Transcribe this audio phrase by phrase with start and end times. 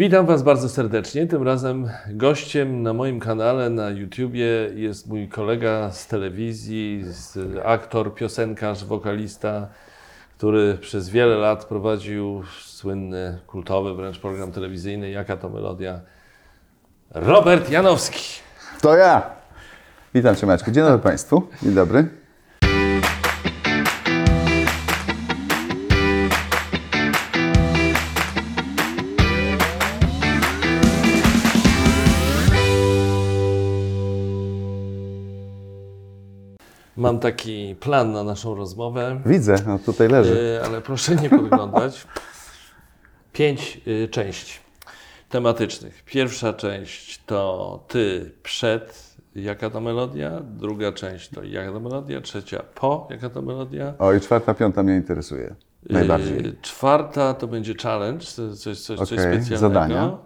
[0.00, 1.26] Witam Was bardzo serdecznie.
[1.26, 8.14] Tym razem gościem na moim kanale na YouTubie jest mój kolega z telewizji, z, aktor,
[8.14, 9.68] piosenkarz, wokalista,
[10.36, 16.00] który przez wiele lat prowadził słynny, kultowy wręcz program telewizyjny Jaka to melodia?
[17.10, 18.40] Robert Janowski.
[18.82, 19.22] To ja.
[20.14, 20.70] Witam Cię Maćku.
[20.70, 21.42] Dzień dobry Państwu.
[21.62, 22.19] Dzień dobry.
[37.00, 40.58] Mam taki plan na naszą rozmowę, Widzę, no tutaj leży.
[40.62, 42.06] e, ale proszę nie podglądać.
[43.32, 44.58] Pięć y, części
[45.28, 46.02] tematycznych.
[46.04, 52.62] Pierwsza część to ty przed Jaka to melodia, druga część to Jaka to melodia, trzecia
[52.74, 53.94] po Jaka to melodia.
[53.98, 55.54] O i czwarta, piąta mnie interesuje.
[55.90, 56.46] Najbardziej.
[56.46, 59.58] Y, Czwarta to będzie challenge, coś, coś, coś Okej, specjalnego.
[59.58, 60.18] zadania.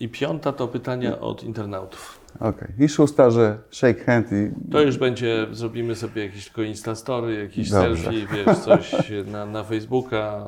[0.00, 2.18] I piąta to pytania od internautów.
[2.40, 2.68] Okej.
[2.78, 7.70] I szósta, że shake hand i To już będzie, zrobimy sobie jakieś tylko instastory, jakieś
[7.70, 7.96] Dobrze.
[8.04, 8.92] selfie, wiesz, coś
[9.26, 10.44] na, na Facebooka.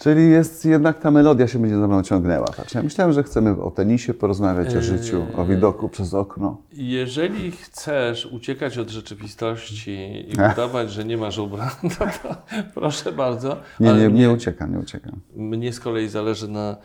[0.00, 2.46] Czyli jest jednak ta melodia się będzie za mną ciągnęła.
[2.56, 6.56] Patrz, ja myślałem, że chcemy o tenisie porozmawiać, o życiu, o widoku przez okno.
[6.72, 11.88] Jeżeli chcesz uciekać od rzeczywistości i udawać, że nie masz ubrań, to,
[12.22, 12.36] to
[12.74, 13.56] proszę bardzo.
[13.80, 15.20] Nie, nie, mnie, nie uciekam, nie uciekam.
[15.36, 16.76] mnie z kolei zależy na,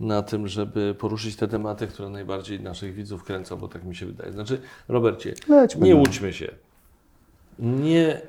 [0.00, 4.06] na tym, żeby poruszyć te tematy, które najbardziej naszych widzów kręcą, bo tak mi się
[4.06, 4.32] wydaje.
[4.32, 6.48] Znaczy, Robercie, Lećmy nie łudźmy się.
[7.58, 8.20] Nie,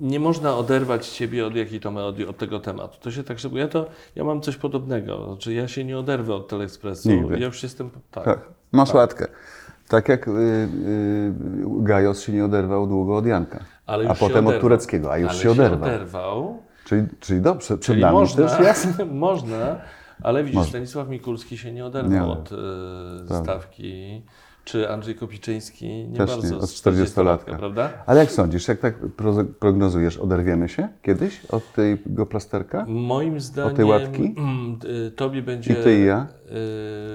[0.00, 2.98] nie można oderwać ciebie od jakiej to melodii, od tego tematu.
[3.00, 5.24] To się tak, że ja to, ja mam coś podobnego.
[5.26, 7.10] Znaczy, ja się nie oderwę od Telekspresu.
[7.10, 7.38] Nigdy.
[7.38, 8.24] Ja już jestem, tak.
[8.24, 9.26] Tak, masz łatkę.
[9.88, 11.32] Tak jak y, y,
[11.80, 13.64] Gajos się nie oderwał długo od Janka.
[13.86, 15.88] Ale a się potem od tureckiego, a już Ale się oderwał.
[15.88, 16.62] oderwał.
[16.84, 19.04] Czyli, czyli dobrze, przed Czyli nami można, też jasne.
[19.28, 19.80] można,
[20.22, 20.70] ale widzisz, Można.
[20.70, 24.22] Stanisław Mikulski się nie oderwał od e, stawki,
[24.64, 27.56] czy Andrzej Kopiczyński nie Też bardzo nie, od z 40-latka.
[27.58, 27.90] prawda?
[28.06, 32.84] Ale jak sądzisz, jak tak pro- prognozujesz, oderwiemy się kiedyś od tego plasterka?
[32.88, 34.34] Moim zdaniem tej łatki?
[34.38, 35.72] mm, y, tobie będzie...
[35.72, 36.26] I ty i ja?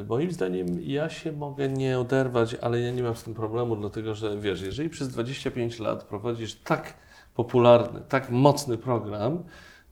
[0.01, 3.75] y, moim zdaniem ja się mogę nie oderwać, ale ja nie mam z tym problemu,
[3.75, 6.94] dlatego że wiesz, jeżeli przez 25 lat prowadzisz tak
[7.35, 9.44] popularny, tak mocny program,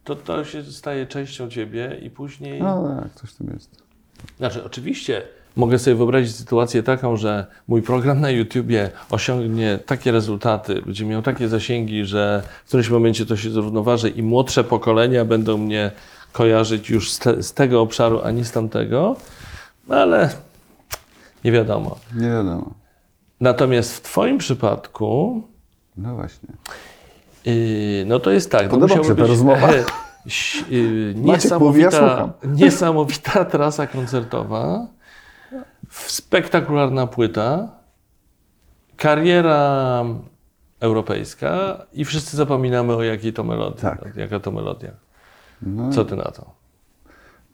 [0.07, 2.61] to to się staje częścią ciebie i później...
[2.61, 3.83] No tak, coś tym jest.
[4.37, 5.21] Znaczy, oczywiście
[5.55, 11.21] mogę sobie wyobrazić sytuację taką, że mój program na YouTubie osiągnie takie rezultaty, będzie miał
[11.21, 15.91] takie zasięgi, że w którymś momencie to się zrównoważy i młodsze pokolenia będą mnie
[16.31, 19.15] kojarzyć już z, te, z tego obszaru, a nie z tamtego,
[19.87, 20.29] no ale
[21.43, 21.97] nie wiadomo.
[22.15, 22.73] Nie wiadomo.
[23.41, 25.43] Natomiast w Twoim przypadku,
[25.97, 26.49] No właśnie.
[27.51, 28.63] Yy, no to jest tak.
[28.63, 29.69] no Podoba musiałoby się ta rozmowa.
[30.69, 34.87] yy, niesamowita, niesamowita trasa koncertowa,
[35.89, 37.67] spektakularna płyta,
[38.97, 40.05] kariera
[40.79, 43.81] europejska i wszyscy zapominamy o jakiej to melodii.
[43.81, 44.15] Tak.
[44.15, 44.91] Jaka to melodia.
[45.61, 46.57] No, Co ty na to?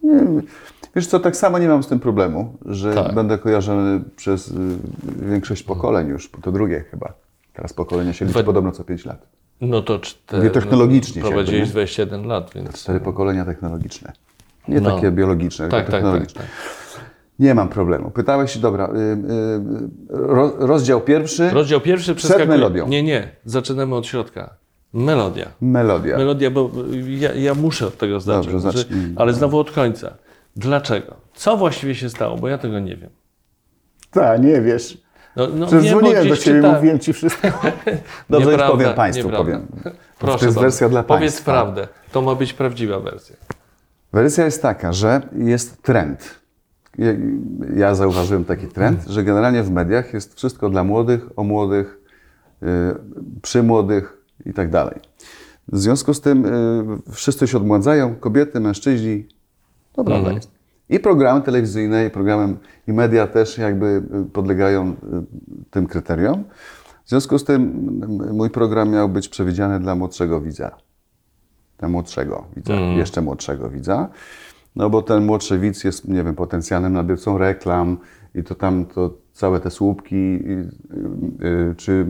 [0.04, 0.42] nie,
[0.96, 3.14] wiesz co, tak samo nie mam z tym problemu, że Tak.
[3.14, 4.54] będę kojarzony przez y,
[5.30, 7.14] większość pokoleń już, to drugie chyba.
[7.54, 9.26] Teraz pokolenia się liczy Dwa- podobno co 5 lat.
[9.62, 12.74] No to cztery, technologicznie no, Prowadziłeś jakby, 21 lat, więc...
[12.74, 14.14] Cztery pokolenia technologiczne.
[14.68, 14.96] Nie No.
[14.96, 16.42] takie biologiczne, Tak, tylko tak, tak, technologiczne.
[16.42, 16.50] tak.
[17.40, 18.12] Nie mam problemu.
[18.12, 19.18] Pytałeś, dobra, y, y,
[20.10, 22.88] ro, rozdział pierwszy, Rozdział pierwszy Przed melodią.
[22.88, 23.28] Nie, nie.
[23.46, 24.56] Zaczynamy od środka.
[24.94, 25.52] Melodia.
[25.62, 26.18] melodia.
[26.18, 26.72] Melodia, bo
[27.08, 28.46] ja, ja muszę od tego zacząć.
[28.46, 29.14] Dobrze, zacznij.
[29.16, 30.14] ale znowu od końca.
[30.56, 31.16] Dlaczego?
[31.34, 32.38] Co właściwie się stało?
[32.38, 33.10] Bo ja tego nie wiem.
[34.12, 34.98] Tak, nie wiesz.
[35.36, 36.76] No, no, dzwoniłem do Ciebie, czytałem.
[36.76, 37.48] mówiłem Ci wszystko.
[38.30, 39.52] Dobrze, Nieprawda, powiem Państwu, nieprawda.
[39.58, 39.68] powiem.
[40.20, 40.62] Proszę to jest bardzo.
[40.62, 41.52] wersja dla Powiedz Państwa.
[41.52, 41.88] prawdę.
[42.12, 43.36] To ma być prawdziwa wersja.
[44.14, 46.44] Wersja jest taka, że jest trend.
[47.76, 52.00] Ja, zauważyłem taki trend, że generalnie w mediach jest wszystko dla młodych, o młodych,
[52.64, 52.68] y,
[53.42, 55.00] przy młodych i tak dalej.
[55.68, 59.28] W związku z tym y, wszyscy się odmładzają, kobiety, mężczyźni.
[59.94, 60.36] Prawda Mhm.
[60.36, 60.52] jest.
[60.90, 62.56] I programy telewizyjne, i programy,
[62.88, 64.96] i media też jakby y, podlegają y,
[65.72, 66.44] tym kryteriom.
[67.06, 68.02] W związku z tym
[68.34, 70.78] mój program miał być przewidziany dla młodszego widza
[71.84, 74.10] dla młodszego widza, jeszcze młodszego widza.
[74.76, 77.98] No bo ten młodszy widz jest, nie wiem, potencjalnym nabywcą reklam
[78.36, 82.06] i to tam to całe te słupki, y, czy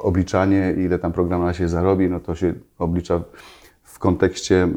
[0.00, 3.22] obliczanie, ile tam program na się zarobi, no to się oblicza
[3.82, 4.68] w kontekście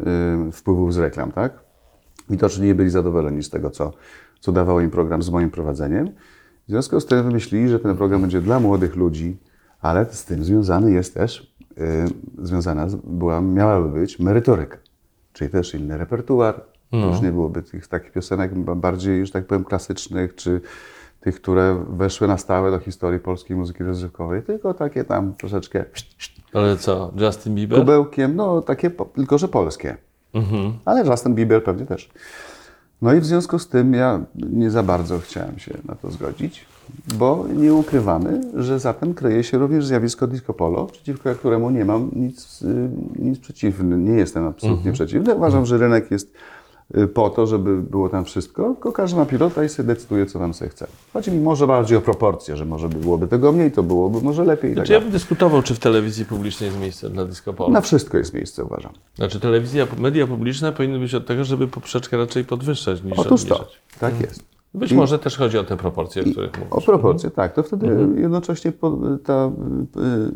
[0.51, 1.66] wpływów z reklam, tak?
[2.29, 3.93] Widocznie nie byli zadowoleni z tego, co,
[4.39, 6.07] co dawał im program z moim prowadzeniem.
[6.67, 9.37] W związku z tym wymyślili, że ten program będzie dla młodych ludzi,
[9.81, 11.83] ale z tym związany jest też, y,
[12.45, 14.77] związana była, miałaby być merytoryka.
[15.33, 17.07] Czyli też inny repertuar, No.
[17.07, 20.61] Już nie byłoby tych takich piosenek ba- bardziej, że tak powiem, klasycznych, czy
[21.21, 25.85] tych, które weszły na stałe do historii polskiej muzyki rozrywkowej, tylko takie tam troszeczkę
[26.53, 27.79] Ale co, Justin Bieber?
[27.79, 29.97] kubełkiem, no takie, tylko że polskie.
[30.33, 30.73] Mhm.
[30.85, 32.09] Ale Justin Bieber pewnie też.
[33.01, 36.65] No i w związku z tym ja nie za bardzo chciałem się na to zgodzić,
[37.17, 41.85] bo nie ukrywamy, że za tym kryje się również zjawisko disco polo, przeciwko któremu nie
[41.85, 42.89] mam nic, y,
[43.19, 45.35] nic przeciwny, nie jestem absolutnie przeciwny.
[45.35, 46.33] Uważam, że rynek jest
[47.13, 50.53] po to, żeby było tam wszystko, tylko każdy ma pilota i sobie decyduje, co tam
[50.53, 50.87] sobie chce.
[51.13, 54.43] Chodzi mi może bardziej o proporcje, że może by byłoby tego mniej, to byłoby może
[54.43, 54.69] lepiej.
[54.71, 55.11] tak Znaczy ja dalej.
[55.11, 57.69] bym dyskutował, czy w telewizji publicznej jest miejsce dla disco polo.
[57.69, 58.91] Na wszystko jest miejsce, uważam.
[59.15, 63.55] Znaczy telewizja, media publiczne powinny być od tego, żeby poprzeczkę raczej podwyższać niż Otóż to,
[63.55, 63.81] obniżać.
[63.99, 64.43] tak jest.
[64.73, 66.85] Być I- może też chodzi o te proporcje, o których O mówisz.
[66.85, 67.53] proporcje, tak.
[67.53, 68.21] To wtedy Mhm.
[68.21, 69.45] jednocześnie po, ta
[69.97, 70.31] y, y,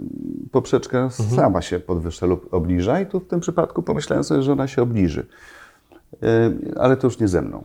[0.52, 1.30] poprzeczka Mhm.
[1.30, 4.82] sama się podwyższa lub obniża i tu w tym przypadku pomyślałem sobie, że ona się
[4.82, 5.26] obniży.
[6.24, 7.64] Y, ale to już nie ze mną.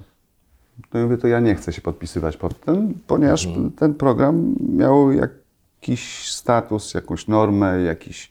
[0.91, 3.70] To, ja mówię, to ja nie chcę się podpisywać pod tym, ponieważ Mhm.
[3.70, 8.31] ten program miał jakiś status, jakąś normę, jakiś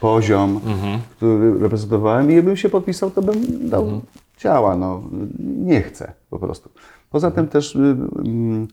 [0.00, 1.00] poziom, Mhm.
[1.16, 4.00] który reprezentowałem i jakbym się podpisał, to bym dał Mhm.
[4.36, 4.76] ciała.
[4.76, 5.02] No,
[5.38, 6.70] nie chcę po prostu.
[7.10, 8.68] Poza tym też mm,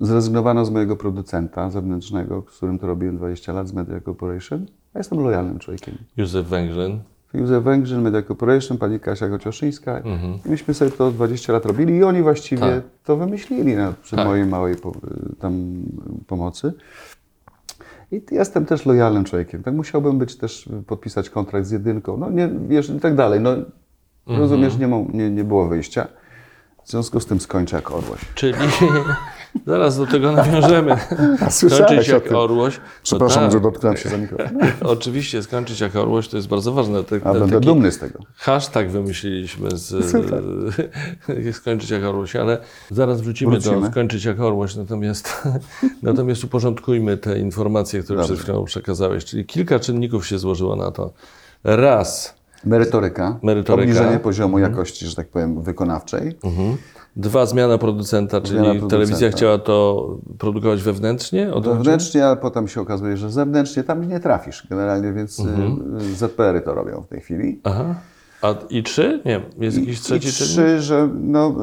[0.00, 4.60] zrezygnowano z mojego producenta zewnętrznego, z którym to robiłem 20 lat, z Media Corporation.
[4.94, 5.94] Ja jestem lojalnym człowiekiem.
[6.16, 7.00] Józef Węgrzyn.
[7.36, 9.96] Józef Węgrzyn, Media Corporation, pani Kasia Gocioszyńska.
[9.98, 10.38] Mhm.
[10.46, 12.82] I myśmy sobie to 20 lat robili i oni właściwie Tak.
[13.04, 14.26] to wymyślili no, przy Tak.
[14.26, 14.92] mojej małej po,
[15.40, 15.82] tam
[16.26, 16.72] pomocy.
[18.12, 19.62] I jestem też lojalnym człowiekiem.
[19.62, 22.16] Tak musiałbym być też, podpisać kontrakt z jedynką.
[22.16, 23.40] No nie, wiesz, i tak dalej.
[23.40, 23.50] No,
[24.26, 24.40] Mhm.
[24.42, 26.06] Rozumiesz, nie, mo- nie, nie było wyjścia.
[26.84, 28.20] W związku z tym skończę jak orłoś.
[28.34, 28.52] Czyli
[29.66, 30.96] zaraz do tego nawiążemy.
[31.50, 32.36] Skończyć o jak tym.
[32.36, 32.76] orłoś.
[32.76, 33.52] No Przepraszam, tak.
[33.52, 34.58] że dotknąłem się za mikrofon.
[34.82, 37.04] Oczywiście, skończyć jak orłoś to jest bardzo ważne.
[37.04, 38.18] Tak, A będę dumny z tego.
[38.36, 40.42] Hashtag wymyśliliśmy z Super.
[41.52, 42.58] skończyć jak orłoś, ale
[42.90, 43.90] zaraz wrócimy, do Wrócimy.
[43.90, 45.42] skończyć jak orłoś, natomiast,
[46.02, 48.34] natomiast uporządkujmy te informacje, które Dobrze.
[48.34, 49.24] przed chwilą przekazałeś.
[49.24, 51.12] Czyli kilka czynników się złożyło na to.
[51.64, 53.82] Raz, Merytoryka, Merytoryka.
[53.82, 56.34] obniżenie poziomu jakości, że tak powiem, wykonawczej.
[57.16, 58.90] Dwa, zmiana producenta, czyli Zmiana producenta.
[58.96, 60.06] telewizja chciała to
[60.38, 61.50] produkować wewnętrznie?
[61.62, 65.96] Wewnętrznie, a potem się okazuje, że zewnętrznie tam nie trafisz generalnie, więc Mhm.
[66.00, 67.60] y, ZPR-y to robią w tej chwili.
[67.64, 67.94] Aha.
[68.42, 69.22] A i trzy?
[69.24, 71.54] Nie, jest jakiś I trzeci trzy, że no,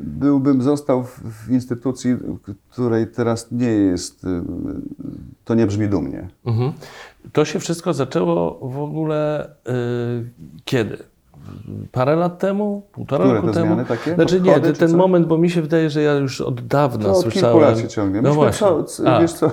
[0.00, 2.16] byłbym został w, w instytucji,
[2.70, 4.28] której teraz nie jest, y,
[5.44, 6.28] to nie brzmi dumnie.
[6.46, 6.72] Mhm.
[7.32, 10.30] To się wszystko zaczęło w ogóle y,
[10.64, 10.98] kiedy?
[11.92, 12.82] Parę lat temu?
[12.92, 13.84] Półtora Które roku te temu?
[13.88, 14.14] takie?
[14.14, 16.66] Znaczy nie, Podchody ten, czy ten moment, bo mi się wydaje, że ja już od
[16.66, 17.56] dawna To od słyszałem.
[17.56, 18.22] kilku lat się ciągnie.
[18.22, 18.66] No właśnie.
[18.66, 19.50] co, co, A, wiesz co,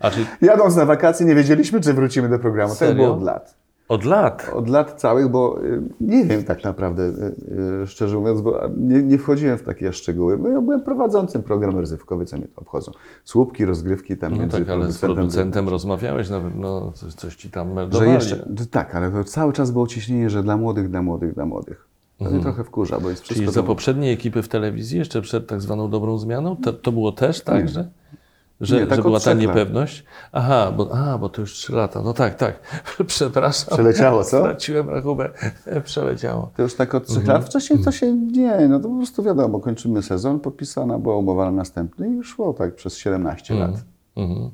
[0.00, 2.70] a czyli jadąc na wakacje nie wiedzieliśmy, czy wrócimy do programu.
[2.70, 2.94] Tak Serio?
[3.04, 3.54] było od lat.
[3.90, 4.50] Od lat.
[4.54, 9.02] Od lat całych, bo y, nie wiem tak naprawdę, y, y, szczerze mówiąc, bo nie,
[9.02, 10.38] nie wchodziłem w takie szczegóły.
[10.38, 12.92] Bo ja byłem prowadzącym program rozrywkowy, co mnie to obchodzą.
[13.24, 17.50] Słupki, rozgrywki tam No między tak, ale z producentem- rozmawiałeś na pewno, coś, coś ci
[17.50, 18.10] tam Że meldowali.
[18.12, 21.86] jeszcze, tak, ale to cały czas było ciśnienie, że dla młodych, dla młodych, dla młodych.
[22.18, 23.52] To mnie trochę wkurza, bo jest Czyli wszystko...
[23.54, 27.12] za do- poprzedniej ekipy w telewizji, jeszcze przed tak zwaną dobrą zmianą, to, to było
[27.12, 27.88] też tak, że,
[28.60, 30.04] że, Nie, tak że była ta niepewność?
[30.32, 32.02] Aha, bo, a, bo to już trzy lata.
[32.02, 32.60] No tak, tak.
[33.06, 33.74] Przepraszam.
[33.74, 34.38] Przeleciało, co?
[34.38, 35.30] Straciłem rachubę.
[35.84, 36.50] Przeleciało.
[36.56, 37.38] To już tak od trzech Mhm.
[37.38, 37.48] lat.
[37.48, 41.50] Wcześniej to się nie, no to po prostu wiadomo, kończymy sezon, podpisana była umowa na
[41.50, 43.70] następny i szło tak przez 17 lat.
[44.16, 44.50] Mhm.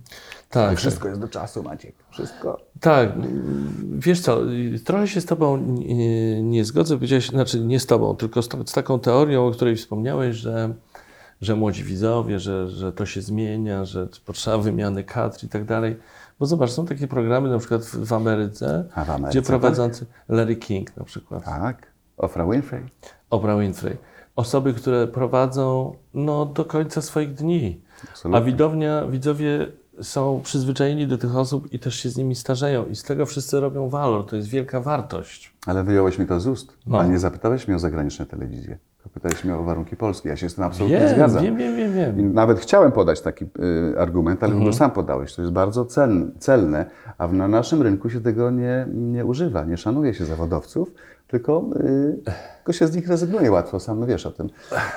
[0.50, 0.78] Tak, tak.
[0.78, 1.95] Wszystko jest do czasu, Maciek.
[2.11, 2.61] Wszystko.
[2.81, 3.09] Tak,
[3.99, 4.38] wiesz co,
[4.85, 8.73] trochę się z Tobą nie, nie zgodzę, powiedziałeś, znaczy nie z Tobą, tylko z, z
[8.73, 10.75] taką teorią, o której wspomniałeś, że,
[11.40, 15.97] że młodzi widzowie, że, że to się zmienia, że potrzeba wymiany kadr i tak dalej.
[16.38, 20.57] Bo zobacz, są takie programy na przykład w, Ameryce, A w Ameryce, gdzie prowadzący Larry
[20.57, 21.87] King na przykład, Tak.
[22.16, 22.83] Ofra Winfrey.
[23.31, 23.97] Oprah Winfrey,
[24.37, 28.45] osoby, które prowadzą no, do końca swoich dni, a Absolutnie.
[28.52, 29.66] widownia, widzowie
[30.02, 33.61] są przyzwyczajeni do tych osób i też się z nimi starzeją i z tego wszyscy
[33.61, 35.55] robią walor, to jest wielka wartość.
[35.66, 36.73] Ale wyjąłeś mi to z ust.
[36.87, 36.99] No.
[37.00, 38.78] A nie zapytałeś mnie o zagraniczne telewizje.
[39.16, 40.28] Pytałeś mnie o warunki polskie.
[40.28, 41.44] Ja się z tym absolutnie Wiem, zgadzam.
[41.44, 42.20] wiem, wiem, wiem, wiem.
[42.20, 44.70] I nawet chciałem podać taki y, argument, ale Mhm.
[44.70, 45.35] go sam podałeś.
[45.35, 46.87] To jest bardzo celne, celne
[47.18, 49.64] a na naszym rynku się tego nie, nie używa.
[49.64, 50.92] Nie szanuje się zawodowców,
[51.28, 52.20] tylko, y,
[52.56, 54.49] tylko się z nich rezygnuje łatwo, sam wiesz o tym.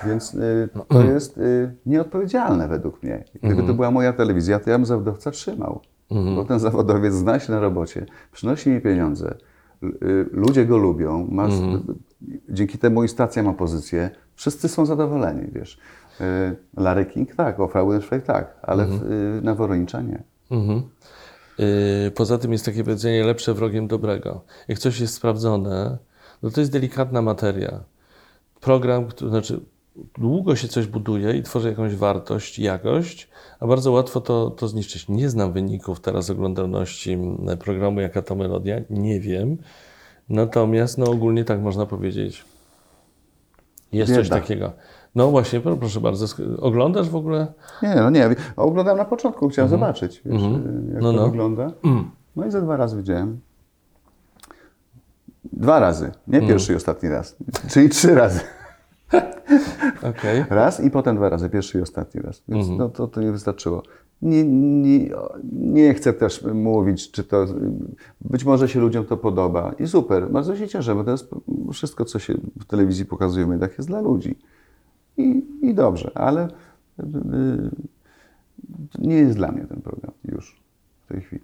[0.07, 0.85] Więc y, No.
[0.89, 3.23] to jest y, nieodpowiedzialne według mnie.
[3.33, 3.67] Gdyby Mhm.
[3.67, 5.81] to była moja telewizja, to ja bym zawodowca trzymał.
[6.35, 9.35] Bo ten zawodowiec zna się na robocie, przynosi mi pieniądze,
[9.83, 9.89] y,
[10.31, 11.83] ludzie go lubią, ma, Mhm.
[12.49, 15.79] Dzięki temu i stacja ma pozycję, wszyscy są zadowoleni, wiesz.
[16.21, 20.23] Y, Larry King tak, Oprah Winfrey tak, ale w, y, na Woronicza nie.
[20.51, 20.81] Mhm.
[21.57, 24.41] Yy, poza tym jest takie powiedzenie lepsze wrogiem dobrego.
[24.67, 25.97] Jak coś jest sprawdzone,
[26.43, 27.83] no to jest delikatna materia.
[28.61, 29.59] Program, który, znaczy
[30.17, 35.09] długo się coś buduje i tworzy jakąś wartość, jakość, a bardzo łatwo to, to zniszczyć.
[35.09, 37.17] Nie znam wyników teraz oglądalności
[37.59, 39.57] programu Jaka to Melodia, nie wiem.
[40.29, 42.45] Natomiast no, ogólnie tak można powiedzieć.
[43.91, 44.21] Jest Bieda.
[44.21, 44.71] coś takiego.
[45.15, 46.25] No właśnie, proszę bardzo.
[46.59, 47.47] Oglądasz w ogóle?
[47.83, 48.35] Nie, no nie.
[48.55, 49.81] Oglądałem na początku, chciałem mhm.
[49.81, 50.89] zobaczyć, wiesz, mhm.
[50.93, 51.25] jak no, to no.
[51.25, 51.71] wygląda.
[51.83, 52.11] Mm.
[52.35, 53.39] No i za dwa razy widziałem.
[55.53, 56.49] Dwa razy, nie mm.
[56.49, 57.35] pierwszy i ostatni raz.
[57.71, 58.39] Czyli trzy razy.
[60.09, 60.45] Okay.
[60.49, 62.43] Raz i potem dwa razy, pierwszy i ostatni raz.
[62.47, 62.77] Więc -hmm.
[62.77, 63.83] no, to, to nie wystarczyło.
[64.21, 65.09] Nie, nie,
[65.51, 67.45] nie chcę też mówić, czy to.
[68.21, 70.31] Być może się ludziom to podoba i super.
[70.31, 71.29] Bardzo się cieszę, bo to jest
[71.73, 74.35] wszystko, co się w telewizji pokazuje mediach, jest dla ludzi.
[75.17, 76.47] I, i dobrze, ale
[76.99, 77.03] y,
[78.99, 80.61] nie jest dla mnie ten program już
[81.05, 81.41] w tej chwili.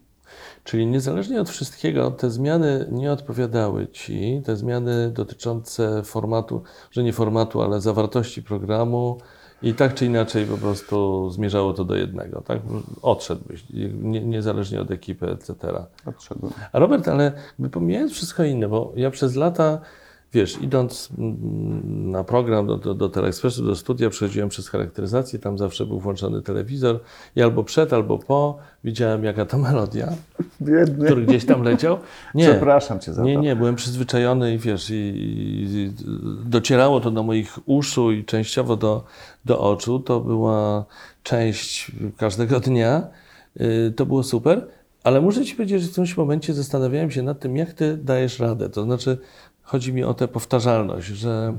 [0.64, 7.14] Czyli niezależnie od wszystkiego, te zmiany nie odpowiadały Ci, te zmiany dotyczące formatu, że nie
[7.14, 9.18] formatu, ale zawartości programu
[9.62, 12.60] i tak czy inaczej po prostu zmierzało to do jednego, tak?
[13.02, 13.66] Odszedłbyś,
[14.02, 15.54] nie, niezależnie od ekipy, etc.
[16.06, 16.52] Odszedłem.
[16.72, 17.32] A Robert, ale
[17.72, 19.82] pomijając wszystko inne, bo ja przez lata
[20.36, 21.10] wiesz, idąc
[21.86, 26.42] na program do, do, do Teleekspresu, do studia, przechodziłem przez charakteryzację, tam zawsze był włączony
[26.42, 27.00] telewizor
[27.36, 30.14] i albo przed, albo po widziałem jaka to melodia,
[30.62, 31.06] Biedny.
[31.06, 31.98] który gdzieś tam leciał.
[32.34, 33.42] Nie, Przepraszam Cię za nie, to.
[33.42, 35.92] Nie, nie, byłem przyzwyczajony i wiesz, i, i,
[36.46, 39.04] docierało to do moich uszu i częściowo do,
[39.46, 40.00] do oczu.
[40.00, 40.86] To była
[41.24, 43.08] część każdego dnia.
[43.62, 44.68] Y, to było super.
[45.04, 48.40] Ale muszę Ci powiedzieć, że w którymś momencie zastanawiałem się nad tym, jak Ty dajesz
[48.40, 48.70] radę.
[48.70, 49.18] To znaczy,
[49.66, 51.54] Chodzi mi o tę powtarzalność, że,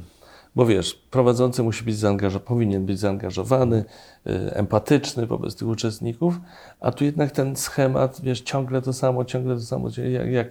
[0.57, 3.85] bo wiesz, prowadzący musi być zaangażowany, powinien być zaangażowany,
[4.27, 6.41] y, empatyczny wobec tych uczestników,
[6.81, 10.31] a tu jednak ten schemat, wiesz, ciągle to samo, ciągle to samo, jak...
[10.31, 10.49] jak...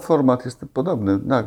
[0.00, 1.46] Format jest podobny, tak.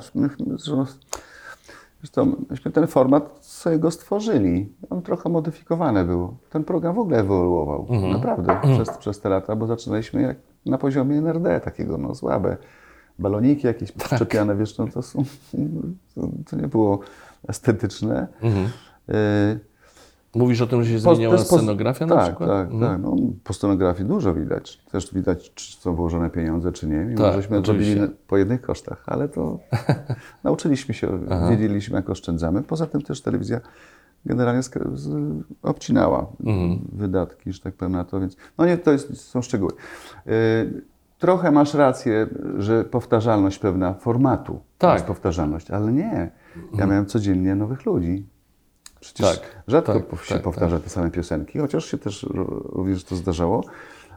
[2.00, 4.74] Zresztą myśmy ten format sobie go stworzyli.
[4.90, 6.38] On trochę modyfikowany był.
[6.50, 8.14] Ten program w ogóle ewoluował, mhm.
[8.14, 8.76] naprawdę, mhm.
[8.76, 12.58] przez, przez te lata, bo zaczynaliśmy jak na poziomie NRD, takiego no słabe
[13.20, 14.06] baloniki jakieś tak.
[14.06, 15.24] przyczepiane, wiesz, no to są,
[16.50, 17.00] to nie było
[17.48, 18.28] estetyczne.
[18.42, 18.68] Mhm.
[19.10, 19.74] Y
[20.36, 22.50] Mówisz o tym, że się zmieniała po, scenografia na tak, przykład?
[22.50, 22.92] Tak, mhm.
[22.92, 23.02] tak.
[23.02, 24.78] No, po scenografii dużo widać.
[24.92, 27.06] Też widać, czy są włożone pieniądze, czy nie.
[27.06, 27.96] Mimo, tak, żeśmy oczywiście.
[27.96, 29.60] robili po jednych kosztach, ale to
[30.44, 31.50] nauczyliśmy się, Aha.
[31.50, 32.64] wiedzieliśmy, jak oszczędzamy.
[32.64, 33.62] Poza tym też telewizja
[34.26, 34.62] generalnie
[35.62, 36.80] obcinała mhm.
[36.92, 39.72] wydatki, że tak powiem, na to, więc no nie, to jest, są szczegóły.
[40.28, 40.93] Y
[41.24, 42.28] trochę masz rację,
[42.58, 44.94] że powtarzalność pewna formatu tak.
[44.94, 46.32] jest powtarzalność, ale nie.
[46.56, 46.90] Ja mhm.
[46.90, 48.28] miałem codziennie nowych ludzi.
[49.00, 50.84] Przecież tak, rzadko tak, się tak, powtarza tak.
[50.84, 52.26] te same piosenki, chociaż się też
[52.66, 53.64] również to zdarzało,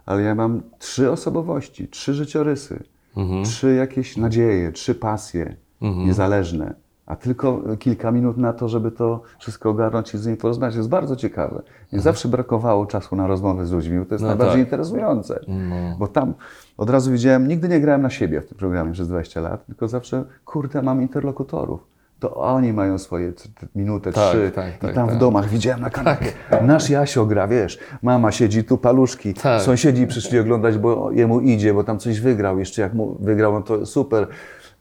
[0.07, 2.83] ale ja mam trzy osobowości, trzy życiorysy,
[3.17, 3.45] mhm.
[3.45, 6.07] trzy jakieś nadzieje, trzy pasje mhm.
[6.07, 6.75] niezależne
[7.07, 10.77] a tylko kilka minut na to, żeby to wszystko ogarnąć i z nimi porozmawiać.
[10.77, 11.55] jest bardzo ciekawe.
[11.65, 12.03] Nie mhm.
[12.03, 14.67] zawsze brakowało czasu na rozmowę z ludźmi, bo to jest no najbardziej tak.
[14.67, 15.41] interesujące.
[15.49, 15.97] No.
[15.99, 16.35] Bo tam
[16.77, 19.89] od razu widziałem, nigdy nie grałem na siebie w tym programie przez 20 lat, tylko
[19.89, 23.33] zawsze, kurde, mam interlokutorów to oni mają swoje
[23.75, 25.19] minutę, tak, trzy tak, tak, i tam w tak.
[25.19, 26.33] domach widziałem na kanapie.
[26.51, 26.63] Tak.
[26.63, 29.63] Nasz Jasio gra, wiesz, mama siedzi tu, paluszki, tak.
[29.63, 33.63] sąsiedzi przyszli oglądać, bo jemu idzie, bo tam coś wygrał, jeszcze jak mu wygrał, no
[33.63, 34.27] to super.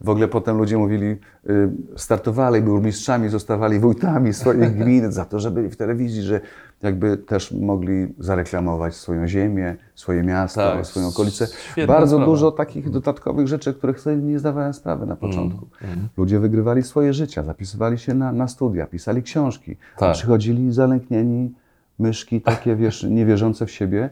[0.01, 5.51] W ogóle potem ludzie mówili, y, startowali burmistrzami, zostawali wójtami swoich gmin za to, że
[5.51, 6.41] byli w telewizji, że
[6.81, 11.47] jakby też mogli zareklamować swoją ziemię, swoje miasto, tak, swoją okolicę.
[11.87, 12.25] Bardzo sprawa.
[12.25, 15.67] dużo takich dodatkowych rzeczy, których sobie nie zdawałem sprawy na początku.
[15.81, 16.07] Mm, mm.
[16.17, 20.13] Ludzie wygrywali swoje życia, zapisywali się na, na studia, pisali książki, tak.
[20.13, 21.53] przychodzili zalęknieni
[21.99, 24.09] myszki, takie wiesz, niewierzące w siebie,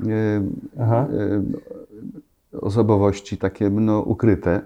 [0.00, 1.08] e, e,
[2.60, 4.60] osobowości takie no, ukryte,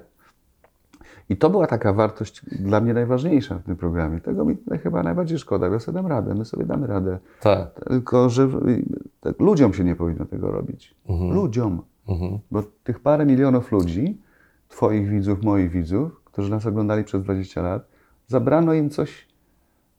[1.28, 4.20] i to była taka wartość dla mnie najważniejsza w tym programie.
[4.20, 5.66] Tego mi chyba najbardziej szkoda.
[5.66, 7.18] Ja sobie dam radę, my sobie damy radę.
[7.40, 7.80] Tak.
[7.88, 8.48] Tylko, że
[9.20, 10.94] tak, ludziom się nie powinno tego robić.
[11.08, 11.32] Mhm.
[11.34, 11.82] Ludziom.
[12.08, 12.38] Mhm.
[12.50, 14.18] Bo tych parę milionów ludzi,
[14.68, 17.88] Twoich widzów, moich widzów, którzy nas oglądali przez 20 lat,
[18.26, 19.28] zabrano im coś,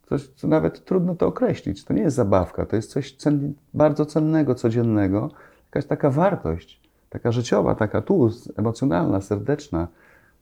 [0.10, 1.86] coś co nawet trudno to określić.
[1.86, 5.32] To nie jest zabawka, to jest coś cen, bardzo cennego, codziennego.
[5.66, 9.88] Jakaś taka wartość, taka życiowa, taka tu, emocjonalna, serdeczna.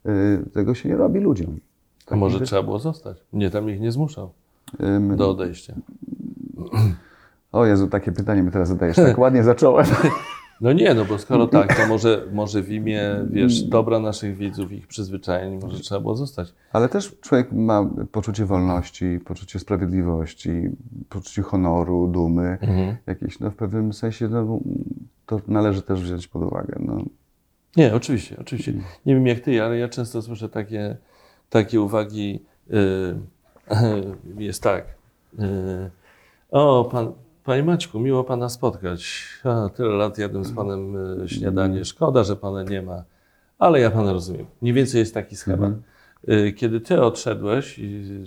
[0.05, 1.59] Y, tego się nie robi ludziom.
[2.07, 3.17] A może trzeba było zostać?
[3.33, 4.31] Nie, tam ich nie zmuszał
[5.15, 5.75] do odejścia.
[7.51, 8.95] O Jezu, takie pytanie mi teraz zadajesz.
[8.95, 9.85] Tak ładnie zacząłem.
[10.61, 14.71] No nie, no bo skoro tak, to może, może w imię, wiesz, dobra naszych widzów,
[14.71, 16.53] ich przyzwyczajeń, może trzeba było zostać.
[16.73, 20.69] Ale też człowiek ma poczucie wolności, poczucie sprawiedliwości,
[21.09, 22.97] poczucie honoru, dumy, mhm.
[23.05, 24.59] jakieś, no w pewnym sensie, no,
[25.25, 26.75] to należy też wziąć pod uwagę.
[26.79, 27.03] No.
[27.77, 28.73] Nie, oczywiście, oczywiście.
[29.05, 30.97] Nie wiem jak ty, ale ja często słyszę takie,
[31.49, 32.39] takie uwagi.
[32.73, 33.15] y,
[34.37, 34.85] Jest tak.
[35.39, 35.91] y,
[36.51, 37.11] O, pan,
[37.43, 39.23] panie Maćku, miło pana spotkać.
[39.43, 40.95] A, tyle lat jadłem z panem
[41.27, 41.85] śniadanie.
[41.85, 43.03] Szkoda, że pana nie ma,
[43.59, 44.45] ale ja pana rozumiem.
[44.61, 45.71] Mniej więcej jest taki schemat.
[46.29, 47.79] Y, Kiedy ty odszedłeś,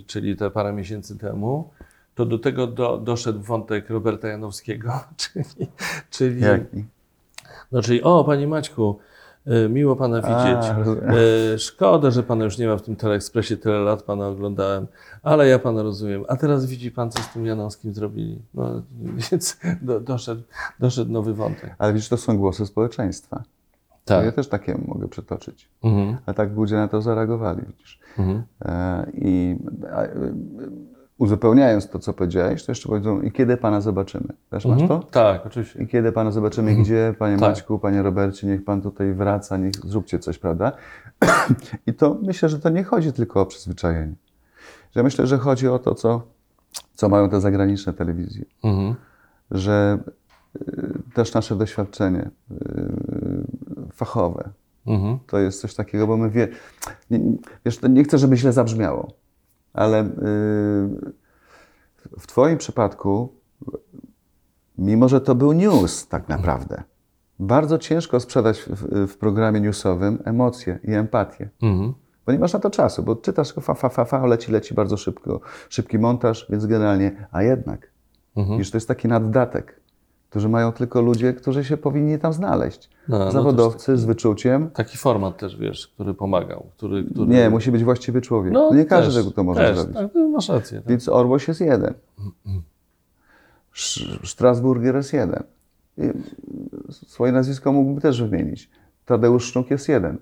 [0.07, 1.69] czyli te parę miesięcy temu,
[2.15, 5.67] to do tego do, doszedł wątek Roberta Janowskiego, czyli,
[6.09, 6.85] czyli Jaki?
[7.71, 8.99] no czyli, o, panie Maćku,
[9.69, 10.71] miło pana widzieć.
[11.09, 11.15] A.
[11.53, 14.87] Y, Szkoda, że pana już nie ma w tym Teleekspresie, tyle lat pana oglądałem,
[15.23, 16.23] ale ja pana rozumiem.
[16.27, 18.41] A teraz widzi pan, co z tym Janowskim zrobili.
[18.53, 18.81] No,
[19.31, 20.41] więc do, doszedł,
[20.79, 21.75] doszedł nowy wątek.
[21.77, 23.43] Ale widzisz, to są głosy społeczeństwa.
[24.05, 24.25] Tak.
[24.25, 25.69] Ja też takie mogę przytoczyć.
[25.83, 27.99] Mhm, A tak ludzie na to zareagowali, widzisz.
[28.17, 28.43] mhm.
[28.65, 30.09] E, I e,
[31.17, 34.27] uzupełniając to, co powiedziałeś, to jeszcze powiedzą, i kiedy Pana zobaczymy?
[34.49, 35.01] Też masz Mhm.
[35.01, 35.07] to?
[35.07, 35.83] Tak, oczywiście.
[35.83, 37.49] I kiedy Pana zobaczymy, gdzie, Panie Tak.
[37.49, 40.71] Maćku, Panie Robercie, niech Pan tutaj wraca, niech zróbcie coś, prawda?
[41.87, 44.15] I to myślę, że to nie chodzi tylko o przyzwyczajenie.
[44.95, 46.21] Że myślę, że chodzi o to, co,
[46.93, 48.45] co mają te zagraniczne telewizje.
[48.63, 48.95] Mhm.
[49.51, 49.99] Że
[50.55, 52.55] y, też nasze doświadczenie y,
[53.93, 54.49] fachowe,
[54.87, 55.19] Mhm.
[55.27, 56.47] to jest coś takiego, bo my wie,
[57.65, 59.11] wiesz, nie chcę, żeby źle zabrzmiało,
[59.77, 60.07] ale y,
[62.19, 63.33] w Twoim przypadku,
[64.77, 66.83] mimo że to był news tak naprawdę,
[67.39, 71.49] bardzo ciężko sprzedać w, w, programie newsowym emocje i empatię.
[71.61, 71.93] Mhm.
[72.25, 74.97] Bo nie masz na to czasu, bo czytasz fa, fa, fa, fa, leci, leci bardzo
[74.97, 77.91] szybko, szybki montaż, więc generalnie, a jednak,
[78.35, 78.61] Mhm.
[78.61, 79.81] iż to jest taki naddatek,
[80.29, 82.89] którzy mają tylko ludzie, którzy się powinni tam znaleźć.
[83.07, 86.65] No, no Zawodowcy z wyczuciem, Taki format też, wiesz, który pomagał.
[86.77, 87.27] Który, który...
[87.27, 88.53] Nie, musi być właściwy człowiek.
[88.53, 89.95] no, nie każdy też, tego to może też, zrobić.
[89.95, 90.79] Tak, no, masz rację.
[90.79, 90.89] Tak.
[90.89, 91.93] Więc Orłoś jest jeden.
[94.23, 95.43] Strasburger jest jeden.
[95.97, 96.01] I
[97.07, 98.69] swoje nazwisko mógłbym też wymienić.
[99.05, 100.17] Tadeusz Sznuk jest jeden.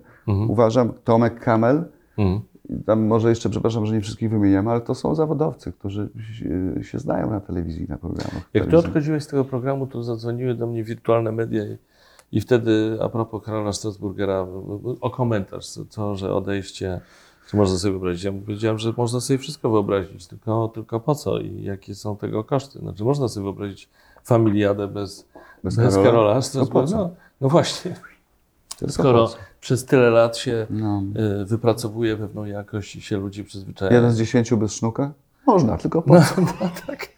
[0.48, 1.84] Uważam, Tomek Kamel,
[2.18, 2.40] Mhm.
[2.86, 6.08] Tam może jeszcze, przepraszam, że nie wszystkich wymieniam, ale to są zawodowcy, którzy
[6.82, 8.50] się, znają na telewizji, na programach.
[8.54, 11.76] Jak ty odchodziłeś z tego programu, to zadzwoniły do mnie wirtualne media i,
[12.32, 14.46] i wtedy a propos Karola Strasburgera
[15.00, 17.00] o komentarz, to, że odejście,
[17.48, 18.24] czy można sobie wyobrazić.
[18.24, 22.16] Ja mu powiedziałem, że można sobie wszystko wyobrazić, tylko, tylko po co i jakie są
[22.16, 22.78] tego koszty.
[22.78, 23.88] Znaczy można sobie wyobrazić
[24.24, 25.26] familiadę bez,
[25.64, 26.10] Bez bez, Karola?
[26.10, 26.98] Karola, Strasburgera.
[26.98, 27.96] No, no właśnie,
[28.78, 29.28] Tylko skoro
[29.60, 31.02] przez tyle lat się No.
[31.42, 33.92] y, wypracowuje pewną jakość i się ludzi przyzwyczaja.
[33.92, 35.12] Jeden z dziesięciu bez sznuka?
[35.46, 36.40] Można, tylko po no, co?
[36.40, 37.08] no, tak.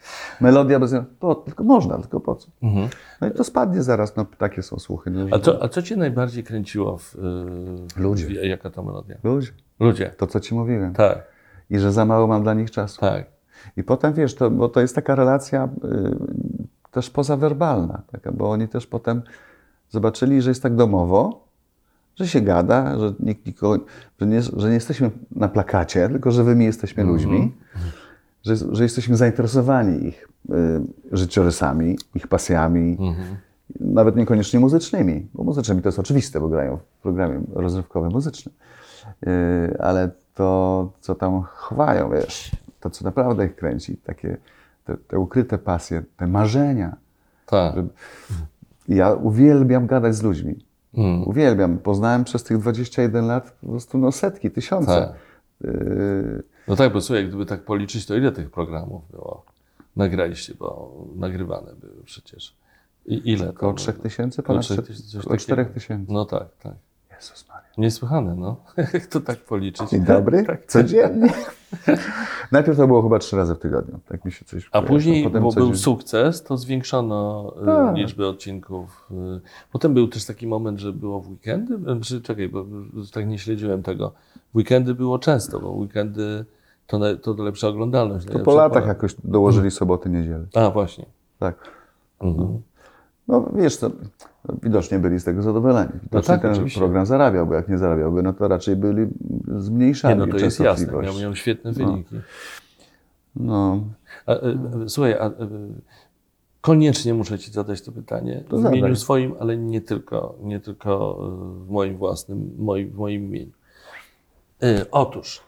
[0.40, 0.94] Melodia bez...
[1.20, 2.48] Po, tylko można, tylko po co?
[2.62, 2.88] Mhm.
[3.20, 5.10] No i to spadnie zaraz, no takie są słuchy.
[5.10, 7.18] No, A, co, a co cię najbardziej kręciło w, y,
[7.94, 8.26] w Ludzie.
[8.26, 9.16] w- Jaka to melodia?
[9.24, 10.14] Ludzie, Ludzie.
[10.18, 10.94] to co ci mówiłem.
[10.94, 11.22] Tak,
[11.70, 13.00] I że za mało mam dla nich czasu.
[13.00, 13.26] tak.
[13.76, 16.16] I potem wiesz, to, bo to jest taka relacja y,
[16.90, 19.22] też pozawerbalna, taka, bo oni też potem
[19.90, 21.47] zobaczyli, że jest tak domowo,
[22.18, 23.84] że się gada, że, nikt nikogo,
[24.20, 27.54] że, nie, że nie jesteśmy na plakacie, tylko że my jesteśmy ludźmi,
[28.44, 30.54] że, że jesteśmy zainteresowani ich y,
[31.12, 32.96] życiorysami, ich pasjami,
[33.80, 38.54] nawet niekoniecznie muzycznymi, bo muzycznymi to jest oczywiste, bo grają w programie rozrywkowym muzycznym,
[39.22, 42.50] Yy, ale to, co tam chwają, wiesz,
[42.80, 44.36] to, co naprawdę ich kręci, takie
[44.84, 46.96] te, te ukryte pasje, te marzenia.
[47.46, 47.74] tak.
[48.88, 50.64] Ja uwielbiam gadać z ludźmi.
[50.94, 51.28] Mm.
[51.28, 51.78] Uwielbiam.
[51.78, 54.86] Poznałem przez tych 21 lat po prostu no, setki, tysiące.
[54.86, 55.14] Tak.
[55.60, 59.44] Yy, No tak, bo słuchaj, gdyby tak policzyć, to ile tych programów było?
[59.96, 62.56] Nagraliście, bo nagrywane były przecież.
[63.06, 63.50] I ile?
[63.50, 64.02] około to 3 było?
[64.02, 65.54] tysięcy, Około ponad 3 3 tysięcy, coś około takiego.
[65.54, 66.12] 4 tysięcy.
[66.12, 66.74] No tak, tak.
[67.16, 67.57] Jezus Maria.
[67.78, 68.56] Niesłychane, no.
[68.94, 69.90] Jak to tak policzyć?
[69.90, 70.66] Dzień dobry, Tak.
[70.66, 71.32] codziennie.
[72.52, 73.98] Najpierw to było chyba trzy razy w tygodniu.
[74.08, 75.76] Tak mi się coś A później, Potem bo był codziennie.
[75.78, 77.96] sukces, to zwiększono y, Tak.
[77.96, 79.06] liczbę odcinków.
[79.10, 79.40] y.
[79.72, 81.78] Potem był też taki moment, że było w weekendy.
[82.00, 82.64] Czy, czekaj, bo
[83.12, 84.12] tak nie śledziłem tego.
[84.54, 86.44] Weekendy było często, bo weekendy
[86.86, 88.26] to, na, to lepsza oglądalność.
[88.26, 88.86] To po latach pora.
[88.86, 90.46] jakoś dołożyli soboty, niedzielę.
[90.54, 91.06] A, właśnie.
[91.38, 91.54] Tak.
[92.20, 92.62] Mhm.
[93.28, 93.90] No wiesz co,
[94.62, 95.90] widocznie byli z tego zadowoleni.
[96.02, 96.80] Widocznie tak, ten oczywiście.
[96.80, 99.06] program zarabiał, bo jak nie zarabiałby, no to raczej byli
[99.58, 100.92] zmniejszali Nie, no to jest jasne.
[101.02, 102.16] Miał, miał świetne wyniki.
[103.36, 103.84] No,
[104.26, 104.38] A, y,
[104.84, 105.32] y, słuchaj, a, y,
[106.60, 108.78] koniecznie muszę Ci zadać to pytanie To w zadaj.
[108.78, 111.18] imieniu swoim, ale nie tylko, nie tylko
[111.62, 113.52] y, w moim własnym, moim, w moim imieniu.
[114.90, 115.40] Otóż,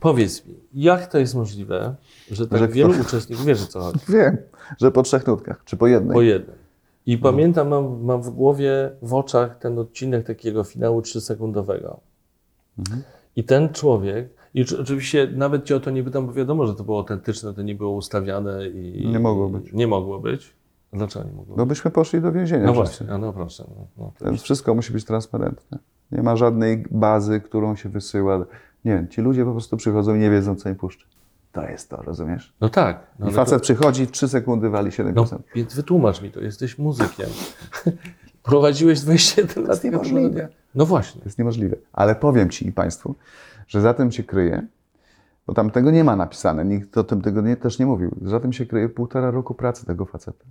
[0.00, 1.94] powiedz mi, jak to jest możliwe,
[2.30, 4.36] że tak Że wielu kto- uczestników, wiesz o co chodzi, wiem,
[4.80, 6.14] że po trzech nutkach, czy po jednej.
[6.14, 6.56] po jednym.
[7.06, 12.00] I pamiętam, mam, mam w głowie, w oczach ten odcinek takiego finału trzysekundowego.
[13.36, 16.74] I ten człowiek, i oczy- oczywiście nawet Cię o to nie pytam, bo wiadomo, że
[16.74, 19.08] to było autentyczne, to nie było ustawiane i...
[19.08, 19.72] Nie mogło być.
[19.72, 20.52] Nie mogło być.
[20.92, 21.56] Dlaczego nie mogło być?
[21.56, 22.66] No byśmy poszli do więzienia.
[22.66, 23.64] No właśnie, a no proszę.
[23.98, 25.78] No, no, wszystko musi być transparentne.
[26.12, 28.46] Nie ma żadnej bazy, którą się wysyła
[28.84, 31.06] Nie, ci ludzie po prostu przychodzą i nie wiedzą, co im puszczy.
[31.56, 32.54] To jest to, rozumiesz?
[32.60, 33.00] No tak.
[33.18, 35.14] No, I ale facet przychodzi i w 3 sekundy wali 7%.
[35.14, 37.26] to, no, więc wytłumacz mi to, jesteś muzykiem.
[38.42, 39.70] Prowadziłeś 21 lat.
[39.70, 40.48] jest niemożliwe.
[40.74, 41.20] No właśnie.
[41.20, 41.76] To jest niemożliwe.
[41.92, 43.14] Ale powiem Ci i Państwu,
[43.68, 44.66] że za tym się kryje,
[45.46, 48.40] bo tam tego nie ma napisane, nikt o tym tego nie, też nie mówił, za
[48.40, 50.44] tym się kryje półtora roku pracy tego faceta.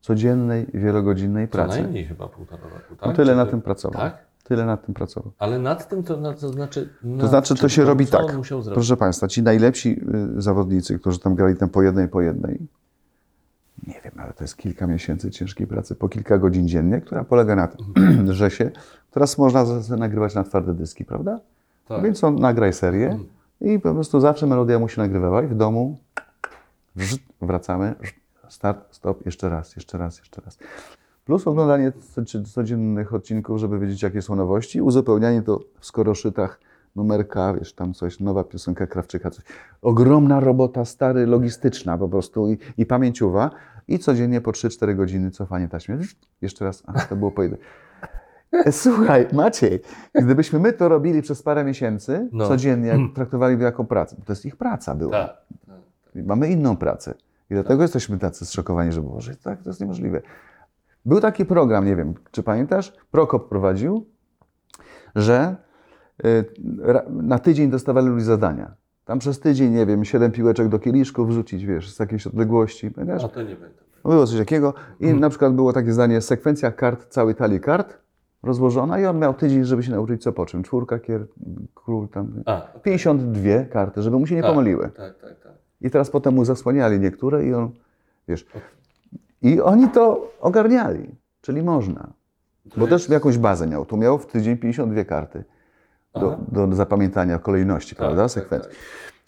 [0.00, 1.82] Codziennej, wielogodzinnej Co pracy.
[1.82, 3.06] najmniej chyba półtora roku, tak?
[3.08, 4.00] No tyle Czy na ty- tym pracował.
[4.02, 4.18] Tak?
[4.50, 5.32] Tyle nad tym pracował.
[5.38, 6.88] Ale nad tym to, na- to znaczy...
[7.20, 8.26] To znaczy, to się robi tak.
[8.72, 10.00] Proszę Państwa, ci najlepsi
[10.38, 12.58] y, zawodnicy, którzy tam grali tam po jednej, po jednej,
[13.86, 17.56] nie wiem, ale to jest kilka miesięcy ciężkiej pracy, po kilka godzin dziennie, która polega
[17.56, 17.86] na tym,
[18.34, 18.70] że się,
[19.10, 19.64] teraz można
[19.96, 21.40] nagrywać na twarde dyski, prawda?
[21.88, 22.02] Tak.
[22.02, 23.18] Więc on nagraj serię
[23.60, 25.98] i po prostu zawsze melodia musi nagrywała i w domu
[27.42, 27.94] wracamy,
[28.48, 30.58] start, stop, jeszcze raz, jeszcze raz, jeszcze raz.
[31.24, 31.92] Plus oglądanie
[32.54, 36.60] codziennych odcinków, żeby wiedzieć, jakie są nowości, uzupełnianie to w skoroszytach
[36.96, 39.44] numerka, wiesz, tam coś, nowa piosenka Krawczyka, coś.
[39.82, 43.50] Ogromna robota, stary, logistyczna po prostu i, i pamięciowa
[43.88, 45.98] i codziennie po 3-4 godziny cofanie taśmy.
[46.42, 47.60] Jeszcze raz, to było po jednym.
[48.52, 49.80] E, Słuchaj, Maciej,
[50.14, 52.48] gdybyśmy my to robili przez parę miesięcy, No.
[52.48, 55.12] codziennie, jak traktowali to jako pracę, bo to jest ich praca była.
[55.12, 55.36] Tak.
[56.14, 57.14] Mamy inną pracę.
[57.50, 60.22] I dlatego jesteśmy tacy zszokowani, że Boże, tak, to jest niemożliwe.
[61.04, 62.92] Był taki program, nie wiem, czy pamiętasz?
[63.10, 64.06] Prokop prowadził,
[65.14, 65.56] że
[66.24, 66.44] y,
[67.08, 68.74] na tydzień dostawali ludzie zadania.
[69.04, 72.90] Tam przez tydzień, nie wiem, siedem piłeczek do kieliszków wrzucić, wiesz, z jakiejś odległości.
[72.90, 73.24] Pamiętasz?
[73.24, 73.80] A to nie będę.
[74.04, 74.74] Było coś takiego.
[75.00, 77.98] I na przykład było takie zdanie, sekwencja kart, całej talii kart
[78.42, 80.62] rozłożona i on miał tydzień, żeby się nauczyć co po czym.
[80.62, 81.26] Czwórka, kier,
[81.74, 82.42] król, tam.
[82.46, 84.82] A, 52 karty, żeby mu się nie tak, pomyliły.
[84.82, 85.52] Tak, tak, tak.
[85.80, 87.70] I teraz potem mu zasłaniali niektóre i on,
[88.28, 88.46] wiesz,
[89.42, 92.12] i oni to ogarniali, czyli można.
[92.76, 93.84] Bo też jakąś bazę miał.
[93.86, 95.44] Tu miał w tydzień 52 karty
[96.14, 98.70] do, do zapamiętania kolejności, prawda, tak, sekwencji.
[98.70, 98.78] tak.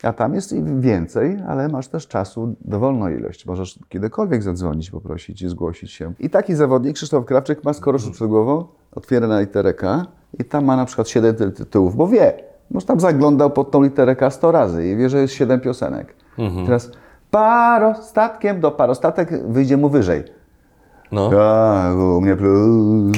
[0.02, 3.46] A tam jest i więcej, ale masz też czasu, dowolną ilość.
[3.46, 6.12] Możesz kiedykolwiek zadzwonić, poprosić i zgłosić się.
[6.18, 10.06] I taki zawodnik, Krzysztof Krawczyk, ma skoro przed głową, otwiera na literę K
[10.38, 12.32] i tam ma na przykład 7 ty- tytułów, bo wie.
[12.70, 16.14] Może tam zaglądał pod tą literę K 100 razy i wie, że jest 7 piosenek.
[16.66, 16.90] Teraz
[17.32, 20.24] parostatkiem do parostatek wyjdzie mu wyżej.
[21.12, 23.16] No, Tak, u mnie plus,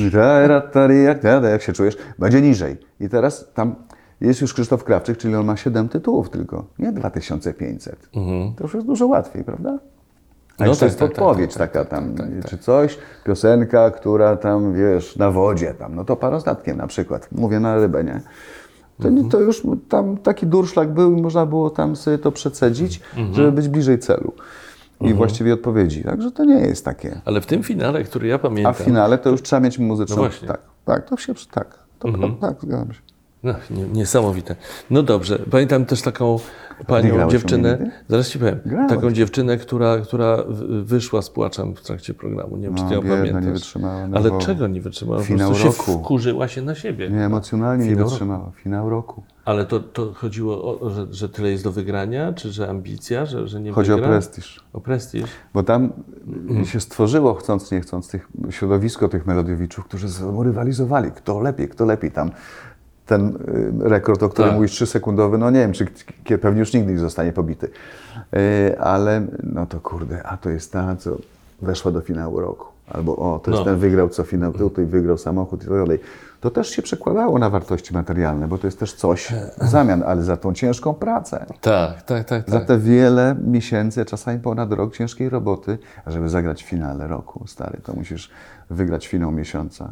[1.42, 2.76] jak, się czujesz, będzie niżej.
[3.00, 3.74] I teraz tam
[4.20, 8.10] jest już Krzysztof Krawczyk, czyli on ma 7 tytułów tylko, nie 2500.
[8.56, 9.78] To już jest dużo łatwiej, prawda?
[10.58, 12.14] A No tak, jest tak, tak, podpowiedź tak, taka tam,
[12.48, 17.60] czy coś, piosenka, która tam, wiesz, na wodzie tam, no to parostatkiem na przykład, mówię
[17.60, 18.20] na rybę, nie?
[19.02, 23.00] To, nie- to już tam taki durszlak był i można było tam sobie to przecedzić,
[23.32, 24.32] żeby być bliżej celu
[25.00, 26.04] i właściwej odpowiedzi.
[26.04, 27.20] Także to nie jest takie.
[27.24, 28.74] ale w tym finale, który ja A pamiętam...
[28.74, 30.16] w finale to już trzeba mieć muzyczną.
[30.16, 30.48] No właśnie.
[30.48, 31.78] tak, tak, to się tak.
[31.98, 32.08] To,
[32.40, 33.00] tak, zgadzam się.
[33.42, 34.56] No, nie, niesamowite.
[34.90, 36.38] No dobrze, pamiętam też taką
[36.86, 38.90] panią dziewczynę, zaraz ci powiem, Grałeś.
[38.90, 40.36] taką dziewczynę, która, która
[40.82, 42.56] wyszła z płaczem w trakcie programu.
[42.56, 43.52] Nie wiem, czy No, ty ją biedna, nie pamiętasz.
[43.52, 44.38] wytrzymała Ale nerwowo.
[44.38, 45.18] czego nie wytrzymała?
[45.18, 46.02] Po Finał prostu się roku.
[46.04, 47.10] wkurzyła się na siebie.
[47.10, 48.50] Nie, emocjonalnie nie Finał wytrzymała.
[48.62, 49.22] Finał roku.
[49.44, 53.48] Ale to, to chodziło o, że, że tyle jest do wygrania, czy że ambicja, że,
[53.48, 54.06] że nie Chodzi wygra?
[54.06, 54.64] o prestiż.
[54.72, 55.24] O prestiż.
[55.54, 55.92] Bo tam
[56.26, 56.66] Mhm.
[56.66, 60.06] się stworzyło, chcąc nie chcąc, tych, środowisko tych melodiowiczów, którzy
[60.44, 61.10] rywalizowali.
[61.12, 62.10] Kto lepiej, kto lepiej.
[62.10, 62.30] Tam
[63.06, 63.28] ten
[63.84, 64.56] y, rekord, o którym Tak.
[64.56, 65.86] mówisz, 3-sekundowy, no nie wiem, czy
[66.38, 67.68] pewnie już nigdy nie zostanie pobity.
[68.36, 71.16] Y, Ale no to kurde, a to jest ta, co
[71.62, 72.66] weszła do finału roku.
[72.90, 73.64] Albo o, to jest No.
[73.64, 75.98] ten wygrał co finał, tutaj wygrał samochód i tak dalej.
[76.40, 80.22] To też się przekładało na wartości materialne, bo to jest też coś w zamian, ale
[80.22, 81.46] za tą ciężką pracę.
[81.60, 82.50] Tak, tak, tak.
[82.50, 82.68] Za tak.
[82.68, 87.80] te wiele miesięcy, czasami ponad rok ciężkiej roboty, a żeby zagrać w finale roku, stary,
[87.82, 88.30] to musisz
[88.70, 89.90] wygrać finał miesiąca,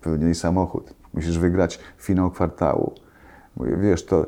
[0.00, 0.94] pewnie i samochód.
[1.14, 2.94] Musisz wygrać finał kwartału.
[3.56, 4.26] Mówię, Wiesz, to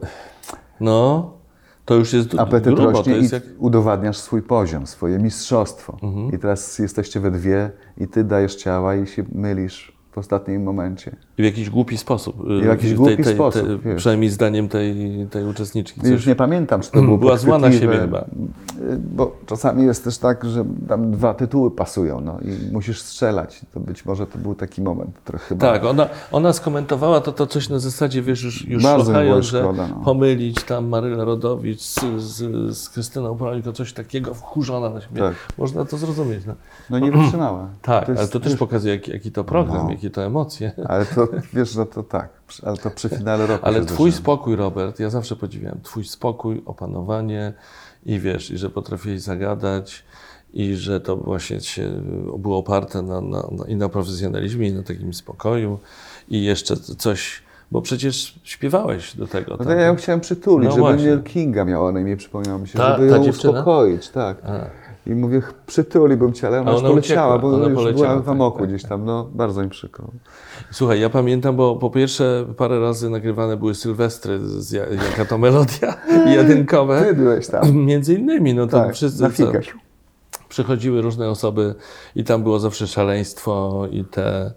[0.80, 1.30] No,
[1.84, 2.90] to już jest apetyt grubo.
[2.90, 3.34] Rośnie i jak...
[3.34, 3.54] Mhm.
[3.58, 5.96] udowadniasz swój poziom, swoje mistrzostwo.
[6.32, 11.16] I teraz jesteście we dwie i ty dajesz ciała i się mylisz w ostatnim momencie.
[11.38, 12.36] W jakiś głupi sposób.
[12.62, 13.96] w jakiś głupi sposób, wiesz.
[13.96, 14.94] Przynajmniej zdaniem tej,
[15.30, 16.00] tej uczestniczki.
[16.04, 16.26] Już Coś...
[16.26, 18.20] nie pamiętam, czy to było Była zła na siebie chyba.
[18.20, 18.24] y,
[19.14, 23.60] Bo czasami jest też tak, że tam dwa tytuły pasują no, i musisz strzelać.
[23.74, 25.72] To być może to był taki moment trochę chyba.
[25.72, 29.88] Tak, ona, ona skomentowała to, to coś na zasadzie, wiesz, już, już szlochając, że szkoda,
[29.88, 30.04] no.
[30.04, 35.20] pomylić tam Maryla Rodowicz z, z, z Krystyną Polańko, coś takiego, wkurzona na siebie.
[35.20, 35.34] Tak.
[35.58, 36.46] Można to zrozumieć.
[36.46, 36.54] No.
[36.90, 37.68] No nie wytrzymała.
[37.82, 40.01] Tak, jest- ale to też pokazuje, jaki, jaki to program, No.
[40.02, 40.72] Jakie to emocje.
[40.88, 42.28] Ale to wiesz, że to tak.
[42.62, 43.66] Ale to przy finale roku.
[43.66, 45.80] Ale twój spokój, Robert, ja zawsze podziwiam.
[45.82, 47.52] Twój spokój, opanowanie
[48.06, 50.04] i wiesz, i że potrafiłeś zagadać
[50.54, 51.90] i że to właśnie się
[52.38, 55.78] było oparte na, na, na, i na profesjonalizmie, i na takim spokoju
[56.28, 59.50] i jeszcze coś Bo przecież śpiewałeś do tego.
[59.50, 59.66] No tak?
[59.66, 61.32] to ja ją chciałem przytulić, No żeby właśnie.
[61.32, 63.52] Kinga miała na imię, przypomniało mi się, Ta- żeby ta ją dziewczyna?
[63.52, 64.36] uspokoić, tak.
[64.44, 64.81] A.
[65.06, 68.08] I mówię, przytuliłbym cię, ale ona, A już ona poleciała, uciekła, bo ona już poleciała,
[68.08, 70.08] była w tak, amoku tak, gdzieś tam, no bardzo mi przykro.
[70.70, 75.38] Słuchaj, ja pamiętam, bo po pierwsze parę razy nagrywane były Sylwestry, z, ja- jaka to
[75.38, 75.94] melodia,
[76.26, 77.04] jedynkowe.
[77.04, 77.76] Ty byłeś tam.
[77.86, 79.52] Między innymi, no tam Tak, wszyscy na co,
[80.48, 81.74] przychodziły różne osoby
[82.16, 84.52] i tam było zawsze szaleństwo i te,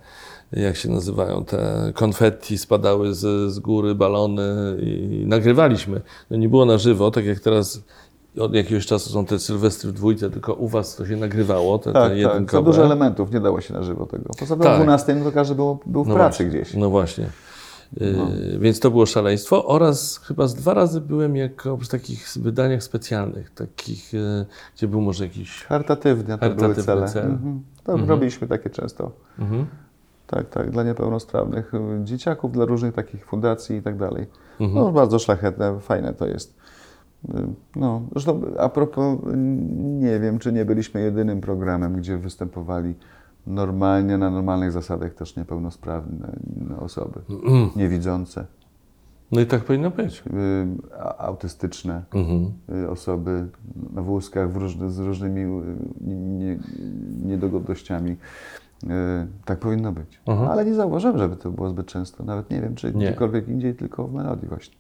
[0.51, 6.01] jak się nazywają, te konfetti spadały z, z góry, balony i nagrywaliśmy.
[6.29, 7.83] No nie było na żywo, tak jak teraz
[8.39, 11.93] od jakiegoś czasu są te Sylwestry w dwójce, tylko u was to się nagrywało, te,
[11.93, 12.63] Tak, te tak, za jedynkowe.
[12.65, 14.29] dużo elementów, nie dało się na żywo tego.
[14.39, 14.73] Poza tym Tak.
[14.73, 16.73] o 12 no to każdy był, był w No pracy właśnie, gdzieś.
[16.73, 17.29] No właśnie.
[17.97, 22.83] Yy, Więc to było szaleństwo oraz chyba z dwa razy byłem jako w takich wydaniach
[22.83, 24.45] specjalnych, takich, yy,
[24.75, 25.63] gdzie był może jakiś...
[25.63, 27.07] Charytatywne to były cele.
[27.07, 27.25] cel.
[27.25, 27.63] Mhm.
[27.83, 29.11] To robiliśmy takie często.
[29.39, 29.65] Mhm.
[30.27, 34.25] Tak, tak, dla niepełnosprawnych y, dzieciaków, dla różnych takich fundacji i tak dalej.
[34.59, 34.85] Mhm.
[34.85, 36.55] No bardzo szlachetne, fajne to jest.
[37.29, 39.19] Y, No, zresztą a propos,
[39.77, 42.95] nie wiem, czy nie byliśmy jedynym programem, gdzie występowali
[43.47, 46.27] normalnie, na normalnych zasadach też niepełnosprawne
[46.79, 47.19] osoby,
[47.75, 48.45] niewidzące,
[49.31, 50.23] No i tak powinno być.
[50.27, 50.31] y,
[51.17, 52.51] autystyczne Mhm.
[52.83, 53.47] y, osoby
[53.93, 55.41] na wózkach różny, z różnymi
[56.01, 56.57] nie, nie,
[57.25, 58.15] niedogodnościami.
[59.45, 60.21] Tak powinno być.
[60.25, 60.49] Mhm.
[60.49, 62.23] Ale nie zauważyłem, żeby to było zbyt często.
[62.23, 63.05] Nawet nie wiem, czy Nie.
[63.07, 64.75] gdziekolwiek indziej, tylko w melodii właśnie.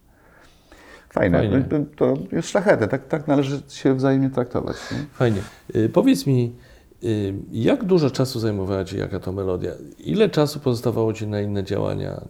[1.15, 1.37] Fajne.
[1.37, 1.65] Fajnie.
[1.95, 2.87] To, jest szlachetne.
[2.87, 4.75] Tak, tak należy się wzajemnie traktować.
[4.91, 4.97] Nie?
[5.13, 5.41] Fajnie.
[5.73, 6.55] Yy, Powiedz mi,
[7.01, 9.71] yy, jak dużo czasu zajmowała Ci jaka to melodia?
[9.99, 12.21] Ile czasu pozostawało Ci na inne działania?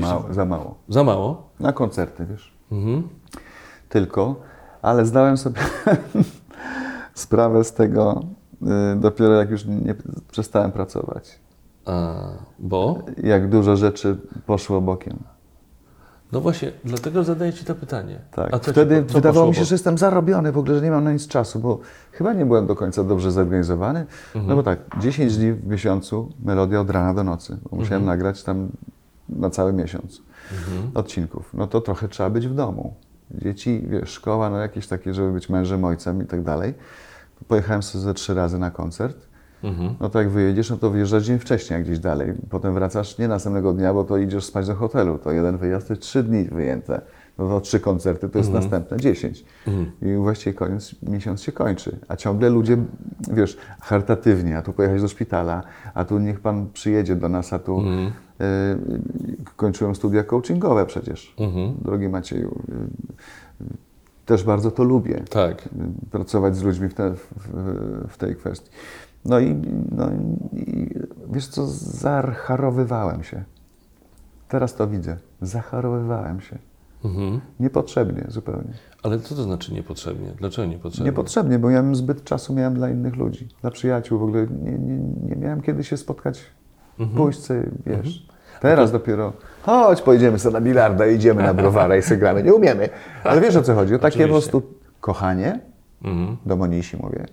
[0.00, 0.74] Mało, za mało.
[0.88, 1.50] Za mało?
[1.60, 2.52] Na koncerty, wiesz.
[2.72, 3.08] Mhm.
[3.88, 4.40] Tylko,
[4.82, 5.60] ale zdałem sobie
[7.14, 8.22] sprawę z tego
[8.62, 9.94] y, dopiero jak już nie
[10.30, 11.38] przestałem pracować.
[11.84, 12.14] A,
[12.58, 12.98] bo?
[13.22, 15.18] Jak dużo rzeczy poszło bokiem.
[16.32, 18.18] No właśnie, dlatego zadaję Ci to pytanie.
[18.30, 18.62] Tak.
[18.66, 21.28] Wtedy co wydawało mi się, że jestem zarobiony w ogóle, że nie mam na nic
[21.28, 21.78] czasu, bo
[22.12, 24.00] chyba nie byłem do końca dobrze zorganizowany.
[24.34, 24.46] Mhm.
[24.46, 27.58] No bo tak, 10 dni w miesiącu, melodia od rana do nocy.
[27.70, 28.18] Bo musiałem Mhm.
[28.18, 28.68] nagrać tam
[29.28, 30.22] na cały miesiąc
[30.94, 31.50] odcinków.
[31.54, 32.94] No to trochę trzeba być w domu.
[33.30, 36.74] Dzieci, wiesz, szkoła, no jakieś takie, żeby być mężem, ojcem i tak dalej.
[37.48, 39.16] Pojechałem sobie ze trzy razy na koncert.
[39.62, 39.94] Mhm.
[40.00, 42.32] No to jak wyjedziesz, no to wyjeżdżasz dzień wcześniej, jak gdzieś dalej.
[42.50, 45.18] Potem wracasz nie następnego dnia, bo to idziesz spać do hotelu.
[45.18, 47.00] To jeden wyjazd to jest trzy dni wyjęte.
[47.38, 48.64] No to trzy koncerty to jest Mhm.
[48.64, 49.44] następne dziesięć.
[50.02, 51.98] I właściwie koniec, miesiąc się kończy.
[52.08, 52.76] A ciągle ludzie,
[53.32, 55.62] wiesz, charytatywnie, a tu pojechać do szpitala,
[55.94, 58.06] a tu niech pan przyjedzie do nas, a tu Mhm.
[58.06, 58.12] y,
[59.56, 61.74] kończyłem studia coachingowe przecież, Mhm.
[61.84, 62.58] drogi Macieju.
[63.60, 63.66] Y, y,
[64.26, 65.68] też bardzo to lubię Tak.
[66.10, 67.26] pracować z ludźmi w, te, w,
[68.08, 68.70] w tej kwestii.
[69.24, 69.56] No i,
[69.96, 70.10] no
[70.52, 70.88] i
[71.32, 73.44] wiesz co, zacharowywałem się.
[74.48, 75.16] Teraz to widzę.
[75.42, 76.58] Zacharowywałem się.
[77.04, 77.40] Mhm.
[77.60, 78.72] Niepotrzebnie zupełnie.
[79.02, 80.32] Ale co to znaczy niepotrzebnie?
[80.38, 81.06] Dlaczego niepotrzebnie?
[81.06, 84.18] Niepotrzebnie, bo ja zbyt czasu miałem dla innych ludzi, dla przyjaciół.
[84.18, 86.40] W ogóle nie, nie, nie miałem kiedy się spotkać,
[87.16, 88.26] pójść sobie, wiesz.
[88.60, 89.32] Teraz dopiero,
[89.62, 92.42] chodź, pojedziemy sobie na bilarda, idziemy na browara i sobie gramy.
[92.42, 92.88] Nie umiemy.
[93.24, 93.94] Ale wiesz o co chodzi?
[93.94, 94.50] O takie po Oczywiście.
[94.50, 94.62] prostu
[95.00, 95.60] kochanie,
[96.04, 96.36] Mhm.
[96.46, 97.26] do Monisi mówię,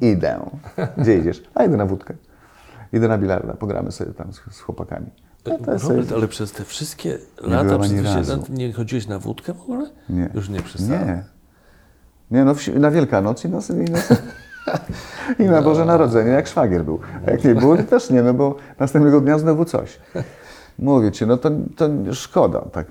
[0.00, 0.50] idę.
[0.98, 1.42] Gdzie idziesz?
[1.54, 2.14] A idę na wódkę.
[2.92, 5.06] Idę na bilarda, pogramy sobie tam z, z chłopakami.
[5.46, 6.02] No Robert, sobie...
[6.14, 8.36] ale przez te wszystkie byłem lata przez te razu.
[8.36, 9.90] lat nie chodziłeś na wódkę w ogóle?
[10.08, 10.30] Nie.
[10.34, 11.06] Już nie przestałem.
[11.06, 11.24] Nie.
[12.30, 13.98] Nie, no wsi- na Wielkanoc i na, i na,
[15.44, 17.00] i na Boże Narodzenie, jak szwagier był.
[17.26, 19.98] A jak nie było, to też nie, no bo następnego dnia znowu coś.
[20.78, 22.60] Mówię ci, no to, to szkoda.
[22.72, 22.86] Tak.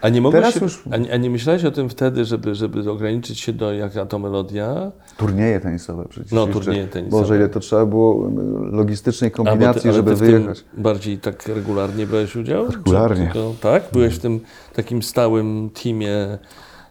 [0.00, 3.40] A nie mogłeś Teraz się, już a, nie- myślałeś o tym wtedy, żeby, żeby ograniczyć
[3.40, 4.92] się do jaka to melodia?
[5.16, 6.32] turnieje tenisowe przecież.
[6.32, 6.60] No, jeszcze.
[6.60, 7.22] turnieje tenisowe.
[7.22, 10.64] Boże, ile to trzeba było mm, logistycznej kombinacji, ty, ale żeby ty wyjechać.
[10.78, 12.66] bardziej tak regularnie brałeś udział?
[12.70, 13.24] Regularnie.
[13.32, 13.82] tylko- tak?
[13.92, 14.40] Byłeś w tym
[14.74, 16.38] takim stałym teamie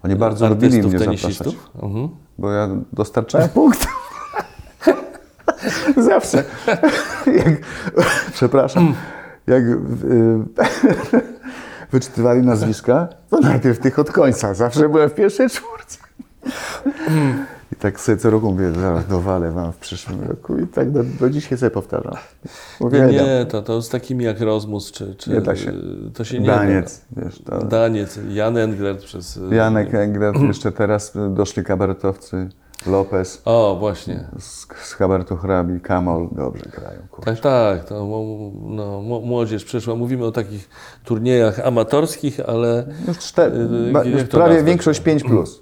[0.04, 1.70] Oni bardzo artystów, lubili mnie tenisistów?
[1.84, 2.10] Mhm.
[2.38, 3.88] bo ja dostarczałem punkt.
[6.10, 6.44] Zawsze.
[8.34, 8.94] Przepraszam.
[9.50, 9.78] Jak y,
[11.92, 14.54] wyczytywali nazwiska, to najpierw tych od końca.
[14.54, 15.98] Zawsze byłem w pierwszej czwórce.
[17.72, 20.58] I tak sobie co roku mówię, zaraz dowalę wam w przyszłym roku.
[20.58, 22.14] I tak do, do dzisiaj sobie powtarzam.
[22.82, 23.26] Nie, Uwielbiam.
[23.26, 25.74] nie, to, to z takimi jak Rozmus, czy, czy Nie da się.
[26.14, 27.60] to się nie Daniec, wiesz, to...
[27.60, 27.66] da.
[27.66, 29.40] Daniec, Jan Englert przez...
[29.52, 32.50] Janek Engret, jeszcze teraz doszli kabaretowcy,
[32.88, 34.28] Lopez O, właśnie.
[34.40, 37.00] z, z kabaretu hrabi, Kamol, dobrze grają.
[37.12, 37.32] kurczę.
[37.32, 38.06] Tak, tak, to
[38.70, 39.96] no, młodzież przyszła.
[39.96, 40.70] Mówimy o takich
[41.04, 45.62] turniejach amatorskich, ale Już, Yy, jak już prawie większość 5 plus.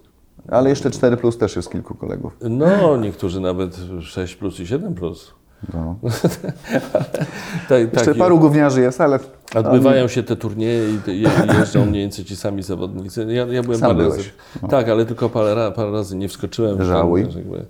[0.51, 2.38] Ale jeszcze 4 plus też jest kilku kolegów.
[2.41, 5.34] no, niektórzy nawet 6 plus i 7 plus.
[5.73, 5.95] No.
[7.69, 9.19] Tak, Jeszcze taki- paru gówniarzy jest, ale
[9.55, 11.29] Odbywają się te turnieje i je-
[11.60, 13.25] jeżdżą mniej więcej ci sami zawodnicy.
[13.29, 14.17] Ja, ja byłem Sam parę byłeś.
[14.17, 14.67] razy.
[14.69, 16.83] Tak, ale tylko parę, parę razy nie wskoczyłem.
[16.83, 17.23] Żałuj.
[17.27, 17.65] Tam, jakby.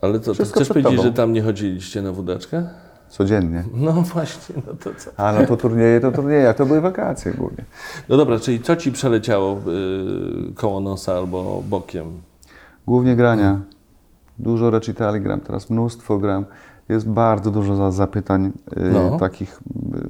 [0.00, 1.02] Ale to, to chcesz powiedzieć, tobą.
[1.02, 2.68] że tam nie chodziliście na wódeczkę?
[3.08, 3.64] Codziennie.
[3.74, 5.10] No właśnie, no to co?
[5.16, 7.64] A no to turnieje, to turnieje, a to były wakacje głównie.
[8.08, 9.56] No dobra, czyli co ci przeleciało
[10.50, 12.04] y, koło nosa albo bokiem?
[12.86, 13.60] Głównie grania.
[14.38, 16.44] Dużo recitali gram, teraz mnóstwo gram.
[16.88, 18.52] Jest bardzo dużo za- zapytań y,
[18.92, 19.18] No.
[19.18, 19.60] takich,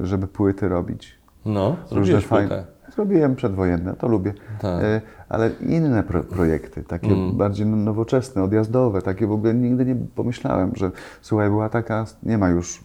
[0.01, 1.19] y, żeby płyty robić.
[1.45, 2.49] No, zrobiłeś fajne.
[2.49, 2.65] płytę.
[2.95, 4.35] Zrobiłem przedwojenne, to lubię.
[4.61, 4.83] Tak.
[4.83, 7.37] Y, Ale inne pro, projekty, takie Mm.
[7.37, 10.91] bardziej nowoczesne, odjazdowe, takie w ogóle nigdy nie pomyślałem, że
[11.23, 12.85] słuchaj, była taka, nie ma już,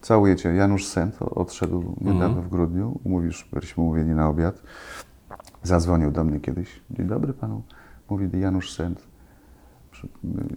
[0.00, 2.42] całuję Cię, Janusz Sent odszedł niedawno Mhm.
[2.44, 4.62] w grudniu, umówisz, byliśmy umówieni na obiad.
[5.62, 6.80] Zadzwonił do mnie kiedyś.
[6.90, 7.62] Dzień dobry Panu,
[8.10, 9.02] mówi Janusz Sent.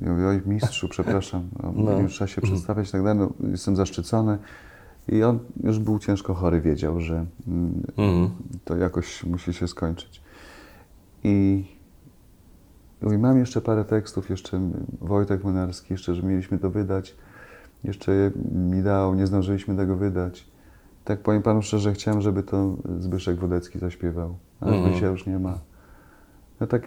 [0.02, 4.38] Mówię, oj mistrzu, przepraszam, no, już trzeba się przedstawiać i tak dalej, no, jestem zaszczycony.
[5.08, 8.30] I on już był ciężko chory, wiedział, że mm, Mhm.
[8.66, 10.22] to jakoś musi się skończyć.
[11.24, 11.66] I
[13.02, 14.62] mówi, mam jeszcze parę tekstów, jeszcze
[15.02, 17.16] Wojtek Młynarski, jeszcze, że mieliśmy to wydać.
[17.84, 20.48] Jeszcze mi dał, nie zdążyliśmy tego wydać.
[21.04, 24.92] Tak powiem Panu szczerze, chciałem, żeby to Zbyszek Wodecki zaśpiewał, ale Mhm.
[24.92, 25.60] Zbysia już nie ma.
[26.60, 26.84] No tak,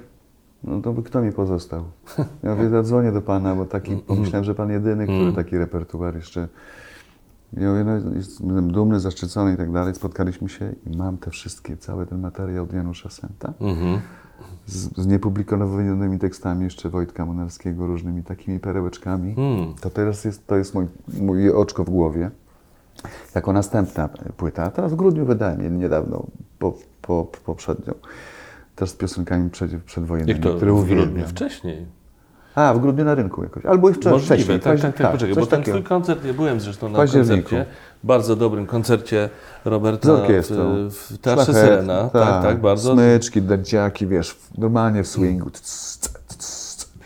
[0.64, 1.84] no to by kto mi pozostał?
[2.42, 5.34] Ja mówię, zadzwonię do Pana, bo taki, pomyślałem, że Pan jedyny, który Mhm.
[5.36, 6.48] taki repertuar jeszcze
[7.52, 9.94] ja mówię, no, jestem dumny, zaszczycony i tak dalej.
[9.94, 13.52] Spotkaliśmy się i mam te wszystkie, cały ten materiał od Janusza Senta.
[13.60, 14.00] Mhm.
[14.66, 19.34] Z, z niepublikowanymi tekstami jeszcze Wojtka Monarskiego, różnymi takimi perełeczkami.
[19.80, 20.86] To teraz jest, to jest mój,
[21.20, 22.30] moje oczko w głowie.
[23.34, 24.70] Jako następna płyta.
[24.70, 26.26] Teraz w grudniu wydałem niedawno,
[26.58, 27.94] po, po, poprzednią.
[28.78, 30.94] Też z piosenkami przed, przedwojennymi, to które w grudniu?
[30.96, 31.28] uwielbiam.
[31.28, 31.86] Wcześniej.
[32.54, 33.66] A, w grudniu na rynku jakoś.
[33.66, 34.60] Albo i wcze- Możliwe, wcześniej.
[34.60, 37.66] tak, tak, tak, poczekaj, coś bo ten twój koncert, ja byłem zresztą na koncercie,
[38.04, 39.28] bardzo dobrym koncercie
[39.64, 42.08] Roberta Z w, w Teatrze Szlachetny, Syrena.
[42.08, 42.92] Tak, tak, bardzo.
[42.94, 45.50] Smyczki, dęciaki, wiesz, normalnie w swingu.
[45.50, 46.08] Tc.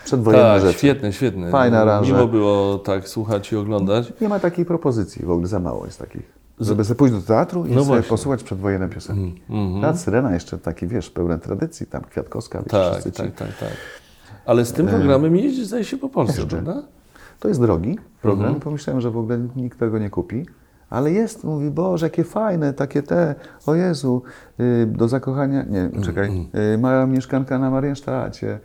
[0.05, 0.79] Przedwojenne Tak, rzeczy.
[0.79, 1.51] świetne, świetne.
[1.51, 2.13] Fajne aranże.
[2.13, 4.13] Miło było tak słuchać i oglądać.
[4.21, 6.42] Nie ma takiej propozycji, w ogóle za mało jest takich.
[6.61, 9.43] Żeby sobie pójść do teatru i No sobie posłuchać przedwojenne piosenki.
[9.51, 9.81] Mhm.
[9.83, 13.69] Teatr Syrena jeszcze taki, wiesz, pełen tradycji, tam Kwiatkowska, Tak, tak, tak, tak.
[14.47, 16.63] Ale z tym programem jeździsz, zdaje się, po Polsce, Jeżdżę.
[16.63, 16.83] prawda?
[17.41, 18.47] To jest drogi program.
[18.47, 18.61] Mhm.
[18.61, 20.47] Pomyślałem, że w ogóle nikt tego nie kupi.
[20.91, 23.35] Ale jest, mówi, Boże, jakie fajne, takie te,
[23.67, 24.23] o Jezu,
[24.61, 26.03] y, do zakochania, nie, Mhm.
[26.03, 28.59] czekaj, y, mała mieszkanka na Mariensztacie.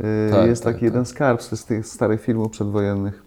[0.00, 0.82] Y, Tak, jest tak, taki tak.
[0.82, 3.22] jeden skarb z tych starych filmów przedwojennych.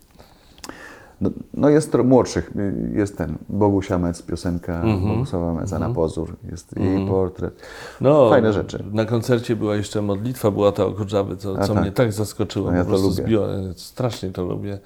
[1.22, 5.08] No, no jest młodszych, y, jest ten, Bogusia Mec, piosenka Mhm.
[5.14, 7.62] Bogusława Meca na pozór, jest jej portret.
[8.02, 8.84] No, Fajne rzeczy.
[8.92, 10.92] Na koncercie była jeszcze modlitwa, była ta o
[11.38, 11.82] co, co tak.
[11.82, 12.72] mnie tak zaskoczyło.
[12.72, 14.80] No ja po prostu zbiło, strasznie to lubię.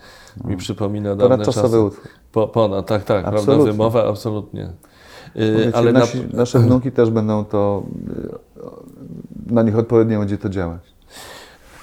[0.46, 1.80] Mi przypomina dawne Ponadczasowy czasy.
[1.82, 2.08] utwór.
[2.32, 3.72] Po, ponad, tak, tak, prawda, Absolutnie.
[3.72, 4.70] wymowa, absolutnie.
[5.34, 7.84] Powiecie, ale na, nasi, nasze wnuki też będą to,
[9.48, 10.91] y, na nich odpowiednio będzie to działać.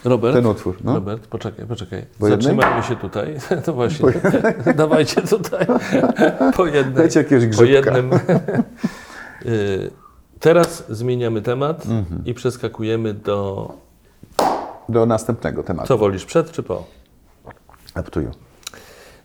[0.05, 0.95] Robert, ten utwór, no.
[0.95, 2.07] Robert, poczekaj, poczekaj.
[2.19, 2.43] Po jednej?
[2.55, 3.37] Zatrzymajmy się tutaj.
[3.65, 4.09] To właśnie.
[4.75, 5.67] Dawajcie tutaj.
[6.57, 6.95] Po jednej.
[6.95, 7.97] Dajcie jakiegoś po grzybka.
[7.97, 8.11] jednym.
[9.45, 9.91] Yy,
[10.41, 12.23] Teraz zmieniamy temat Mhm.
[12.25, 13.73] i przeskakujemy do.
[14.89, 15.89] Do następnego tematu.
[15.89, 16.85] Co wolisz, przed czy po?
[18.01, 18.31] Up to you.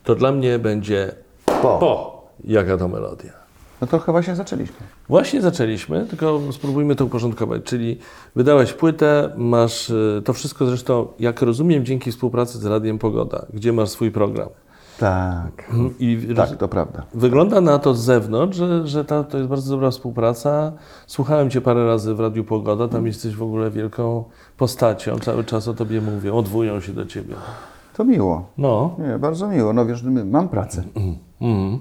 [0.03, 1.11] To dla mnie będzie
[1.45, 1.53] Po.
[1.79, 2.23] po.
[2.43, 3.31] Jaka to melodia?
[3.83, 4.75] No to chyba się zaczęliśmy.
[5.09, 7.63] Właśnie zaczęliśmy, tylko spróbujmy to uporządkować.
[7.63, 7.97] Czyli
[8.35, 13.73] wydałeś płytę, masz y, to wszystko zresztą, jak rozumiem, dzięki współpracy z Radiem Pogoda, gdzie
[13.73, 14.49] masz swój program.
[14.99, 15.71] Tak.
[15.99, 17.03] I roz- Tak, to prawda.
[17.13, 20.71] Wygląda na to z zewnątrz, że, że ta, to jest bardzo dobra współpraca.
[21.07, 24.23] Słuchałem Cię parę razy w Radiu Pogoda, tam jesteś w ogóle wielką
[24.57, 27.35] postacią, cały czas o Tobie mówią, odwołują się do Ciebie.
[27.97, 28.45] To miło.
[28.57, 28.95] No.
[28.99, 29.73] Nie, bardzo miło.
[29.73, 30.83] No wiesz, mam pracę.
[31.41, 31.79] Mhm.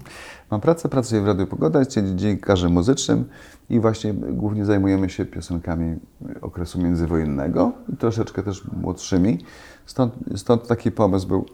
[0.53, 3.25] Mam pracę, pracuję w Radiu Pogoda, jestem dziennikarzem muzycznym
[3.71, 5.97] i właśnie głównie zajmujemy się piosenkami
[6.43, 9.39] okresu międzywojennego i troszeczkę też młodszymi.
[9.87, 11.45] Stąd, stąd taki pomysł był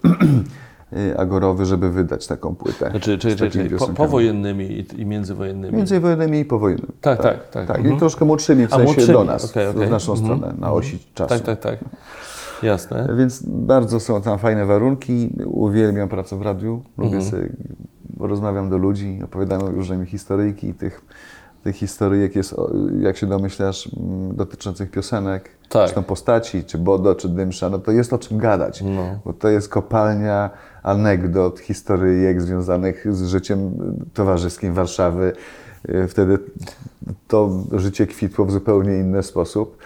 [1.16, 2.90] agorowy, żeby wydać taką płytę.
[2.90, 5.76] Znaczy, czyli, czyli, czyli po, powojennymi i, i międzywojennymi.
[5.76, 6.92] Międzywojennymi i powojennymi.
[7.00, 7.66] Tak, tak, tak.
[7.66, 7.96] Tak, Mhm.
[7.96, 9.86] i troszkę młodszymi w sensie młodszymi, do nas, okej, okej.
[9.86, 10.38] w naszą Mhm.
[10.38, 11.28] stronę, na osi czasu.
[11.28, 11.78] Tak, tak, tak.
[12.62, 13.08] Jasne.
[13.18, 15.30] Więc bardzo są tam fajne warunki.
[15.46, 16.82] Uwielbiam pracę w radiu.
[16.98, 17.30] Lubię Mhm.
[17.30, 17.48] sobie,
[18.20, 20.74] rozmawiam do ludzi, opowiadam różne mi historyjki.
[20.74, 21.02] Tych,
[21.64, 22.54] tych historyjek jest,
[23.00, 25.88] jak się domyślasz, mm, dotyczących piosenek, Tak.
[25.88, 28.82] czy to postaci, czy Bodo, czy Dymsza, no to jest o czym gadać.
[28.82, 29.20] No.
[29.24, 30.50] Bo to jest kopalnia
[30.82, 33.70] anegdot, historyjek związanych z życiem
[34.14, 35.32] towarzyskim Warszawy.
[35.88, 36.38] E, Wtedy
[37.28, 39.76] to życie kwitło w zupełnie inny sposób.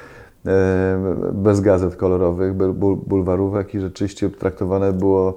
[0.47, 2.55] E, Bez gazet kolorowych,
[3.07, 5.37] bulwarówek i rzeczywiście traktowane było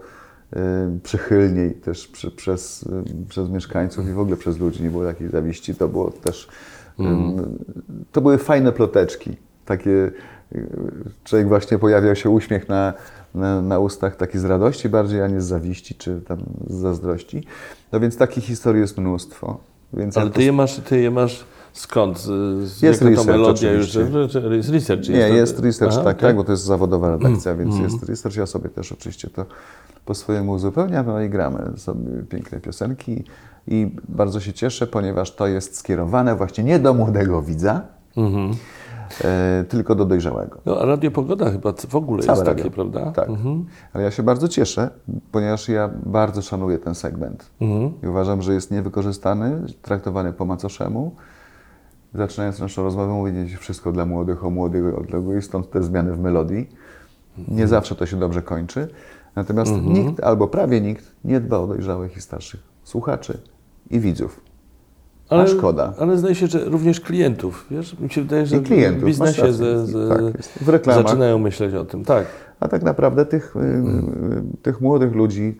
[1.03, 4.83] przychylniej też przy, przez, y, przez mieszkańców i w ogóle przez ludzi.
[4.83, 5.75] Nie było takiej zawiści.
[5.75, 6.47] To było też,
[6.99, 7.57] mm.
[8.11, 9.37] to były fajne ploteczki.
[9.65, 10.11] Takie,
[10.55, 10.67] y,
[11.23, 12.93] człowiek właśnie pojawiał się uśmiech na,
[13.35, 17.43] na, na, ustach taki z radości bardziej, a nie z zawiści czy tam z zazdrości.
[17.91, 19.57] No więc takich historii jest mnóstwo.
[19.93, 21.45] Więc Ale ja ty, je masz, ty je masz
[21.75, 22.19] skąd?
[22.19, 23.99] Z, jest research melodia oczywiście.
[23.99, 25.09] już, jest research.
[25.09, 26.29] Nie, jest research, Aha, tak, okay.
[26.29, 27.65] tak, bo to jest zawodowa redakcja, Mm.
[27.65, 28.37] więc jest research.
[28.37, 29.45] Ja sobie też oczywiście to
[30.05, 33.23] po swojemu uzupełniam, no i gramy sobie piękne piosenki
[33.67, 37.81] i bardzo się cieszę, ponieważ to jest skierowane właśnie nie do młodego widza,
[38.17, 38.51] Mhm.
[39.23, 40.59] e, tylko do dojrzałego.
[40.65, 42.63] No, a Radio Pogoda chyba w ogóle Całe jest radio.
[42.63, 43.11] takie, prawda?
[43.11, 43.29] Tak.
[43.93, 44.89] Ale ja się bardzo cieszę,
[45.31, 47.91] ponieważ ja bardzo szanuję ten segment Mhm.
[48.03, 51.15] i uważam, że jest niewykorzystany, traktowany po macoszemu.
[52.17, 56.69] Zaczynając naszą rozmowę, mówić wszystko dla młodych, o młodych, odległych, stąd te zmiany w melodii.
[57.37, 57.57] Mhm.
[57.57, 58.87] Nie zawsze to się dobrze kończy.
[59.35, 63.37] Natomiast nikt, albo prawie nikt, nie dba o dojrzałych i starszych słuchaczy
[63.91, 64.41] i widzów.
[65.29, 65.93] A szkoda.
[65.99, 67.67] Ale zdaje się, że również klientów.
[67.71, 70.21] Wiesz, mi się wydaje, że I klientów, w biznesie ze, Tak.
[70.61, 71.07] W reklamach.
[71.07, 72.05] zaczynają myśleć o tym.
[72.05, 72.27] Tak.
[72.59, 75.57] A tak naprawdę tych, y, y, tych młodych ludzi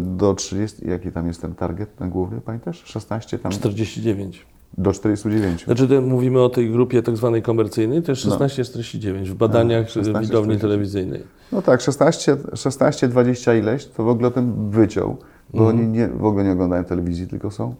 [0.00, 2.82] do 30, jaki tam jest ten target, ten główny, pamiętasz?
[2.84, 4.46] 16 tam 49.
[4.78, 5.64] do 49.
[5.64, 8.30] Znaczy to mówimy o tej grupie tak zwanej komercyjnej, to jest No.
[8.38, 10.60] 16-49 w badaniach 16, widowni 49.
[10.60, 11.22] telewizyjnej.
[11.52, 15.16] No tak, 16, 16, 20 ileś, to w ogóle tym wyciął,
[15.54, 15.78] bo Mhm.
[15.78, 17.74] oni nie, w ogóle nie oglądają telewizji, tylko są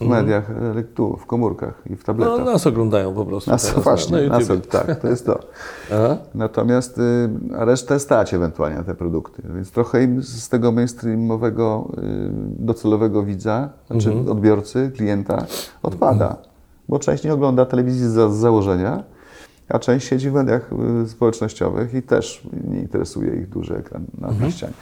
[0.00, 2.44] w mediach, e, tu, w komórkach i w No, tabletach.
[2.46, 3.50] nas oglądają po prostu.
[3.50, 5.38] Nas, teraz właśnie, na, na nas, tak, to jest to.
[6.34, 7.02] Natomiast y,
[7.58, 12.02] a resztę stać ewentualnie na te produkty, więc trochę im z tego mainstreamowego, y,
[12.58, 14.28] docelowego widza, znaczy Mhm.
[14.28, 15.46] odbiorcy, klienta
[15.82, 16.36] odpada,
[16.88, 19.02] bo część nie ogląda telewizji za, z założenia,
[19.68, 20.70] a część siedzi w mediach
[21.04, 24.72] y, społecznościowych i też nie interesuje ich duży ekran na, na ścianie.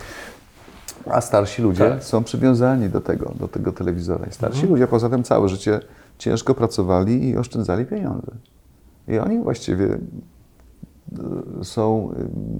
[1.10, 1.90] A starsi ludzie.
[1.90, 2.04] Tak.
[2.04, 4.26] są przywiązani do tego, do tego telewizora.
[4.26, 4.72] I starsi Mhm.
[4.72, 5.80] ludzie poza tym całe życie
[6.18, 8.32] ciężko pracowali i oszczędzali pieniądze.
[9.08, 9.98] I oni właściwie y,
[11.64, 12.10] są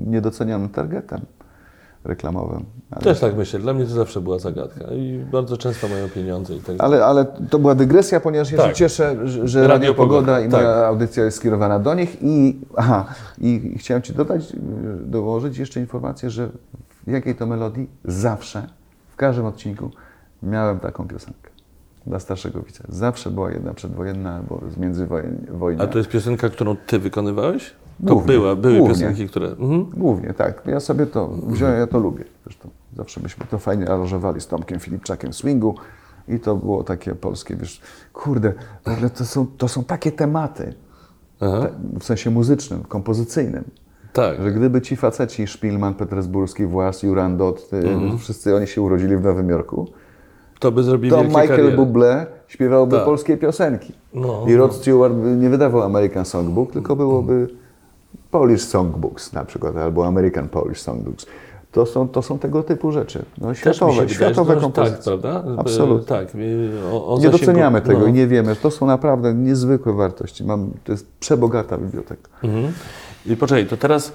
[0.07, 1.21] y, niedocenianym targetem
[2.05, 2.65] reklamowym.
[2.91, 3.61] Ale, Też tak myślę.
[3.61, 6.81] Dla mnie to zawsze była zagadka i bardzo często mają pieniądze i tak dalej.
[7.03, 8.67] ale, ale to była dygresja, ponieważ ja Tak.
[8.69, 10.53] się cieszę, że, Radio Radio Pogoda Pogoda, i tak.
[10.63, 12.17] moja audycja jest skierowana do nich.
[12.23, 13.05] I, aha,
[13.41, 14.57] i, chciałem Ci dodać, y,
[15.07, 16.49] dołożyć jeszcze informację, że
[17.07, 18.69] jakiej to melodii zawsze,
[19.09, 19.91] w każdym odcinku
[20.43, 21.51] miałem taką piosenkę.
[22.07, 22.85] Dla starszego widza.
[22.89, 25.83] Zawsze była jedna przedwojenna albo z międzywojnia.
[25.85, 27.75] A to jest piosenka, którą ty wykonywałeś?
[28.07, 28.95] To Głównie, była, były głównie.
[28.95, 29.47] piosenki, które...
[29.47, 29.85] Mhm.
[29.85, 30.63] Głównie, tak.
[30.67, 32.25] Ja sobie to wziąłem, ja to lubię.
[32.45, 35.75] Zresztą zawsze myśmy to fajnie aranżowali z Tomkiem Filipczakiem swingu
[36.29, 37.81] i to było takie polskie, wiesz,
[38.13, 38.53] kurde,
[38.85, 40.75] w ogóle to są, to są takie tematy,
[41.39, 43.65] te, w sensie muzycznym, kompozycyjnym,
[44.15, 44.43] Tak.
[44.43, 48.19] że gdyby ci faceci, Szpilman, Petersburski, Włas, Jurandot, y, Mhm.
[48.19, 49.89] wszyscy oni się urodzili w Nowym Jorku,
[50.61, 51.77] To by zrobili to Michael kariery.
[51.77, 53.05] Bublé śpiewałby Tak.
[53.05, 53.93] polskie piosenki.
[54.15, 57.49] No, I Rod Stewart by nie wydawał American Songbook, tylko byłoby
[58.31, 61.27] Polish Songbooks na przykład, albo American Polish Songbooks.
[61.73, 63.25] To są, to są tego typu rzeczy.
[63.41, 64.97] No, światowe, wydaje, światowe to- kompozycje.
[64.97, 65.45] Tak, prawda?
[65.59, 66.07] Absolutnie.
[66.07, 66.35] Tak.
[66.35, 68.07] y, O, o Nie doceniamy tego no.
[68.07, 68.57] i nie wiemy.
[68.57, 70.45] To są naprawdę niezwykłe wartości.
[70.45, 72.29] Mam, to jest przebogata biblioteka.
[72.43, 72.73] Mhm.
[73.27, 74.13] I poczekaj, to teraz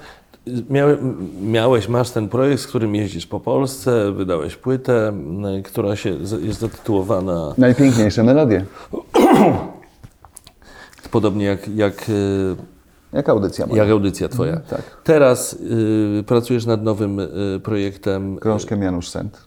[0.70, 0.96] miałe,
[1.42, 6.10] miałeś, masz ten projekt, z którym jeździsz po Polsce, wydałeś płytę, m, która się
[6.42, 8.64] jest zatytułowana Najpiękniejsze melodie.
[11.10, 12.56] podobnie jak, jak, y,
[13.12, 13.82] Jak audycja moja.
[13.82, 14.56] jak audycja twoja.
[14.60, 14.82] tak.
[15.04, 17.28] Teraz y, pracujesz nad nowym y,
[17.62, 19.40] projektem Krążkiem Janusz Sent.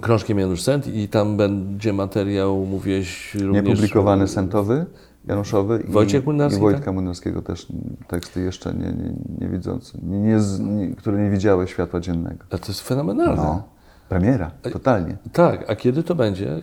[0.00, 3.64] Krążkiem Janusz Sent i tam będzie materiał, mówiłeś również...
[3.64, 4.86] Niepublikowany Sentowy,
[5.28, 7.66] Januszowy i, Wojciech Młynarski, i Wojtka Młynarskiego też
[8.08, 12.44] teksty jeszcze nie, nie, nie widzące, nie, nie, nie, które nie widziały światła dziennego.
[12.50, 13.36] A to jest fenomenalne.
[13.42, 13.62] No,
[14.08, 15.16] premiera, totalnie.
[15.32, 16.60] Tak, a kiedy to będzie?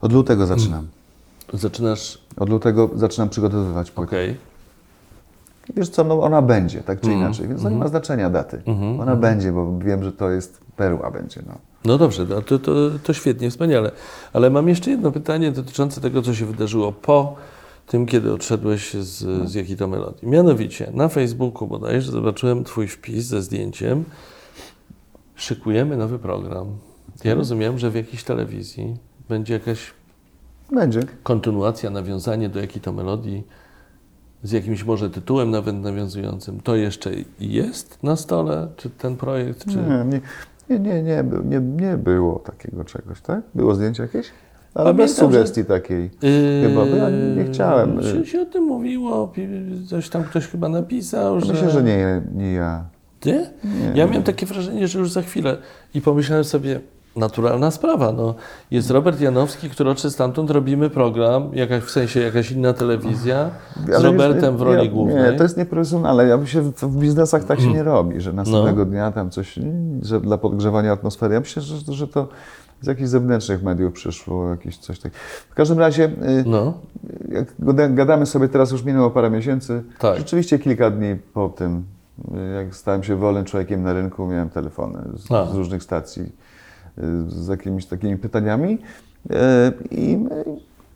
[0.00, 0.86] Od lutego zaczynam.
[1.52, 2.18] Zaczynasz...
[2.36, 4.08] Od lutego zaczynam przygotowywać płytę.
[4.10, 4.36] Okej.
[5.76, 7.24] Wiesz co, no ona będzie, tak czy Mhm.
[7.24, 8.62] inaczej, więc to nie ma znaczenia daty.
[9.00, 11.42] Ona będzie, bo wiem, że to jest perła będzie.
[11.46, 11.54] No.
[11.84, 12.72] No dobrze, no to, to,
[13.02, 13.90] to świetnie, wspaniale.
[14.32, 17.36] Ale mam jeszcze jedno pytanie dotyczące tego, co się wydarzyło po
[17.86, 20.28] tym, kiedy odszedłeś z, z jakiej to melodii.
[20.28, 24.04] Mianowicie na Facebooku bodajże zobaczyłem Twój wpis ze zdjęciem.
[25.34, 26.66] Szykujemy nowy program.
[27.24, 28.96] Ja rozumiem, że w jakiejś telewizji
[29.28, 29.94] będzie jakaś
[30.72, 31.00] Będzie.
[31.22, 33.46] kontynuacja, nawiązanie do jakiej to melodii,
[34.42, 36.60] z jakimś może tytułem nawet nawiązującym.
[36.60, 37.10] To jeszcze
[37.40, 38.68] jest na stole?
[38.76, 39.64] Czy ten projekt?
[39.64, 39.76] Czy...
[39.76, 40.20] Nie,
[40.70, 43.42] nie, nie, nie, nie, nie było takiego czegoś, tak?
[43.54, 44.30] Było zdjęcie jakieś?
[44.74, 46.10] Ale Pamiętam, bez sugestii takiej.
[46.22, 48.02] Yy, Chyba, bo ja nie chciałem.
[48.02, 49.32] Się, się o tym mówiło,
[49.86, 51.52] coś tam ktoś chyba napisał, że...
[51.52, 52.84] Myślę, że nie, nie ja.
[53.20, 53.46] Ty?
[53.94, 55.56] Ja miałem takie wrażenie, że już za chwilę
[55.94, 56.80] i pomyślałem sobie,
[57.16, 58.12] naturalna sprawa.
[58.12, 58.34] No,
[58.70, 63.50] jest Robert Janowski, który oczy stamtąd robimy program, jakaś, w sensie jakaś inna telewizja,
[63.86, 65.32] z Ale Robertem wiesz, w roli ja, głównej.
[65.32, 66.26] Nie, to jest nieprofesjonalne.
[66.26, 69.58] Ja myślę, że w biznesach tak się nie robi, że następnego dnia tam coś,
[70.02, 71.34] że dla podgrzewania atmosfery.
[71.34, 72.28] Ja myślę, że, że to
[72.82, 75.16] z jakichś zewnętrznych mediów przyszło, jakieś coś takiego.
[75.50, 76.74] W każdym razie, y, No,
[77.28, 80.18] jak gada- gadamy sobie teraz, już minęło parę miesięcy, Tak.
[80.18, 81.84] rzeczywiście kilka dni po tym,
[82.34, 85.46] y, jak stałem się wolnym człowiekiem na rynku, miałem telefony z, A.
[85.46, 86.22] z różnych stacji
[86.98, 88.78] y, z jakimiś takimi pytaniami
[89.90, 90.18] i,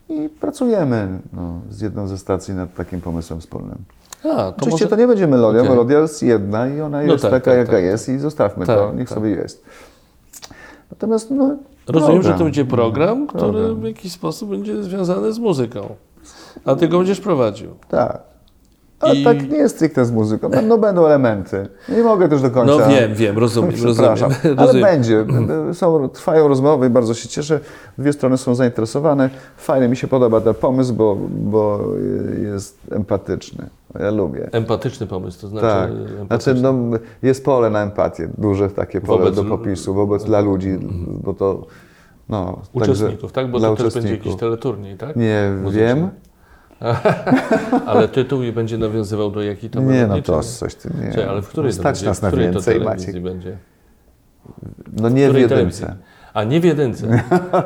[0.09, 3.79] i pracujemy no, z jedną ze stacji nad takim pomysłem wspólnym.
[4.25, 4.89] a, to Oczywiście może...
[4.89, 5.71] to nie będzie melodia, Okej.
[5.71, 8.67] melodia jest jedna i ona No jest tak, taka, tak, jaka tak, jest i zostawmy
[8.67, 9.15] to, Tak, niech tak.
[9.19, 9.65] sobie jest.
[10.91, 11.57] Natomiast no,
[11.89, 12.39] Rozumiem, że program.
[12.39, 13.81] to będzie program, który Program.
[13.81, 15.95] w jakiś sposób będzie związany z muzyką.
[16.65, 17.71] A ty go będziesz prowadził.
[17.89, 18.36] Tak.
[19.01, 20.51] A I- tak nie jest stricte z muzyką.
[20.69, 21.69] No będą elementy.
[21.89, 22.73] Nie mogę też do końca.
[22.79, 24.31] No wiem, wiem, rozumiem, Przepraszam.
[24.33, 24.59] rozumiem.
[24.59, 24.85] Ale rozumiem.
[24.85, 25.27] będzie.
[25.75, 27.61] Są, trwają rozmowy i bardzo się cieszę.
[27.99, 29.31] Dwie strony są zainteresowane.
[29.57, 31.85] Fajnie mi się podoba ten pomysł, bo, bo
[32.53, 33.67] jest empatyczny.
[34.01, 34.49] Ja lubię.
[34.53, 35.67] Empatyczny pomysł, to znaczy...
[35.67, 35.91] Tak.
[36.21, 36.61] empatyczny.
[36.61, 40.79] Znaczy, no, jest pole na empatię, duże takie pole Wobec do popisu, wobec dla ludzi,
[41.25, 41.67] bo to.
[42.29, 43.51] No, Uczestników, tak?
[43.51, 45.17] Bo to też będzie jakiś teleturniej, tak?
[45.17, 45.87] Nie Muzyczny.
[45.87, 46.11] wiem.
[47.87, 51.29] Ale tytuł i będzie nawiązywał do jakiej to Nie, no to coś ty nie.
[51.29, 52.07] Ale w której to Stać będzie?
[52.07, 53.23] nas w na której to więcej, telewizji Maciek.
[53.23, 53.57] będzie?
[55.01, 55.97] No nie w której jedynce.
[56.35, 57.23] A nie w jedynce.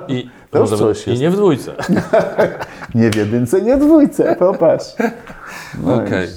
[0.09, 1.73] I, To może- coś I nie w dwójce.
[2.95, 4.87] Nie w jedynce, nie w dwójce, popatrz.
[5.85, 6.29] No Okej.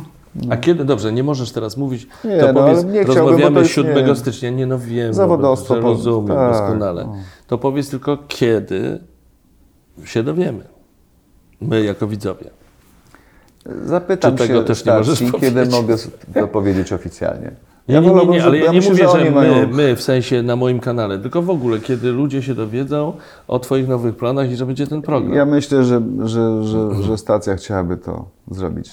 [0.50, 3.60] A kiedy, dobrze, nie możesz teraz mówić, Nie, to no, powiedz, nie bo rozmawiamy to
[3.60, 7.04] jest 7 nie- stycznia, nie no wiem, Zawodowstwo po- rozumiem tak, doskonale.
[7.04, 7.16] no.
[7.46, 9.00] To powiedz tylko, kiedy
[10.04, 10.64] się dowiemy,
[11.68, 12.50] my jako widzowie.
[13.84, 15.96] Zapytam Czy tego się też nie możesz stacji, kiedy mogę
[16.34, 17.50] to powiedzieć oficjalnie.
[17.88, 19.68] Nie, nie, nie, wolałbym, nie, ale żeby- ja nie myślę, mówię, że oni my, mają-
[19.68, 23.12] my, w sensie na moim kanale, tylko w ogóle, kiedy ludzie się dowiedzą
[23.48, 25.34] o Twoich nowych planach i że będzie ten program.
[25.34, 28.90] Ja myślę, że, że, że, że stacja chciałaby to zrobić.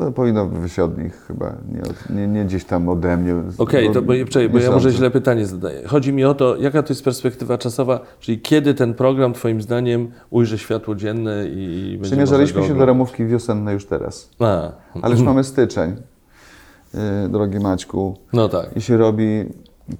[0.00, 3.34] To powinno wyjść od nich chyba, nie, od, nie, nie gdzieś tam ode mnie.
[3.58, 5.82] Okej, bo to bo, czekaj, bo ja może źle pytanie zadaję.
[5.86, 10.10] Chodzi mi o to, jaka to jest perspektywa czasowa, czyli kiedy ten program Twoim zdaniem
[10.30, 14.72] ujrzy światło dzienne i, będzie Przymierzaliśmy się do ramówki wiosennej już teraz, A,
[15.02, 15.96] ale już mamy styczeń,
[16.94, 18.76] yy, drogi Maćku, no tak.
[18.76, 19.44] i się robi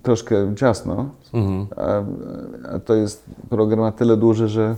[0.03, 1.66] troszkę ciasno, Mhm.
[1.76, 2.03] a,
[2.74, 4.74] a to jest program na tyle duży, że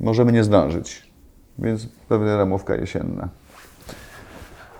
[0.00, 1.10] możemy nie zdążyć,
[1.58, 3.28] więc pewnie ramówka jesienna.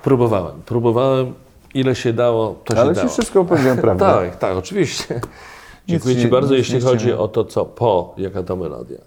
[0.07, 1.35] Próbowałem, próbowałem,
[1.75, 3.09] ile się dało, to się Ale dało.
[3.09, 4.05] ci wszystko powiedziałem prawdę.
[4.05, 5.21] Tak, tak, oczywiście.
[5.89, 8.99] Dziękuję ci- Ci bardzo, nic- jeśli nic chodzi o to, co po, jaka to melodia.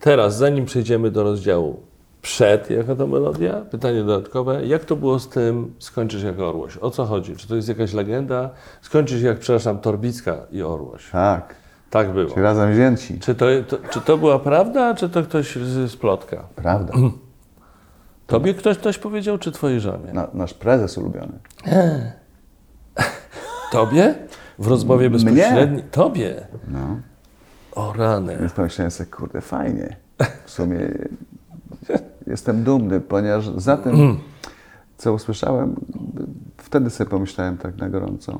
[0.00, 1.80] Teraz, zanim przejdziemy do rozdziału
[2.22, 6.76] przed, jaka to melodia, pytanie dodatkowe, jak to było z tym skończysz jak Orłoś?
[6.76, 7.36] O co chodzi?
[7.36, 8.50] Czy to jest jakaś legenda?
[8.82, 11.10] Skończysz jak, przepraszam, Torbicka i Orłoś.
[11.12, 11.54] Tak,
[11.90, 12.30] Tak było.
[12.34, 13.18] ci razem wzięci.
[13.20, 16.44] Czy to, to, czy to była prawda, czy to ktoś z, z plotka?
[16.56, 16.92] Prawda.
[18.26, 20.12] Tobie ktoś, ktoś powiedział, czy twojej żonie?
[20.12, 21.32] Na, nasz prezes ulubiony.
[23.72, 24.14] Tobie?
[24.58, 25.82] W rozmowie bezpośredniej?
[25.90, 26.46] Tobie?
[26.68, 26.96] No.
[27.72, 28.36] O rany.
[28.40, 29.96] Więc pomyślałem sobie, kurde, fajnie.
[30.44, 30.78] W sumie
[32.26, 34.18] jestem dumny, ponieważ za tym,
[34.96, 35.74] co usłyszałem,
[36.56, 38.38] wtedy sobie pomyślałem tak na gorąco,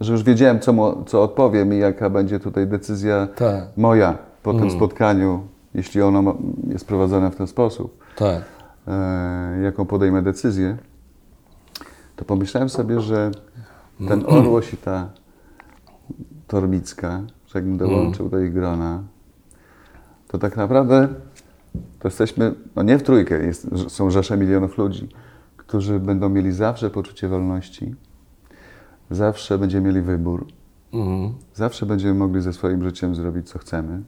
[0.00, 3.64] że już wiedziałem, co, mu, co odpowiem i jaka będzie tutaj decyzja Tak.
[3.76, 6.34] moja po tym spotkaniu, jeśli ono
[6.68, 8.42] jest prowadzone w ten sposób, Tak.
[8.88, 10.76] E, jaką podejmę decyzję,
[12.16, 13.30] to pomyślałem sobie, że
[14.08, 15.08] ten Orłoś i ta
[16.46, 19.02] Torbicka, że jakbym dołączył do ich grona,
[20.28, 21.08] to tak naprawdę
[21.98, 25.08] to jesteśmy, no nie w trójkę, jest, są rzesze milionów ludzi,
[25.56, 27.94] którzy będą mieli zawsze poczucie wolności,
[29.10, 30.46] zawsze będziemy mieli wybór,
[30.92, 31.32] Mhm.
[31.54, 34.02] zawsze będziemy mogli ze swoim życiem zrobić, co chcemy.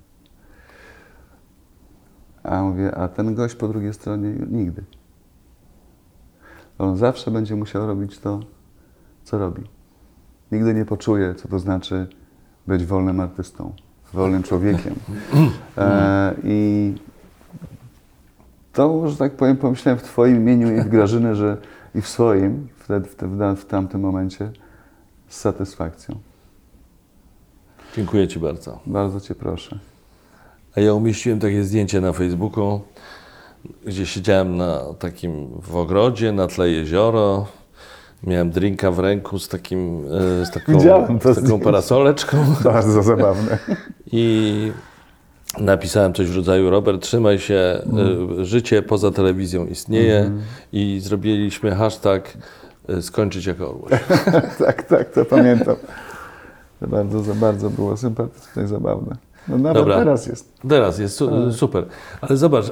[2.46, 4.84] A mówię, a ten gość po drugiej stronie nigdy.
[6.78, 8.40] On zawsze będzie musiał robić to,
[9.24, 9.62] co robi.
[10.52, 12.06] Nigdy nie poczuje, co to znaczy
[12.66, 13.72] być wolnym artystą,
[14.12, 14.94] wolnym człowiekiem.
[15.78, 16.94] E, I
[18.72, 21.56] to, że tak powiem, pomyślałem w Twoim imieniu i w Grażyny, że
[21.94, 24.50] i w swoim, wtedy, w, w, w tamtym momencie,
[25.28, 26.18] z satysfakcją.
[27.96, 28.80] Dziękuję Ci bardzo.
[28.86, 29.78] Bardzo Cię proszę.
[30.76, 32.80] A ja umieściłem takie zdjęcie na Facebooku,
[33.86, 37.46] gdzie siedziałem na takim w ogrodzie, na tle jezioro.
[38.24, 40.04] Miałem drinka w ręku z, takim,
[40.42, 43.58] e, z taką, Widziałem to z taką parasoleczką Bardzo zabawne.
[44.12, 44.72] i
[45.58, 48.40] napisałem coś w rodzaju Robert, trzymaj się, Mm.
[48.40, 50.42] e, życie poza telewizją istnieje Mhm.
[50.72, 52.36] i zrobiliśmy hashtag
[52.90, 53.90] y, skończyć jako orłoś.
[54.66, 55.76] tak, tak, to pamiętam.
[56.80, 59.16] To bardzo, za bardzo było sympatyczne i zabawne.
[59.48, 59.96] No nawet Dobra.
[59.98, 60.52] teraz jest.
[60.68, 61.86] Teraz jest su- super.
[62.20, 62.64] Ale zobacz,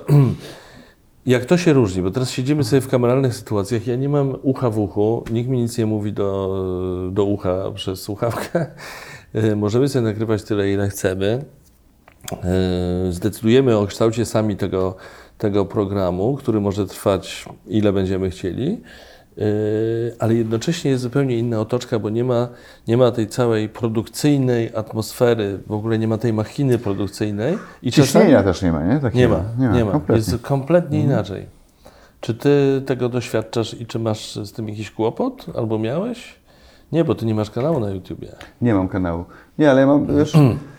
[1.26, 4.70] jak to się różni, bo teraz siedzimy sobie w kameralnych sytuacjach, ja nie mam ucha
[4.70, 8.66] w uchu, nikt mi nic nie mówi do, do ucha przez słuchawkę.
[9.34, 11.44] E, Możemy sobie nagrywać tyle, ile chcemy.
[12.32, 14.96] E, Zdecydujemy o kształcie sami tego,
[15.38, 18.80] tego programu, który może trwać ile będziemy chcieli.
[19.38, 19.42] E,
[20.18, 22.48] Ale jednocześnie jest zupełnie inna otoczka, bo nie ma,
[22.88, 27.58] nie ma tej całej produkcyjnej atmosfery, w ogóle nie ma tej machiny produkcyjnej.
[27.82, 29.00] I Ciśnienia też nie ma, nie?
[29.00, 29.42] Takiego.
[29.58, 29.92] nie ma, nie ma.
[29.92, 30.32] kompletnie.
[30.32, 31.46] Jest kompletnie inaczej.
[32.20, 35.46] Czy ty tego doświadczasz i czy masz z tym jakiś kłopot?
[35.56, 36.34] Albo miałeś?
[36.92, 38.28] Nie, bo ty nie masz kanału na YouTubie.
[38.62, 39.24] Nie mam kanału.
[39.58, 40.32] Nie, ale ja mam, wiesz...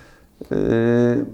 [0.51, 1.25] yy,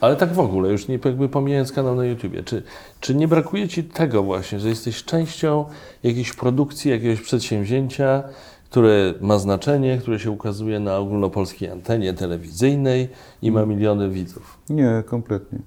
[0.00, 2.62] Ale tak w ogóle, już nie jakby pomijając kanał na YouTubie, czy,
[3.00, 5.64] czy nie brakuje ci tego właśnie, że jesteś częścią
[6.02, 8.22] jakiejś produkcji, jakiegoś przedsięwzięcia,
[8.70, 13.08] które ma znaczenie, które się ukazuje na ogólnopolskiej antenie telewizyjnej
[13.42, 14.58] i ma miliony widzów?
[14.70, 15.58] Nie, kompletnie.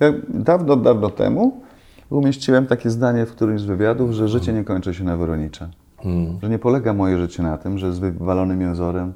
[0.00, 1.60] Ja dawno, dawno temu
[2.10, 5.68] umieściłem takie zdanie w którymś z wywiadów, że życie nie kończy się na Weronicze.
[5.96, 6.38] Hmm.
[6.42, 9.12] Że nie polega moje życie na tym, że z wywalonym jęzorem y,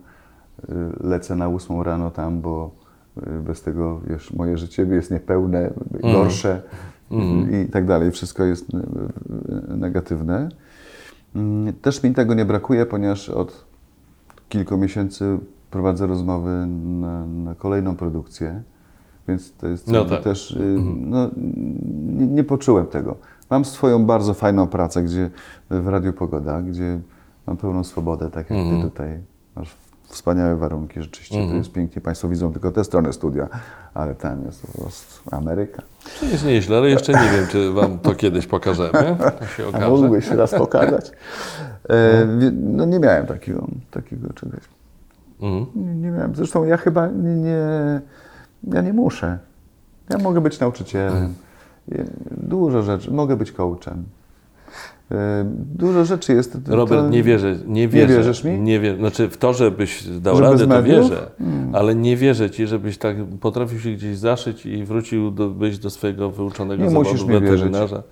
[1.01, 2.71] lecę na ósmą rano tam, bo
[3.19, 5.71] y, bez tego, wiesz, moje życie jest niepełne,
[6.03, 6.63] gorsze
[7.67, 8.11] i tak dalej.
[8.11, 8.77] Wszystko jest y,
[9.73, 10.49] y, negatywne.
[11.35, 13.65] Mm, Też mi tego nie brakuje, ponieważ od
[14.49, 15.39] kilku miesięcy
[15.71, 18.63] prowadzę rozmowy na, na kolejną produkcję,
[19.29, 20.23] więc to jest No tak.
[20.23, 21.31] też, y, no,
[22.07, 23.17] nie, nie poczułem tego.
[23.51, 25.31] Mam swoją bardzo fajną pracę, gdzie
[25.71, 27.01] w Radiu Pogoda, gdzie
[27.47, 29.19] mam pełną swobodę, tak jak ty tutaj
[29.57, 29.77] masz
[30.11, 32.03] wspaniałe warunki, rzeczywiście to jest pięknie.
[32.03, 33.49] Państwo widzą tylko tę stronę studia,
[33.95, 35.83] ale tam jest po prostu Ameryka.
[36.21, 39.17] To jest nieźle, ale jeszcze nie wiem, czy wam to kiedyś pokażemy.
[39.39, 41.11] To się A mógłbyś raz pokazać?
[41.91, 44.61] E, no nie miałem takiego, takiego czegoś.
[45.41, 45.67] Mhm.
[45.75, 46.35] Nie, nie miałem.
[46.35, 47.61] Zresztą ja chyba nie, nie,
[48.65, 49.39] ja nie muszę.
[50.11, 51.35] Ja mogę być nauczycielem.
[51.89, 53.11] Je- Dużo rzeczy.
[53.11, 54.05] Mogę być coachem.
[55.13, 55.45] E,
[55.75, 56.59] Dużo rzeczy jest.
[56.69, 58.15] Robert, to- nie wierzę, nie wierzę.
[58.15, 58.59] wierzysz mi?
[58.61, 58.97] Nie wierzę.
[58.99, 60.95] Znaczy w to, żebyś dał Że radę, to mediów?
[60.97, 61.11] Hmm.
[61.11, 61.31] wierzę.
[61.73, 65.91] Ale nie wierzę ci, żebyś tak potrafił się gdzieś zaszyć i wrócił do, być do
[65.91, 67.51] swojego wyuczonego Nie zawodu musisz mi wierzyć.
[67.51, 68.03] weterynarza.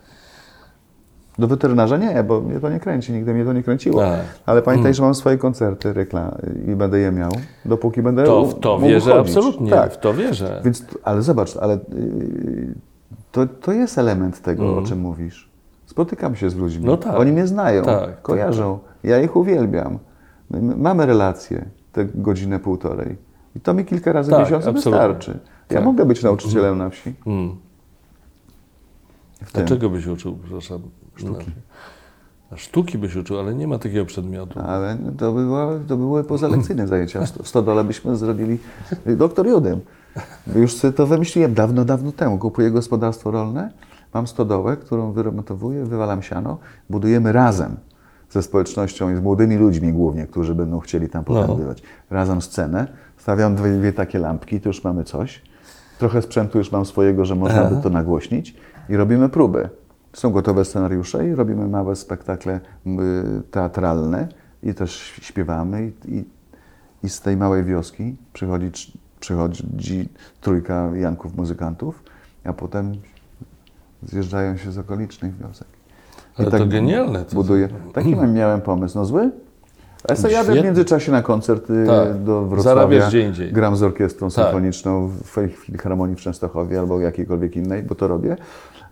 [1.39, 3.13] Do weterynarza nie, bo mnie to nie kręci.
[3.13, 4.01] Nigdy mnie to nie kręciło.
[4.01, 4.21] Tak.
[4.47, 6.31] Ale pamiętaj, że mam swoje koncerty reklam
[6.73, 7.33] i będę je miał,
[7.65, 9.37] dopóki będę To, w to mógł wierzę chodzić.
[9.37, 9.71] absolutnie.
[9.71, 9.93] Tak.
[9.93, 10.61] W to wierzę.
[10.65, 12.75] Więc, ale zobacz, ale yy,
[13.33, 15.48] to, to jest element tego, o czym mówisz.
[15.93, 16.85] Spotykam się z ludźmi.
[16.87, 17.19] No tak.
[17.19, 18.79] Oni mnie znają, Tak, kojarzą.
[19.05, 19.99] Ja ich uwielbiam.
[20.51, 23.17] My- my- Mamy relacje, te godzinę, półtorej.
[23.57, 25.09] I to mi kilka razy Tak, w miesiącu absolutnie.
[25.09, 25.39] wystarczy.
[25.71, 25.85] Ja Tak.
[25.85, 27.15] mogę być nauczycielem na wsi.
[27.27, 27.57] Mm.
[29.55, 30.81] Dlaczego byś uczył, przepraszam?
[31.17, 31.51] Sztuki.
[32.57, 34.61] Sztuki byś uczył, ale nie ma takiego przedmiotu.
[34.61, 37.21] Ale to, była, to były pozalekcyjne zajęcia.
[37.43, 38.59] W stodole byśmy zrobili
[39.07, 39.81] doktor Judym.
[40.57, 42.39] Już sobie to wymyśliłem dawno, dawno temu.
[42.39, 43.71] Kupuję gospodarstwo rolne,
[44.15, 46.59] mam stodołę, którą wyremontowuję, wywalam siano,
[46.91, 47.77] budujemy razem
[48.31, 51.83] ze społecznością i z młodymi ludźmi głównie, którzy będą chcieli tam podróżować.
[52.11, 52.87] Razem scenę,
[53.17, 55.43] stawiam dwie, dwie takie lampki, to już mamy coś.
[55.99, 58.57] Trochę sprzętu już mam swojego, że można by to nagłośnić
[58.89, 59.69] i robimy próby.
[60.13, 62.61] Są gotowe scenariusze i robimy małe spektakle
[63.51, 64.29] teatralne
[64.63, 66.25] i też śpiewamy i, i,
[67.03, 70.09] i z tej małej wioski przychodzi, przychodzi
[70.41, 72.03] trójka Janków muzykantów,
[72.45, 72.93] a potem
[74.03, 75.69] zjeżdżają się z okolicznych wiosek.
[76.39, 77.69] I Ale to genialne, to- Buduję.
[77.95, 78.99] Taki miałem pomysł.
[78.99, 79.31] No zły?
[80.09, 82.23] A ja sobie jadę w międzyczasie na koncert Tak.
[82.23, 82.63] do Wrocławia.
[82.63, 83.53] Zarabiasz gdzie indziej.
[83.53, 84.35] Gram z orkiestrą Tak.
[84.45, 88.37] symfoniczną w Filharmonii w Częstochowie albo jakiejkolwiek innej, bo to robię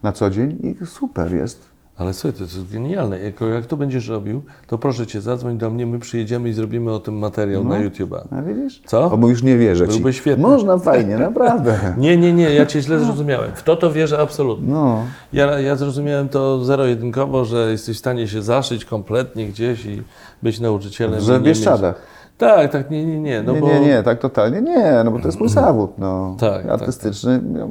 [0.02, 1.75] na co dzień i super jest.
[1.98, 3.18] Ale słuchaj, to jest genialne.
[3.20, 6.92] Jak, jak to będziesz robił, to proszę cię, zadzwoń do mnie, my przyjedziemy i zrobimy
[6.92, 8.20] o tym materiał na YouTube'a.
[8.30, 8.82] A widzisz?
[8.86, 9.04] Co?
[9.04, 10.18] O, bo już nie wierzę Byłby ci.
[10.18, 10.42] świetny.
[10.42, 11.78] Można fajnie, naprawdę.
[11.98, 13.50] Nie, nie, nie, ja cię źle zrozumiałem.
[13.54, 14.72] W to to wierzę absolutnie.
[14.72, 15.04] No.
[15.32, 20.02] Ja, ja zrozumiałem to zero-jedynkowo, że jesteś w stanie się zaszyć kompletnie gdzieś i
[20.42, 21.20] być nauczycielem.
[21.20, 22.15] Że w Bieszczadach.
[22.38, 23.42] Tak, tak, nie, nie, nie.
[23.42, 23.66] No nie, bo...
[23.66, 26.36] nie, nie, tak totalnie nie, no bo to jest mój zawód, no.
[26.40, 27.40] Tak, Artystyczny.
[27.58, 27.66] Ja,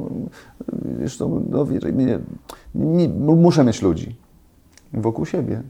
[0.98, 2.20] Zresztą, no, wierzę, nie,
[2.76, 4.16] nie, muszę mieć ludzi
[5.02, 5.62] wokół siebie.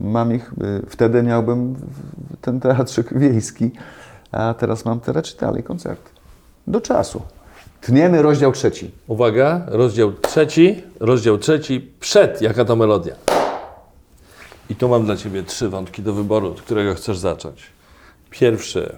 [0.00, 1.76] Mam ich, y, wtedy miałbym
[2.40, 3.70] ten teatrzyk wiejski,
[4.32, 5.22] a teraz mam te
[5.58, 6.10] i koncerty.
[6.66, 7.22] Do czasu.
[7.80, 8.90] Tniemy rozdział trzeci.
[9.06, 13.14] Uwaga, rozdział trzeci, rozdział trzeci, przed, jaka to melodia.
[14.70, 17.73] I tu mam dla Ciebie trzy wątki do wyboru, od którego chcesz zacząć.
[18.40, 18.96] Pierwszy,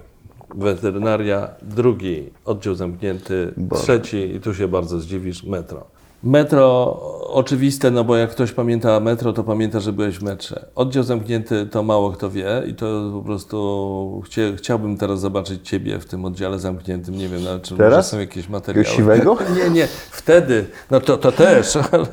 [0.54, 3.82] weterynaria, drugi, oddział zamknięty, Boże.
[3.82, 5.84] trzeci, i tu się bardzo zdziwisz, metro.
[6.22, 10.66] Metro oczywiste, no bo jak ktoś pamięta metro, to pamięta, że byłeś w metrze.
[10.74, 15.98] Oddział zamknięty to mało kto wie i to po prostu chcie, chciałbym teraz zobaczyć Ciebie
[15.98, 17.18] w tym oddziale zamkniętym.
[17.18, 18.08] Nie wiem, na czym Teraz?
[18.10, 18.96] są jakieś materiały.
[18.96, 19.38] Siwego?
[19.56, 22.06] nie, nie, wtedy, no to, to też, ale,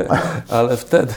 [0.49, 1.13] ale wtedy.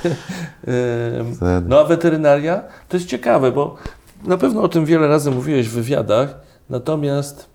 [1.37, 1.69] Wtedy.
[1.69, 3.77] No a weterynaria to jest ciekawe, bo
[4.25, 6.41] na pewno o tym wiele razy mówiłeś w wywiadach,
[6.71, 7.49] natomiast,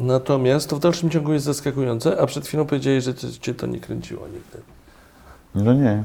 [0.00, 3.66] natomiast to w dalszym ciągu jest zaskakujące, a przed chwilą powiedziałeś, że cię- Cię to
[3.66, 4.58] nie kręciło nigdy.
[5.54, 6.04] No nie.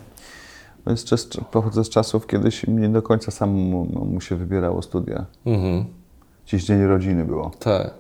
[0.86, 4.36] To jest czas, pochodzę z czasów, kiedy się nie do końca sam mu, mu się
[4.36, 5.26] wybierało studia.
[5.46, 5.86] Mhm.
[6.46, 7.52] Ciśnienie rodziny było.
[7.60, 7.94] Tak.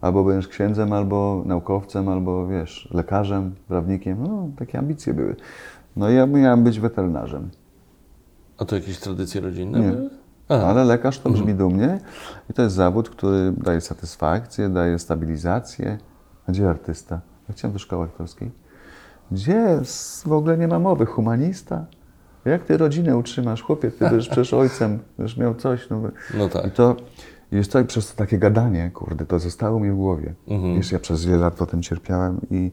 [0.00, 4.22] Albo będziesz księdzem, albo naukowcem, albo wiesz, lekarzem, prawnikiem.
[4.22, 5.36] No, takie ambicje były.
[5.96, 7.50] No i ja miałem być weterynarzem.
[8.58, 9.90] A to jakieś tradycje rodzinne Nie.
[9.92, 10.10] były?
[10.48, 10.66] Aha.
[10.66, 11.98] Ale lekarz to brzmi dumnie
[12.50, 15.98] i to jest zawód, który daje satysfakcję, daje stabilizację.
[16.48, 17.20] A gdzie artysta?
[17.48, 18.50] Ja chciałem do szkoły aktorskiej.
[19.32, 19.80] Gdzie?
[20.26, 21.06] W ogóle nie ma mowy.
[21.06, 21.86] Humanista?
[22.44, 23.62] Jak ty rodzinę utrzymasz?
[23.62, 25.90] Chłopie, ty będziesz przecież ojcem, będziesz miał coś.
[25.90, 26.00] No,
[26.38, 26.72] No I tak.
[26.74, 26.96] to
[27.52, 30.34] jest to i przez to takie gadanie, kurde, to zostało mi w głowie.
[30.48, 30.74] Mhm.
[30.76, 32.72] Wiesz, ja przez wiele lat potem cierpiałem i,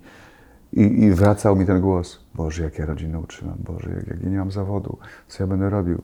[0.74, 2.20] i, i wracał mi ten głos.
[2.36, 4.98] Boże, jak ja rodzinę utrzymam, Boże, jak, jak ja nie mam zawodu,
[5.28, 6.02] co ja będę robił.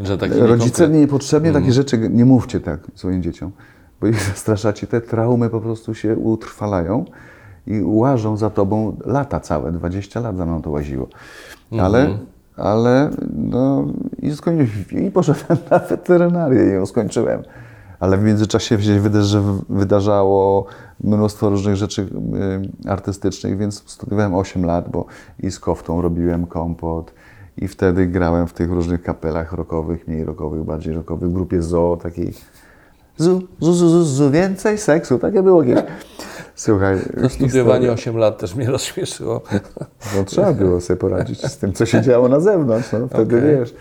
[0.00, 1.64] Że taki Rodzice niepotrzebnie Mhm.
[1.64, 3.50] takie rzeczy nie mówcie tak swoim dzieciom,
[4.00, 4.86] bo ich zastraszacie.
[4.86, 7.04] Te traumy po prostu się utrwalają
[7.66, 9.72] i łażą za tobą lata całe.
[9.72, 11.08] 20 lat za mną to łaziło.
[11.80, 12.18] Ale, Mhm.
[12.56, 13.84] ale no
[14.22, 14.68] i, skoń,
[15.06, 17.42] i poszedłem na weterynarię i ją skończyłem.
[18.00, 20.66] Ale w międzyczasie się wydarzy, wydarzało
[21.04, 22.02] mnóstwo różnych rzeczy
[22.86, 25.06] y, artystycznych, więc studiowałem 8 lat, bo
[25.40, 27.12] i z koftą robiłem kompot,
[27.56, 31.96] i wtedy grałem w tych różnych kapelach rockowych, mniej rockowych, bardziej rockowych, w grupie zoo
[32.02, 32.34] takiej.
[33.16, 35.84] Zu, zu, zu, zu, zu, więcej seksu, takie było kiedyś.
[36.54, 36.98] Słuchaj.
[37.22, 37.92] To studiowanie historia.
[37.92, 39.42] 8 lat też mnie rozśmieszyło.
[40.16, 42.92] No, trzeba było sobie poradzić z tym, co się działo na zewnątrz.
[42.92, 43.56] No, wtedy Okej.
[43.56, 43.74] wiesz.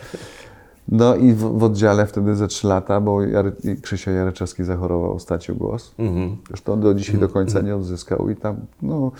[0.88, 5.20] No i w, w oddziale wtedy ze 3 lata, bo Jary, i Krzysia Jareczewski zachorował,
[5.20, 5.96] stracił głos.
[6.00, 6.38] Mhm.
[6.48, 9.12] Zresztą do dzisiaj do końca nie odzyskał i tam, no,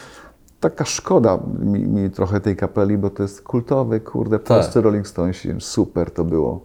[0.62, 5.50] taka szkoda mi, mi trochę tej kapeli, bo to jest kultowy, kurde, polscy Rolling Stonesi,
[5.60, 6.64] super to było.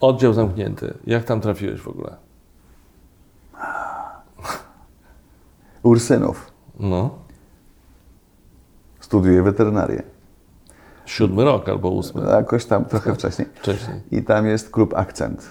[0.00, 0.94] Oddział zamknięty.
[1.06, 2.16] Jak tam trafiłeś w ogóle?
[5.82, 7.10] Ursynów, No.
[9.00, 10.02] studiuje weterynarię.
[11.06, 12.22] Siódmy rok albo ósmy.
[12.30, 13.48] Jakoś tam trochę wcześniej.
[13.62, 14.00] Wcześniej.
[14.10, 15.50] I tam jest klub Akcent.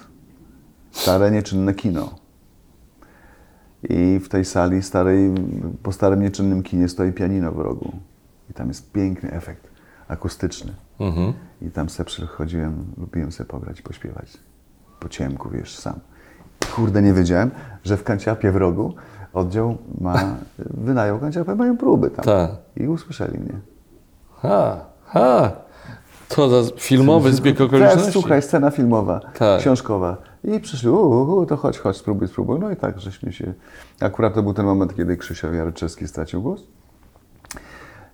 [0.90, 2.14] Stare nieczynne kino.
[3.82, 5.30] I w tej sali starej,
[5.82, 7.92] po starym nieczynnym kinie stoi pianino w rogu.
[8.50, 9.68] I tam jest piękny efekt
[10.08, 10.72] akustyczny.
[11.00, 11.32] Mhm.
[11.62, 14.38] I tam sobie przychodziłem, lubiłem sobie pograć, pośpiewać.
[15.00, 15.94] Po ciemku, wiesz, sam.
[16.74, 17.50] Kurde, nie wiedziałem,
[17.84, 18.94] że w kanciapie w rogu
[19.32, 20.14] oddział ma,
[20.88, 22.24] wynajął kanciapę, mają próby tam.
[22.24, 22.50] Tak.
[22.76, 23.54] I usłyszeli mnie.
[24.36, 25.52] Ha, ha.
[26.28, 28.12] To za filmowy zbieg okoliczności.
[28.12, 29.60] słuchaj, scena filmowa, Tak.
[29.60, 30.16] książkowa.
[30.44, 32.58] I przyszli, u, to chodź, chodź, spróbuj, spróbuj.
[32.60, 33.54] No i tak, żeśmy się...
[34.00, 36.62] Akurat to był ten moment, kiedy Krzysia Jaryczewski stracił głos.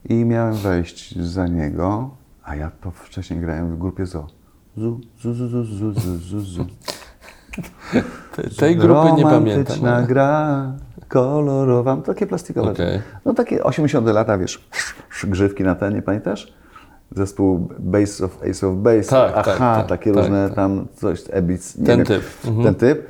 [0.08, 2.10] I miałem wejść za niego,
[2.44, 4.26] a ja to wcześniej grałem w grupie ZO.
[4.76, 6.66] Zu, zu, zu, zu, zu, zu, zu, zu.
[8.36, 9.44] Te- Tej grupy nie pamiętam.
[9.44, 10.72] Romantyczna gra,
[11.08, 12.70] kolorowa, takie plastikowe.
[12.70, 13.00] Okej.
[13.24, 14.68] No takie 80 lata, wiesz,
[15.24, 16.54] grzywki na ten, nie pamiętasz?
[17.16, 20.56] Zespół Base of Ace of Base, Tak, aha, tak, tak, takie tak, różne tak.
[20.56, 22.06] tam coś, Ebic, nie Ten wiem.
[22.06, 22.22] typ.
[22.44, 22.64] Mhm.
[22.64, 23.06] Ten typ.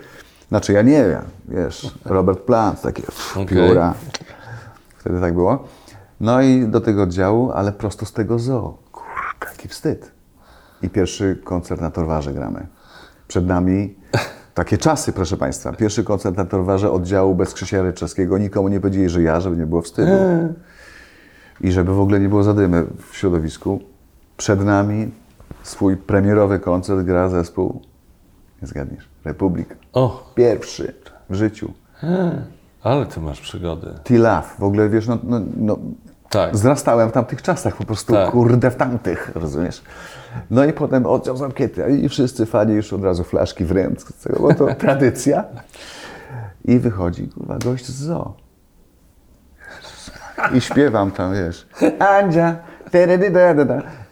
[0.48, 3.46] Znaczy ja nie wiem, wiesz, Robert Plant, takie pff, Okej.
[3.68, 3.94] pióra.
[4.98, 5.64] Wtedy tak było.
[6.20, 8.78] No i do tego oddziału, ale prosto z tego zoo.
[8.92, 10.10] Kurde, jaki wstyd.
[10.82, 12.66] I pierwszy koncert na Torwarze gramy.
[13.28, 13.96] Przed nami
[14.54, 15.72] takie czasy, proszę Państwa.
[15.72, 18.38] Pierwszy koncert na Torwarze oddziału bez Krzysia Ryczewskiego.
[18.38, 20.12] Nikomu nie powiedzieli, że ja, żeby nie było wstydu.
[21.60, 23.80] I żeby w ogóle nie było zadymy w środowisku.
[24.36, 25.10] Przed nami
[25.62, 27.82] swój premierowy koncert gra zespół,
[28.62, 29.74] nie zgadniesz, Republika.
[29.92, 30.94] O, Pierwszy
[31.30, 31.72] w życiu.
[32.82, 33.86] ale ty masz przygody.
[34.04, 34.48] T-Love.
[34.58, 35.78] W ogóle, wiesz, no, no, no
[36.30, 36.56] Tak.
[36.56, 38.30] Zrastałem w tamtych czasach, po prostu Tak.
[38.30, 39.82] kurde w tamtych, rozumiesz?
[40.50, 44.06] No i potem oddział zamknięty i wszyscy fani już od razu flaszki w ręce,
[44.40, 45.44] bo to tradycja.
[46.64, 48.32] I wychodzi, kurwa, gość z zoo.
[50.52, 51.66] I śpiewam tam, wiesz,
[51.98, 52.56] Andzia,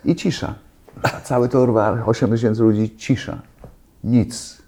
[0.04, 0.54] i cisza.
[1.02, 3.38] A cały Torwar, 8 tysięcy ludzi, cisza.
[4.04, 4.62] Nic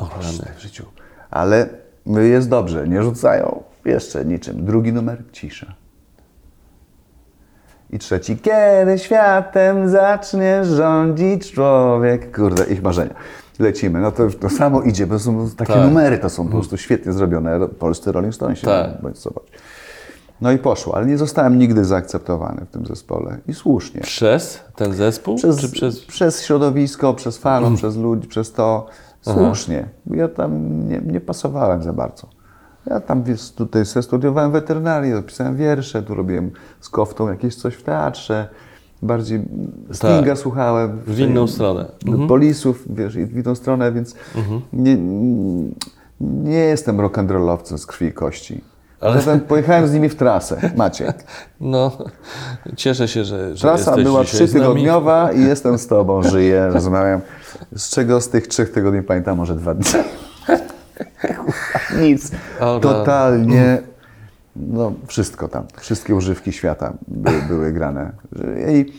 [0.00, 0.52] rany.
[0.56, 0.84] w życiu.
[1.30, 1.68] Ale
[2.06, 4.64] jest dobrze, nie rzucają jeszcze niczym.
[4.64, 5.74] Drugi numer, cisza.
[7.90, 12.36] I trzeci, kiedy światem zacznie rządzić człowiek.
[12.36, 13.14] Kurde, ich marzenia.
[13.58, 14.00] Lecimy.
[14.00, 15.82] No to, to samo idzie, bo są takie Tak.
[15.84, 17.68] numery, to są po prostu świetnie zrobione.
[17.68, 19.02] Polscy Rolling Stonesi, Tak.
[19.02, 19.44] bądź zobacz.
[20.42, 24.00] No i poszło, ale nie zostałem nigdy zaakceptowany w tym zespole i słusznie.
[24.00, 25.36] Przez ten zespół?
[25.36, 26.00] Przez, przez...
[26.00, 27.76] przez środowisko, przez fanów, Mm.
[27.78, 28.86] przez ludzi, przez to
[29.20, 29.88] słusznie.
[30.06, 32.26] Ja tam nie, nie pasowałem za bardzo.
[32.86, 33.24] Ja tam
[33.56, 38.48] tutaj studiowałem weterynarię, pisałem wiersze, tu robiłem z koftą jakieś coś w teatrze.
[39.02, 39.42] Bardziej
[39.92, 40.90] Stinga słuchałem.
[40.90, 41.14] Tak.
[41.14, 41.86] W inną stronę.
[42.06, 42.28] Mhm.
[42.28, 44.14] Polisów, wiesz, i w inną stronę, więc
[44.72, 44.96] nie,
[46.20, 48.71] nie jestem rock'n'rollowcem z krwi i kości.
[49.02, 51.24] Ale- Zatem pojechałem z nimi w trasę, Maciek.
[51.60, 51.98] No,
[52.76, 57.20] cieszę się, że, że Trasa była trzytygodniowa i jestem z tobą, żyję, rozmawiam.
[57.76, 59.86] Z czego z tych trzech tygodni pamiętam może dwa dni.
[62.02, 62.30] Nic.
[62.82, 63.78] Totalnie.
[64.56, 65.64] No, wszystko tam.
[65.80, 68.12] Wszystkie używki świata były, były grane.
[68.68, 68.92] I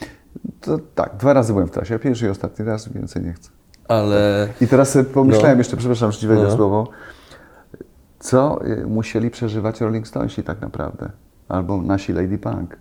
[0.61, 1.99] to tak, dwa razy byłem w trasie.
[1.99, 3.49] Pierwszy i ostatni raz, więcej nie chcę.
[3.87, 5.57] Ale I teraz pomyślałem No.
[5.59, 6.55] jeszcze, przepraszam, że ci wejdę No.
[6.55, 6.87] słowo,
[8.23, 11.09] co y, musieli przeżywać Rolling Stonesi tak naprawdę,
[11.49, 12.77] albo nasi Lady Punk,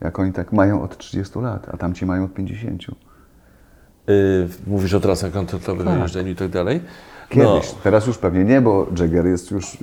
[0.00, 2.82] jak oni tak mają od 30 lat, a tamci mają od 50.
[4.08, 6.00] y, mówisz o trasach koncertowych, Tak.
[6.00, 6.80] jeżdżeniu i tak dalej.
[7.28, 9.78] Kiedyś, teraz już pewnie nie, bo Jagger jest już...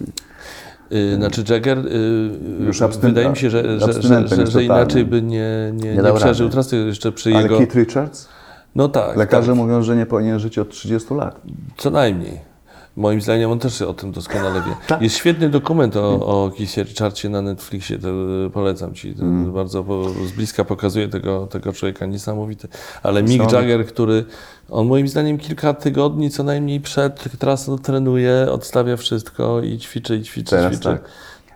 [0.92, 2.30] Y, Znaczy Jagger, y,
[2.60, 3.94] Już abstyn- wydaje mi się, że, że,
[4.28, 7.58] że, że, inaczej by nie, nie, Nie nie, przeżył trasy jeszcze przy Ale jego...
[7.58, 8.30] Keith Richards?
[8.76, 11.42] No tak, Lekarze tak, mówią, że nie powinien żyć od 30 lat.
[11.78, 12.53] co najmniej.
[12.96, 14.76] Moim zdaniem on też o tym doskonale wie.
[14.88, 15.02] Tak.
[15.02, 18.08] Jest świetny dokument o, o Richardsie na Netflixie, to
[18.48, 19.16] y, polecam Ci.
[19.20, 19.52] Mm.
[19.54, 19.86] Bardzo
[20.28, 22.68] z bliska pokazuje tego, tego człowieka, niesamowity.
[23.04, 23.52] Ale Mick.
[23.52, 24.26] Jagger, który,
[24.70, 30.24] on moim zdaniem kilka tygodni co najmniej przed trasą trenuje, odstawia wszystko i ćwiczy, i
[30.24, 30.90] ćwiczy, Teraz ćwiczy.
[30.90, 31.02] tak.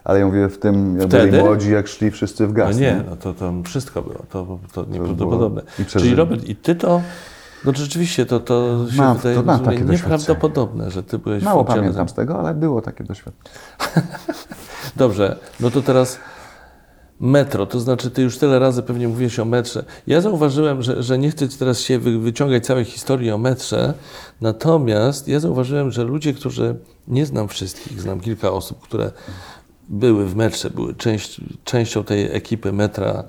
[0.03, 1.31] Ale ja mówię w tym, jak Wtedy?
[1.31, 2.77] byli młodzi, jak szli wszyscy w No gaz.
[2.77, 5.61] nie, no to tam wszystko było, to, to nieprawdopodobne.
[5.79, 6.15] i Czyli.
[6.15, 7.01] Robert, i ty to,
[7.65, 11.57] no rzeczywiście to, to się Mam- wydaje to mam takie nieprawdopodobne, że ty byłeś Mało
[11.59, 11.93] funkcjonerem.
[11.93, 13.55] pamiętam z tego, ale było takie doświadczenie.
[14.95, 16.19] Dobrze, no to teraz
[17.19, 19.85] metro, to znaczy ty już tyle razy pewnie mówiłeś o metrze.
[20.07, 23.93] Ja zauważyłem, że, że nie chcę teraz się wy, wyciągać całej historii o metrze,
[24.41, 26.75] natomiast ja zauważyłem, że ludzie, którzy,
[27.07, 29.11] nie znam wszystkich, znam kilka osób, które
[29.89, 33.23] były w metrze, były część, częścią tej ekipy metra,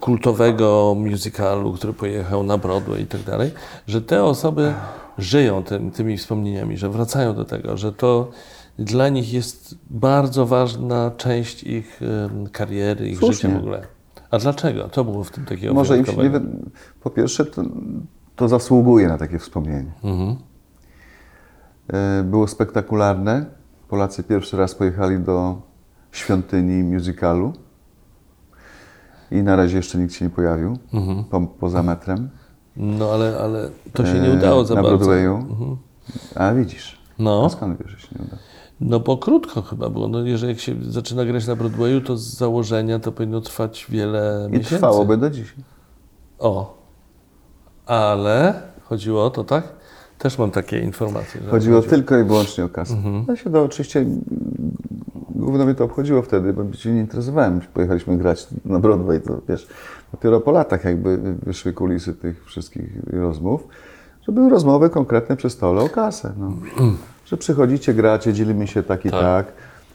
[0.00, 3.50] kultowego musicalu, który pojechał na Broadway i tak dalej,
[3.86, 4.74] że te osoby
[5.18, 8.30] żyją tym, tymi wspomnieniami, że wracają do tego, że to
[8.78, 12.00] dla nich jest bardzo ważna część ich
[12.52, 13.34] kariery, ich Słusznie.
[13.34, 13.82] życia w ogóle.
[14.30, 14.88] A dlaczego?
[14.88, 16.30] To było w tym takiego Może im się nie.
[17.02, 17.62] Po pierwsze, to,
[18.36, 19.92] to zasługuje na takie wspomnienie.
[20.04, 20.36] Mhm.
[21.92, 23.46] E, Było spektakularne.
[23.88, 25.62] Polacy pierwszy raz pojechali do
[26.12, 27.52] świątyni musicalu
[29.30, 31.24] i na razie jeszcze nikt się nie pojawił Mhm.
[31.24, 32.30] po, poza metrem.
[32.76, 34.96] No ale, ale to się nie E, udało za na bardzo.
[34.98, 35.34] Broadwayu.
[35.36, 35.76] Mhm.
[36.34, 37.42] A widzisz, No.
[37.46, 38.38] a skąd wiesz, że się nie udało?
[38.80, 40.08] No bo krótko chyba było.
[40.08, 44.44] No, jeżeli jak się zaczyna grać na Broadwayu, to z założenia to powinno trwać wiele
[44.48, 44.70] I miesięcy.
[44.70, 45.56] trwałoby do dzisiaj.
[46.38, 46.76] O.
[47.86, 49.64] Ale chodziło o to, tak?
[50.18, 51.40] Też mam takie informacje.
[51.50, 52.94] Chodziło chodzi- tylko i wyłącznie o kasę.
[52.94, 53.24] Mhm.
[53.28, 54.06] Ja się to oczywiście,
[55.30, 57.60] głównie mnie to obchodziło wtedy, bo się nie interesowałem.
[57.74, 59.68] Pojechaliśmy grać na Broadway, to wiesz,
[60.12, 63.68] dopiero po latach jakby wyszły kulisy tych wszystkich rozmów,
[64.26, 66.32] że były rozmowy konkretne przy stole o kasę.
[66.38, 66.52] No.
[67.26, 69.20] Że przychodzicie, gracie, dzielimy się tak i Tak.
[69.20, 69.46] tak.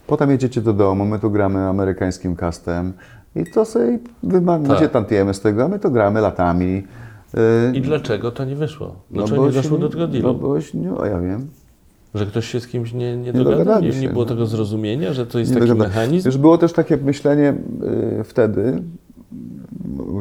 [0.08, 2.94] Potem jedziecie do domu, my tu gramy amerykańskim castem
[3.36, 4.92] i to sobie wy ma- macie Tak.
[4.92, 6.84] tantiemy z tego, a my to gramy latami.
[7.72, 8.88] Y, I dlaczego to nie wyszło?
[8.88, 10.34] no Dlaczego bo nie doszło do tego No dealu?
[10.36, 11.48] bo się, nie, o, ja wiem.
[12.16, 13.82] Że ktoś się z kimś nie, nie, Nie dogadał?
[13.82, 14.30] Nie, nie było no.
[14.30, 16.26] tego zrozumienia, że to jest Nie taki mechanizm?
[16.26, 17.54] Wiesz, było też takie myślenie
[18.20, 18.84] y, wtedy,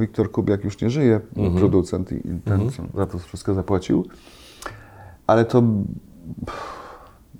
[0.00, 1.56] Wiktor Kubiak już nie żyje, Mhm.
[1.56, 4.06] producent i ten, co za to wszystko zapłacił,
[5.26, 5.62] ale to,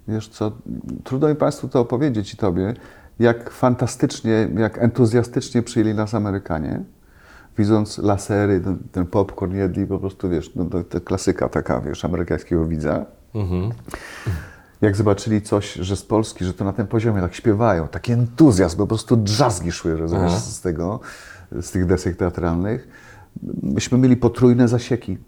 [0.08, 0.52] wiesz co,
[1.04, 2.74] trudno mi Państwu to opowiedzieć i Tobie,
[3.18, 6.82] jak fantastycznie, jak entuzjastycznie przyjęli nas Amerykanie,
[7.58, 12.04] widząc lasery, ten, ten popcorn jedli, po prostu, wiesz, no, to, to klasyka taka, wiesz,
[12.04, 13.06] amerykańskiego widza.
[13.34, 13.70] Mhm.
[14.80, 18.76] Jak zobaczyli coś, że z Polski, że to na tym poziomie tak śpiewają, taki entuzjazm,
[18.76, 21.00] po prostu drzazgi szły rozumiesz, z tego,
[21.60, 22.88] z tych desek teatralnych.
[23.62, 25.18] Myśmy mieli potrójne zasieki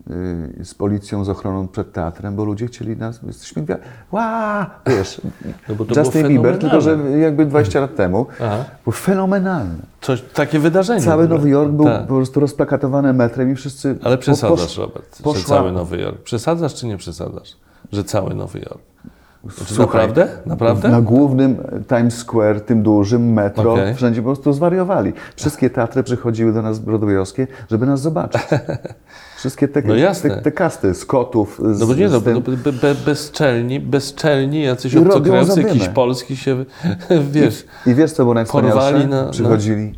[0.61, 3.65] y, z policją, z ochroną przed teatrem, bo ludzie chcieli nas, jesteśmy.
[4.13, 4.71] Ła!
[4.87, 5.21] Wiesz,
[5.69, 8.65] No bo to Justin Bieber, tylko że jakby 20 lat temu, Aha.
[8.85, 9.75] był fenomenalny.
[10.01, 11.01] Coś, takie wydarzenie.
[11.05, 11.29] Cały.
[11.29, 12.01] Nowy Jork był Tak.
[12.07, 13.99] po prostu rozplakatowany metrem i wszyscy...
[14.05, 16.23] Ale przesadzasz, posz- Robert, że poszła- cały Nowy Jork.
[16.23, 17.57] Przesadzasz czy nie przesadzasz?
[17.93, 18.83] Że cały Nowy Jork.
[19.51, 20.29] Znaczy, naprawdę?
[20.47, 20.89] Naprawdę?
[20.89, 21.57] Na głównym
[21.89, 23.95] Times Square, tym dużym, metro, Okej.
[23.95, 25.13] wszędzie po prostu zwariowali.
[25.37, 28.43] Wszystkie teatry przychodziły do nas broadwayowskie, żeby nas zobaczyć.
[29.37, 30.31] Wszystkie te, No jasne.
[30.31, 33.81] te, te kasty, Skotów, z, No bo nie, no, z tym, bo be, be, bezczelni,
[33.81, 36.65] bezczelni, jacyś I obcokrajowcy, jakiś polski się,
[37.33, 39.07] wiesz, I wiesz, co było najwspanialsze?
[39.09, 39.95] Na- na- Przychodzili,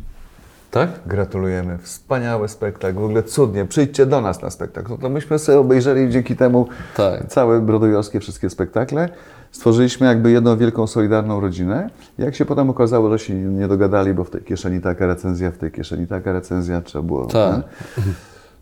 [0.71, 0.89] tak?
[1.05, 4.91] gratulujemy, wspaniały spektakl, w ogóle cudnie, przyjdźcie do nas na spektakl.
[4.91, 6.67] No to myśmy sobie obejrzeli dzięki temu
[6.97, 7.27] Tak.
[7.27, 9.09] całe brodojowskie wszystkie spektakle.
[9.55, 11.89] Stworzyliśmy jakby jedną wielką, solidarną rodzinę.
[12.17, 15.57] Jak się potem okazało, że się nie dogadali, bo w tej kieszeni taka recenzja, w
[15.57, 17.25] tej kieszeni taka recenzja, trzeba było...
[17.25, 17.61] Tak.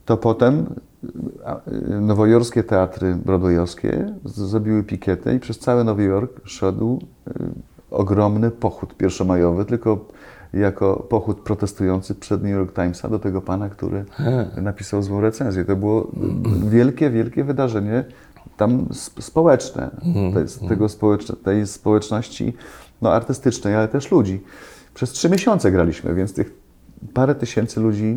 [0.06, 0.66] To potem
[2.02, 7.32] nowojorskie teatry broadwayowskie zrobiły pikietę i przez cały Nowy Jork szedł y,
[7.91, 10.06] ogromny pochód pierwszomajowy, tylko
[10.54, 14.06] jako pochód protestujący przed New York Timesa do tego pana, który
[14.62, 15.66] napisał złą recenzję.
[15.66, 16.12] To było
[16.70, 18.04] wielkie, wielkie wydarzenie
[18.58, 19.89] tam sp- społeczne,
[20.34, 22.54] to jest tego społeczne, tej społeczności
[23.02, 24.41] no, artystycznej, ale też ludzi.
[24.94, 26.54] Przez trzy miesiące graliśmy, więc tych
[27.14, 28.16] parę tysięcy ludzi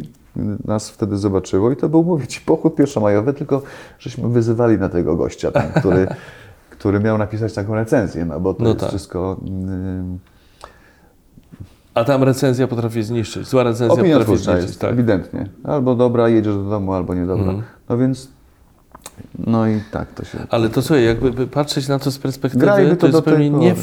[0.64, 3.62] nas wtedy zobaczyło i to był, mówię Ci, pochód pierwszomajowy, tylko
[3.98, 6.06] żeśmy wyzywali na tego gościa tam, który,
[6.78, 8.88] który miał napisać taką recenzję, no bo to No jest tak.
[8.88, 9.36] wszystko...
[9.46, 10.18] ym,
[11.94, 14.90] A tam recenzja potrafi zniszczyć, zła recenzja Opinia potrafi zniszczyć, jest, tak.
[14.92, 15.48] ewidentnie.
[15.64, 17.44] Albo dobra, jedziesz do domu, albo niedobra.
[17.44, 17.62] Mhm.
[17.88, 18.28] No więc,
[19.38, 20.38] no i tak to się...
[20.50, 23.50] Ale to słuchaj, jakby by patrzeć na to z perspektywy, Grajmy to, to jest zupełnie
[23.50, 23.74] nie,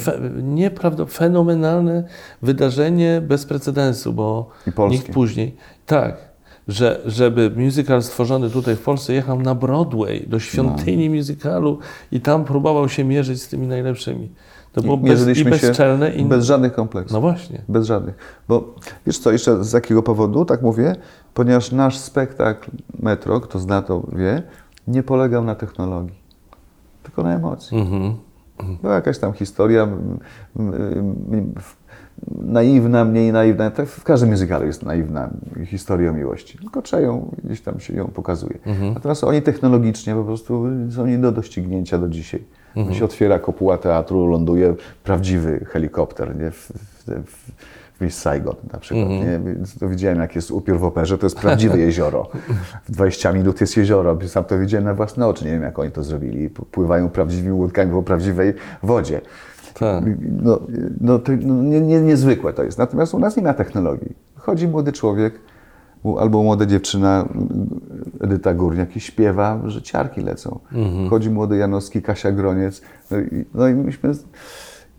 [0.44, 2.04] nieprawda, fenomenalne
[2.42, 4.50] wydarzenie bez precedensu, bo
[4.90, 5.56] nikt później,
[5.86, 6.18] tak,
[6.68, 11.16] że, żeby musical stworzony tutaj w Polsce jechał na Broadway, do świątyni No.
[11.16, 11.80] musicalu
[12.12, 14.30] i tam próbował się mierzyć z tymi najlepszymi.
[14.74, 16.26] To było I bez, i bezczelne i...
[16.26, 17.14] Bez żadnych kompleksów.
[17.14, 17.62] No właśnie.
[17.68, 18.16] Bez żadnych.
[18.48, 20.96] Bo wiesz co, jeszcze z jakiego powodu, tak mówię,
[21.34, 24.44] ponieważ nasz spektakl Metro, kto zna to wie,
[24.88, 26.20] nie polegał na technologii,
[27.04, 27.78] tylko na emocji.
[27.78, 28.16] Mhm.
[28.82, 29.88] Była jakaś tam historia
[32.42, 33.72] naiwna, mniej naiwna.
[33.72, 35.30] Tak w każdym muzykalu jest naiwna
[35.66, 36.58] historia miłości.
[36.58, 38.60] Tylko trzeba ją, gdzieś tam się ją pokazuje.
[38.94, 42.44] Natomiast oni technologicznie po prostu są nie do doścignięcia do dzisiaj.
[42.94, 46.52] się otwiera kopuła teatru, ląduje prawdziwy helikopter nie?
[46.52, 47.52] W, w, w,
[48.04, 49.10] Miss Saigon na przykład.
[49.10, 49.40] Nie?
[49.46, 52.30] Więc to widziałem, jak jest upiór w operze, to jest prawdziwe jezioro.
[52.86, 54.18] W 20 minut jest jezioro.
[54.28, 55.46] Sam to widziałem na własne oczy.
[55.46, 56.50] Nie wiem, jak oni to zrobili.
[56.50, 59.22] Pływają prawdziwymi łódkami po prawdziwej wodzie.
[59.74, 60.04] Tak.
[60.42, 60.60] No,
[61.02, 62.78] no, to, no nie, nie, niezwykłe to jest.
[62.78, 64.16] Natomiast u nas nie ma technologii.
[64.36, 65.40] Chodzi młody człowiek
[66.20, 67.28] albo młoda dziewczyna,
[68.22, 70.60] Edyta Górniak i śpiewa, że ciarki lecą.
[71.10, 72.82] Chodzi młody Janowski, Kasia Groniec.
[73.12, 74.12] No i, no i myśmy...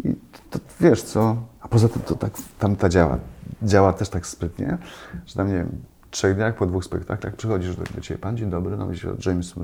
[0.05, 0.15] I
[0.55, 3.19] to, wiesz co, a poza tym to tak tamta działa.
[3.63, 4.79] Działa też tak sprytnie,
[5.27, 5.69] że tam, nie wiem,
[6.15, 9.55] trzech dniach po dwóch spektaklach przychodzisz do, do Ciebie, Pan, dzień dobry, no, się James,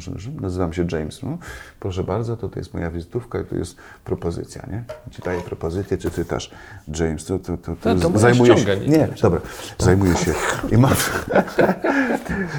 [0.41, 1.39] nazywam się James, no.
[1.81, 4.85] proszę bardzo, to, to jest moja wizytówka i to jest propozycja, nie?
[5.11, 6.51] Ci daję propozycję, czy czytasz
[6.99, 9.41] James, to, to, to, Tak, to moja zajmuję się, ściąga, nie nie, dobra,
[9.79, 10.33] zajmuję się
[10.73, 10.93] i mam,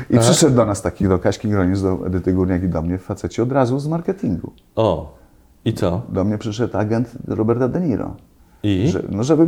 [0.10, 3.42] i przyszedł do nas taki, do Kaśki Gronic, do Edyty Górniak i do mnie, faceci
[3.42, 4.54] od razu z marketingu.
[4.76, 5.21] O,
[5.66, 6.01] i co?
[6.09, 8.16] Do mnie przyszedł agent Roberta De Niro.
[8.64, 8.88] I?
[8.88, 9.47] Że, no, żeby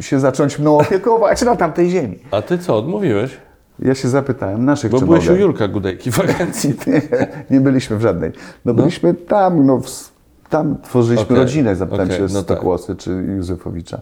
[0.00, 2.18] się zacząć mną opiekować na tamtej ziemi.
[2.30, 3.38] A ty co, odmówiłeś?
[3.78, 5.42] Ja się zapytałem naszych, Bo byłeś u mogę.
[5.42, 6.74] Jurka Gudejki w agencji.
[6.86, 7.02] Nie,
[7.50, 8.32] nie byliśmy w żadnej.
[8.64, 10.12] No, byliśmy tam, no, w,
[10.48, 11.76] tam tworzyliśmy Okej, rodzinę.
[11.76, 12.56] Zapytałem okej, się no no tak.
[12.56, 14.00] Stokłosy czy Józefowicza.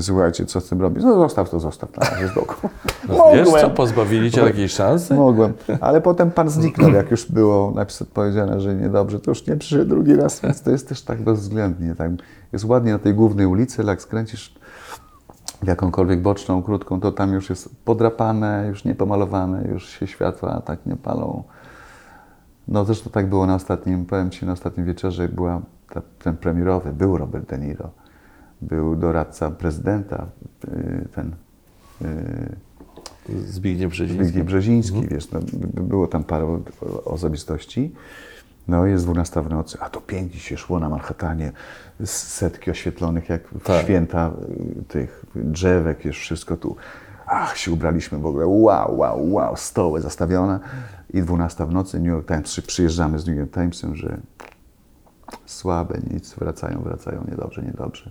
[0.00, 1.04] Słuchajcie, co z tym robić?
[1.04, 2.54] No zostaw to, zostaw na razie z boku.
[3.08, 5.14] No, wiesz co, pozbawili cię takiej szansy?
[5.14, 5.52] Mogłem.
[5.80, 9.84] Ale potem pan zniknął, jak już było napis- powiedziane, że niedobrze, to już nie przyszedł
[9.84, 11.94] drugi raz, więc to jest też tak bezwzględnie.
[11.94, 12.10] Tak.
[12.52, 14.54] Jest ładnie na tej głównej ulicy, ale jak skręcisz
[15.62, 20.62] w jakąkolwiek boczną, krótką, to tam już jest podrapane, już nie pomalowane, już się światła
[20.64, 21.42] tak nie palą.
[22.68, 25.60] No zresztą tak było na ostatnim, powiem Ci, na ostatnim wieczorze była
[26.18, 27.90] ten premierowy, był Robert De Niro,
[28.62, 30.26] był doradca prezydenta,
[30.68, 31.34] y, ten
[32.02, 32.56] y,
[33.46, 34.24] Zbigniew Brzeziński.
[34.24, 36.60] Zbigniew Brzeziński, wiesz, no, by- było tam parę
[37.04, 37.94] osobistości.
[38.68, 41.52] No jest 12 w nocy, a to pięknie się szło na Manhattanie,
[42.04, 43.82] setki oświetlonych jak w Tak.
[43.84, 44.30] święta
[44.80, 46.76] y, tych drzewek, jest wszystko tu.
[47.26, 50.60] Ach, się ubraliśmy w ogóle, wow, wow, wow, stoły zastawione.
[51.14, 54.18] I 12 w nocy, New York Times, przy- przyjeżdżamy z New York Timesem, że
[55.46, 58.10] słabe, nic, wracają, wracają, niedobrze, niedobrze.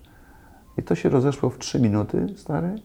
[0.78, 2.76] I to się rozeszło w 3 minuty, stary.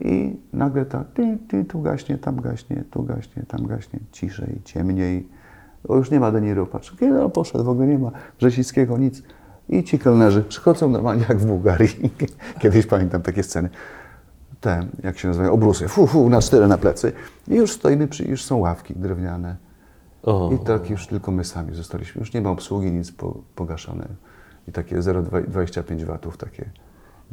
[0.00, 5.28] I nagle tak, ty, ty, tu gaśnie, tam gaśnie, tu gaśnie, tam gaśnie, ciszej, ciemniej.
[5.88, 9.22] O, już nie ma Deniro, patrz, kiedy on poszedł, w ogóle nie ma Brzesińskiego, nic.
[9.68, 12.10] I ci kelnerzy przychodzą normalnie jak w Bułgarii.
[12.60, 13.68] Kiedyś pamiętam takie sceny.
[14.60, 17.12] Te, jak się nazywają, obrusy, fu, fu, na cztery na plecy.
[17.48, 19.56] I już stoimy, przy, już są ławki drewniane.
[20.22, 22.20] O, I tak już tylko my sami zostaliśmy.
[22.20, 24.08] Już nie ma obsługi, nic po, pogaszone.
[24.68, 26.70] i takie 0,25 watów takie.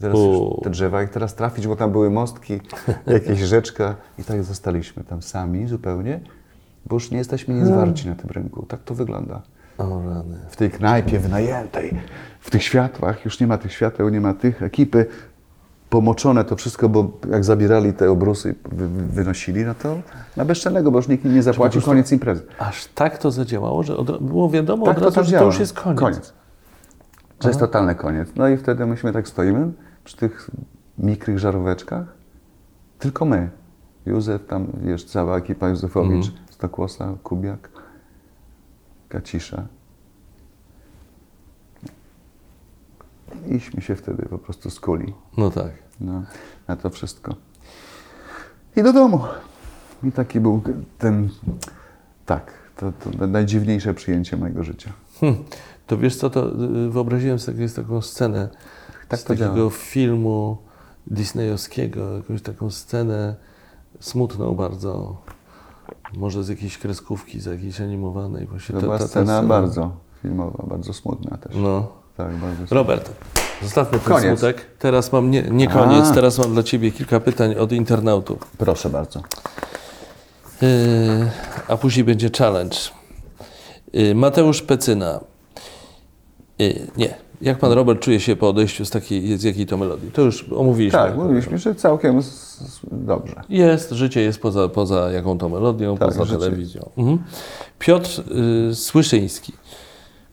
[0.01, 2.59] Teraz już te drzewa, jak teraz trafić, bo tam były mostki,
[3.07, 6.19] jakieś rzeczka i tak zostaliśmy tam sami zupełnie,
[6.85, 8.65] bo już nie jesteśmy nic warci na tym rynku.
[8.65, 9.41] Tak to wygląda.
[9.77, 10.37] O rany.
[10.49, 11.99] W tej knajpie wynajętej,
[12.39, 15.05] w tych światłach, już nie ma tych świateł, nie ma tych ekipy,
[15.89, 19.95] pomoczone to wszystko, bo jak zabierali te obrusy, wy, wy- wynosili, no to
[20.37, 22.43] na bezczelnego, bo już nikt nie zapłacił, koniec imprezy.
[22.59, 25.41] Aż tak to zadziałało, że od, było wiadomo Tak od razu, to że działa.
[25.41, 26.33] to już jest koniec.
[27.43, 28.29] Że jest totalny koniec.
[28.35, 29.71] No i wtedy myśmy tak stoimy
[30.03, 30.49] przy tych
[30.97, 32.05] mikrych żaróweczkach.
[32.99, 33.49] Tylko my.
[34.05, 36.45] Józef, tam wiesz, cała ekipa Józefowicz, Mhm.
[36.49, 37.69] Stokłosa, Kubiak,
[39.09, 39.63] Kacisza.
[43.47, 45.71] Iśmy się wtedy po prostu skuli No tak.
[46.01, 46.23] no,
[46.67, 47.35] na to wszystko.
[48.75, 49.19] I do domu.
[50.03, 50.61] I taki był
[50.97, 51.29] ten,
[52.25, 54.91] tak, to, to najdziwniejsze przyjęcie mojego życia.
[55.19, 55.35] Hm.
[55.87, 56.47] To wiesz co, to
[56.87, 58.49] y, wyobraziłem sobie jest taką scenę
[59.07, 59.69] Tak z takiego działa.
[59.69, 60.57] filmu
[61.07, 63.35] disneyowskiego, jakąś taką scenę
[63.99, 65.17] smutną bardzo,
[66.17, 68.45] może z jakiejś kreskówki, z jakiejś animowanej.
[68.47, 71.55] Właśnie To ta- była ta- ta scena bardzo filmowa, bardzo smutna też.
[71.55, 71.98] No.
[72.19, 72.75] Tak, bardzo.
[72.75, 73.09] Robert,
[73.63, 74.39] zostawmy ten Koniec.
[74.39, 74.65] smutek.
[74.79, 76.13] Teraz mam, nie, nie koniec, A.
[76.13, 78.37] teraz mam dla Ciebie kilka pytań od internautów.
[78.57, 79.21] Proszę bardzo.
[80.61, 80.67] Yy,
[81.67, 82.77] a później będzie challenge.
[83.93, 85.19] Yy, Mateusz Pecyna.
[86.59, 87.15] Yy, nie.
[87.41, 90.11] Jak pan Robert czuje się po odejściu z takiej, z jakiej to melodii?
[90.11, 90.99] To już omówiliśmy.
[90.99, 92.21] Tak, mówiliśmy, że całkiem
[92.91, 93.41] dobrze.
[93.49, 96.39] Jest, życie jest poza, poza jaką to melodią, Tak, poza życie.
[96.39, 96.89] telewizją.
[96.97, 97.17] Mhm.
[97.79, 98.09] Piotr
[98.73, 99.53] Słyszyński.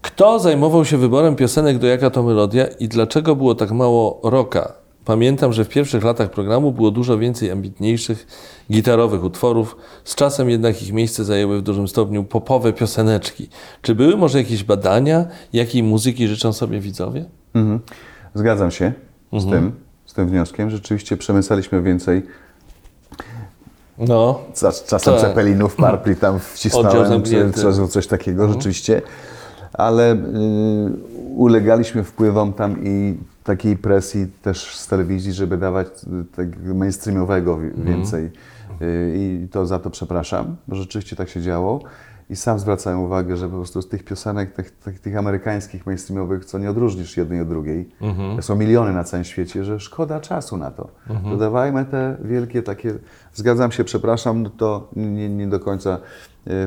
[0.07, 4.73] Kto zajmował się wyborem piosenek do jaka to melodia i dlaczego było tak mało rocka?
[5.05, 8.27] Pamiętam, że w pierwszych latach programu było dużo więcej ambitniejszych
[8.73, 13.49] gitarowych utworów, z czasem jednak ich miejsce zajęły w dużym stopniu popowe pioseneczki.
[13.83, 17.25] Czy były może jakieś badania, jakiej muzyki życzą sobie widzowie?
[17.55, 17.81] Mhm.
[18.35, 18.93] Zgadzam się
[19.33, 19.63] z Mhm.
[19.63, 19.73] tym,
[20.07, 20.71] z tym wnioskiem.
[20.71, 22.23] Rzeczywiście przemycaliśmy więcej.
[23.99, 25.23] No, Czas- Czasem Tak.
[25.23, 29.03] Cepelinów, Parpli tam wcisnąłem, czy, czy coś takiego rzeczywiście.
[29.79, 30.17] Ale y,
[31.37, 33.15] ulegaliśmy wpływom tam i
[33.45, 35.87] takiej presji też z telewizji, żeby dawać
[36.37, 38.25] tak mainstreamowego wi- więcej.
[38.83, 41.81] Y, I to za to przepraszam, bo rzeczywiście tak się działo.
[42.31, 46.45] I sam zwracałem uwagę, że po prostu z tych piosenek, tych, tych, tych amerykańskich mainstreamowych,
[46.45, 47.89] co nie odróżnisz jednej od drugiej,
[48.43, 50.89] są miliony na całym świecie, że szkoda czasu na to.
[51.31, 52.95] Dodawajmy te wielkie takie,
[53.35, 55.99] zgadzam się, przepraszam, to nie, nie do końca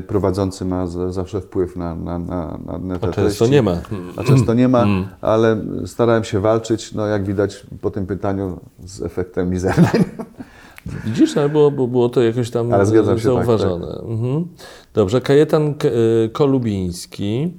[0.06, 3.50] prowadzący ma za, zawsze wpływ na, na, na, na, te a często treści.
[3.50, 3.76] nie ma.
[4.16, 4.86] A często nie ma,
[5.20, 5.56] ale
[5.86, 10.04] starałem się walczyć, no jak widać po tym pytaniu z efektem mizernym.
[11.04, 13.86] Widzisz, ale było, było- to jakoś tam Ale zgadzam się, tak, zauważone.
[14.08, 14.46] Mhm.
[14.94, 15.74] Dobrze, Kajetan
[16.24, 17.52] y, Kolubiński.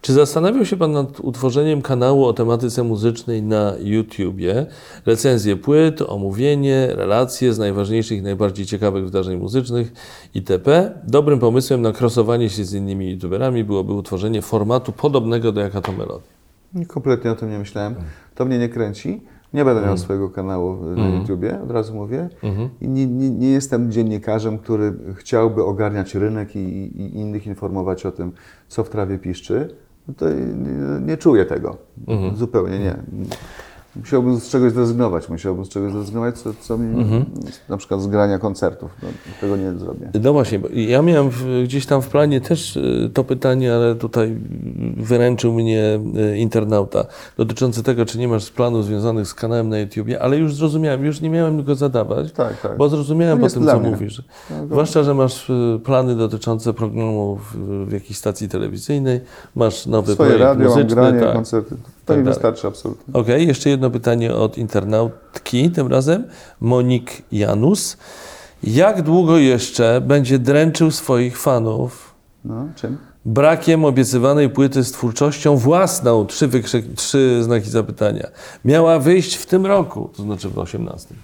[0.00, 4.66] Czy zastanawiał się Pan nad utworzeniem kanału o tematyce muzycznej na YouTubie?
[5.06, 9.92] Recenzje płyt, omówienie, relacje z najważniejszych i najbardziej ciekawych wydarzeń muzycznych
[10.34, 10.94] itp.
[11.04, 15.92] Dobrym pomysłem na krosowanie się z innymi YouTuberami byłoby utworzenie formatu podobnego do Jaka to
[15.92, 16.28] Melodia.
[16.88, 17.94] Kompletnie o tym nie myślałem.
[18.34, 19.20] To mnie nie kręci.
[19.54, 22.28] Nie będę miał swojego kanału na YouTubie, od razu mówię.
[22.80, 28.12] I nie, nie, nie jestem dziennikarzem, który chciałby ogarniać rynek i, i innych informować o
[28.12, 28.32] tym,
[28.68, 29.68] co w trawie piszczy.
[30.16, 31.76] To nie, nie czuję tego.
[32.34, 32.96] Zupełnie nie.
[33.96, 35.28] Musiałbym z czegoś zrezygnować.
[35.28, 37.04] Musiałbym z czegoś zrezygnować, co, co mi,
[37.68, 38.90] na przykład z grania koncertów.
[39.02, 39.08] No,
[39.40, 40.10] tego nie zrobię.
[40.24, 43.94] No właśnie, bo ja miałem w, gdzieś tam w planie też y, to pytanie, ale
[43.94, 44.36] tutaj
[44.96, 46.00] wyręczył mnie
[46.32, 47.04] y, internauta
[47.36, 51.20] dotyczące tego, czy nie masz planów związanych z kanałem na YouTubie, ale już zrozumiałem, już
[51.20, 52.76] nie miałem go zadawać, Tak, tak.
[52.76, 53.90] bo zrozumiałem To po tym, co mnie.
[53.90, 54.22] mówisz.
[54.66, 57.38] Zwłaszcza, że masz y, plany dotyczące programu
[57.86, 59.20] w, jakiejś stacji telewizyjnej,
[59.54, 60.94] masz nowy Swoje projekt radio, muzyczny.
[60.94, 61.32] granie, tak.
[61.32, 61.76] koncerty.
[62.10, 63.14] To Tak mi wystarczy absolutnie.
[63.14, 66.24] Okej, jeszcze jedno pytanie od internautki, tym razem
[66.60, 67.96] Monik Janus.
[68.62, 72.14] Jak długo jeszcze będzie dręczył swoich fanów
[72.44, 72.98] No, czym?
[73.24, 76.26] brakiem obiecywanej płyty z twórczością własną?
[76.26, 78.26] Trzy, wykrzyk, trzy znaki zapytania.
[78.64, 81.14] Miała wyjść w tym roku, to znaczy w 18.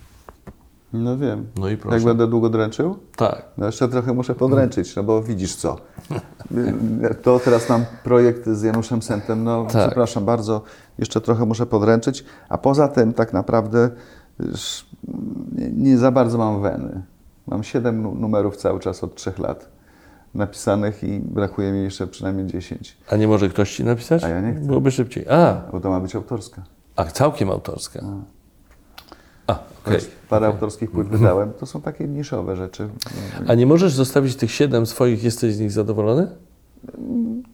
[0.93, 1.47] No wiem.
[1.59, 1.97] No i proszę.
[1.97, 2.97] Jak będę długo dręczył?
[3.17, 3.45] Tak.
[3.59, 5.77] No jeszcze trochę muszę podręczyć, no bo widzisz co.
[7.23, 9.87] To teraz mam projekt z Januszem Sentem, no Tak.
[9.87, 10.63] przepraszam bardzo,
[10.99, 13.91] jeszcze trochę muszę podręczyć, a poza tym tak naprawdę
[15.73, 17.03] nie, za bardzo mam weny.
[17.47, 19.69] Mam siedem nu- numerów cały czas od trzech lat
[20.35, 24.25] napisanych i brakuje mi jeszcze przynajmniej 10, A nie może ktoś ci napisać?
[24.25, 24.67] A ja nie chcę.
[24.67, 25.29] Byłoby szybciej.
[25.29, 26.63] A, bo to ma być autorska.
[26.97, 28.01] a całkiem autorska.
[28.03, 28.36] A,
[29.47, 29.99] okej.
[30.29, 32.89] Parę autorskich płyt wydałem, to są takie niszowe rzeczy.
[33.49, 36.29] A nie możesz zostawić tych siedem swoich, jesteś z nich zadowolony?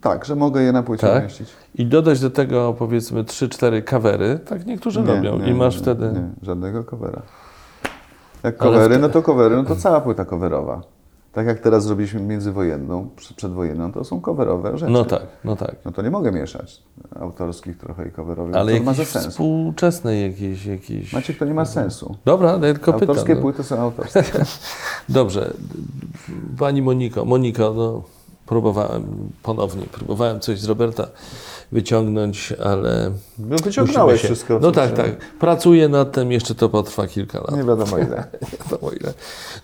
[0.01, 1.21] Tak, że mogę je na płycie Tak?
[1.21, 1.49] umieścić.
[1.75, 5.45] I dodać do tego powiedzmy 3-4 kawery, tak niektórzy robią.
[5.45, 6.13] I masz wtedy.
[6.13, 7.23] Nie, żadnego covera.
[8.43, 10.81] Jak covery, no to covery, no to cała płyta coverowa.
[11.33, 14.93] Tak jak teraz zrobiliśmy międzywojenną, przedwojenną, to są coverowe rzeczy.
[14.93, 15.77] No tak, no tak.
[15.85, 16.83] No to nie mogę mieszać
[17.21, 18.55] autorskich trochę i coverowych.
[18.55, 19.31] Ale to nie ma jakieś sensu.
[19.31, 21.13] współczesne jakieś, jakieś...
[21.13, 22.17] Maciek, to nie ma sensu.
[22.25, 23.09] Dobra, ale tylko pytam.
[23.09, 23.41] Autorskie no.
[23.41, 24.23] płyty są autorskie.
[25.09, 25.53] Dobrze.
[26.59, 28.03] Pani Moniko, Moniko, no,
[28.47, 31.07] próbowałem ponownie, próbowałem coś z Roberta
[31.73, 34.59] wyciągnąć, ale No wyciągnąłeś się- wszystko.
[34.63, 35.17] No tak, tak.
[35.19, 37.51] Pracuję nad tym, jeszcze to potrwa kilka lat.
[37.53, 38.25] Nie wiadomo ile.
[38.63, 39.13] wiadomo ile.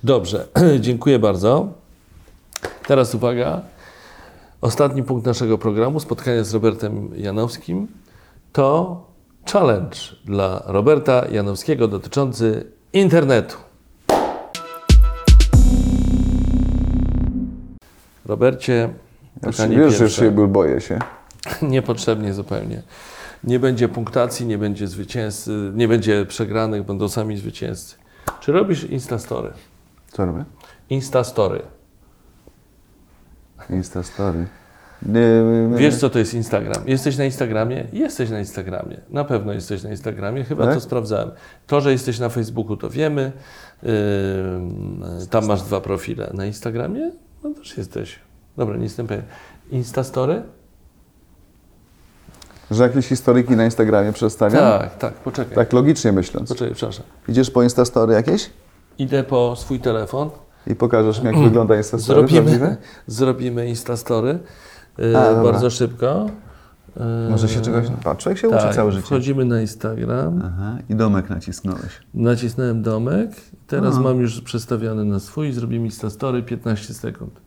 [0.05, 0.47] Dobrze,
[0.81, 1.69] dziękuję bardzo.
[2.87, 3.61] Teraz uwaga.
[4.61, 7.87] Ostatni punkt naszego programu, spotkania z Robertem Janowskim,
[8.53, 8.97] to
[9.53, 13.57] challenge dla Roberta Janowskiego dotyczący internetu.
[18.27, 18.89] Robercie,
[19.47, 20.21] Już, pytanie wiesz, że pierwsze.
[20.23, 20.99] się boję się.
[21.62, 22.82] Niepotrzebnie zupełnie.
[23.44, 27.97] Nie będzie punktacji, nie będzie zwycięzcy, nie będzie przegranych, będą sami zwycięzcy.
[28.40, 29.51] Czy robisz Instastory?
[30.12, 30.44] Co robię?
[30.90, 31.62] Instastory.
[33.70, 34.47] Instastory.
[35.77, 36.89] Wiesz, co to jest Instagram?
[36.89, 37.85] Jesteś na Instagramie?
[37.93, 39.01] Jesteś na Instagramie.
[39.10, 40.74] Na pewno jesteś na Instagramie, chyba Tak?
[40.74, 41.31] to sprawdzałem.
[41.66, 43.32] To, że jesteś na Facebooku, to wiemy.
[43.82, 43.90] Yy,
[45.31, 46.31] tam masz dwa profile.
[46.35, 47.10] Na Instagramie?
[47.44, 48.19] No też jesteś.
[48.56, 49.24] Dobra, nie jestem pewien.
[49.70, 50.43] Instastory?
[52.70, 54.61] Że jakieś historyki na Instagramie przedstawiam?
[54.61, 55.55] Tak, tak, poczekaj.
[55.55, 56.49] Tak logicznie myśląc.
[56.49, 57.07] Poczekaj, przepraszam.
[57.28, 58.51] Idziesz po Instastory jakieś
[58.99, 60.31] Idę po swój telefon.
[60.66, 62.77] i pokażesz mi, jak wygląda Instastory Zrobimy, prawdziwe?
[63.07, 64.39] zrobimy Instastory
[64.99, 66.27] yy, A, bardzo szybko.
[66.97, 67.86] Yy, Może się czegoś...
[68.05, 69.07] Patrz, człowiek się uczy tak, całe życie.
[69.07, 70.43] Wchodzimy na Instagram.
[70.45, 72.01] Aha, i domek nacisnąłeś.
[72.15, 73.31] Nacisnąłem domek.
[73.66, 74.01] Teraz A.
[74.01, 75.53] mam już przestawiony na swój.
[75.53, 77.40] Zrobimy Instastory 15 sekund.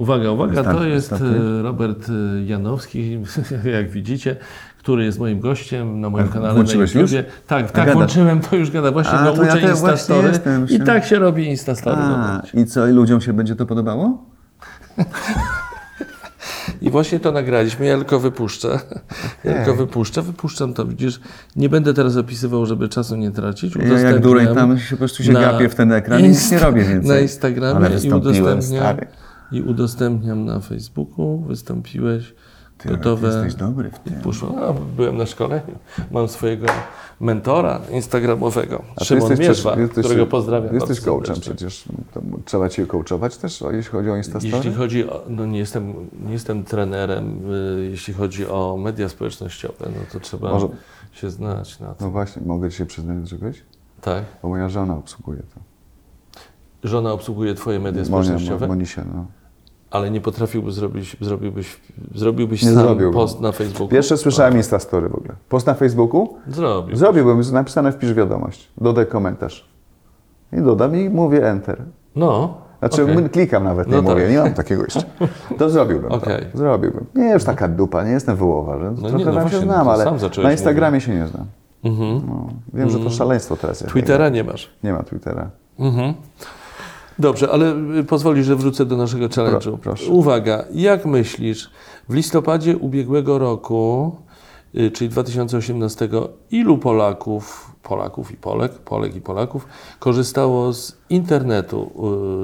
[0.00, 1.40] Uwaga, uwaga, Wystarczy, to jest wystarczy.
[1.58, 3.18] e, Robert e, Janowski,
[3.76, 4.36] jak widzicie,
[4.78, 7.24] który jest moim gościem na moim A, kanale na włączyłeś YouTubie.
[7.46, 8.92] Tak, tak, włączyłem, to już gada.
[8.92, 11.96] Właśnie A, go to ja uczę Instastory jestem, i tak się robi Instastory.
[12.00, 14.24] A, i co, i ludziom się będzie to podobało?
[16.82, 18.68] I właśnie to nagraliśmy, ja tylko wypuszczę.
[19.44, 21.20] Ja tylko wypuszczę, wypuszczam to, widzisz.
[21.56, 23.74] Nie będę teraz opisywał, żeby czasu nie tracić.
[23.76, 26.58] Ja jak dureń tam się po prostu się gapię w ten ekran i nic nie
[26.58, 27.10] robię więcej.
[27.10, 29.06] Na Instagramie i udostępniam, stary.
[29.52, 31.38] I udostępniam na Facebooku.
[31.38, 32.34] Wystąpiłeś,
[32.78, 33.28] Ty, gotowe.
[33.28, 34.14] Jesteś dobry w tym.
[34.14, 34.52] Poszło.
[34.56, 35.78] No, byłem na szkoleniu.
[36.10, 36.66] Mam swojego
[37.20, 40.74] mentora instagramowego, A Szymon jesteś Mierzwa, jesteś- którego pozdrawiam.
[40.74, 41.84] Jesteś coachem przecież.
[42.44, 44.56] Trzeba cię coachować też, jeśli chodzi o Instastory?
[44.56, 45.94] Jeśli chodzi o, no nie jestem,
[46.26, 47.40] nie jestem trenerem,
[47.78, 50.68] y, jeśli chodzi o media społecznościowe, no to trzeba Może-
[51.12, 52.06] się znać na tym.
[52.06, 53.62] No właśnie, mogę ci się przyznać do czegoś?
[54.00, 54.24] Tak.
[54.42, 55.60] Bo moja żona obsługuje to.
[56.88, 59.26] Żona obsługuje twoje media Monia, społecznościowe, Mo- Monisia, no.
[59.90, 61.80] Ale nie potrafiłby zrobić, zrobiłbyś,
[62.14, 63.12] zrobiłbyś Nie sam zrobiłbym.
[63.14, 63.88] post na Facebooku?
[63.88, 65.34] Pierwsze słyszałem Instastory w ogóle.
[65.48, 66.36] Post na Facebooku?
[66.48, 66.96] Zrobił.
[66.96, 68.68] Zrobiłbym, napisane wpisz wiadomość.
[68.80, 69.68] Dodaj komentarz.
[70.52, 71.82] I dodam i mówię enter.
[72.16, 72.54] No.
[72.78, 73.16] Znaczy okej.
[73.16, 74.30] my- klikam nawet, nie No mówię, tak.
[74.30, 75.02] nie mam takiego jeszcze.
[75.58, 76.46] To zrobiłbym Okej.
[76.52, 76.58] to.
[76.58, 77.04] Zrobiłbym.
[77.14, 79.64] Nie już taka dupa, nie jestem wyłowa, że No trochę nie, no tam właśnie, się
[79.64, 80.04] znam, ale
[80.42, 81.46] na Instagramie się nie znam.
[81.84, 82.22] Mhm.
[82.28, 83.92] No, wiem, że to szaleństwo teraz jest.
[83.92, 84.70] Twittera nie masz.
[84.84, 85.50] Nie ma Twittera.
[85.78, 86.14] Mhm.
[87.20, 89.60] Dobrze, ale y, pozwoli, że wrócę do naszego challenge'u.
[89.62, 90.10] Pro- proszę.
[90.10, 91.70] Uwaga, jak myślisz,
[92.08, 94.16] w listopadzie ubiegłego roku,
[94.74, 96.08] y, czyli 2018,
[96.50, 99.66] ilu Polaków, Polaków i Polek, Polek i Polaków,
[99.98, 101.90] korzystało z internetu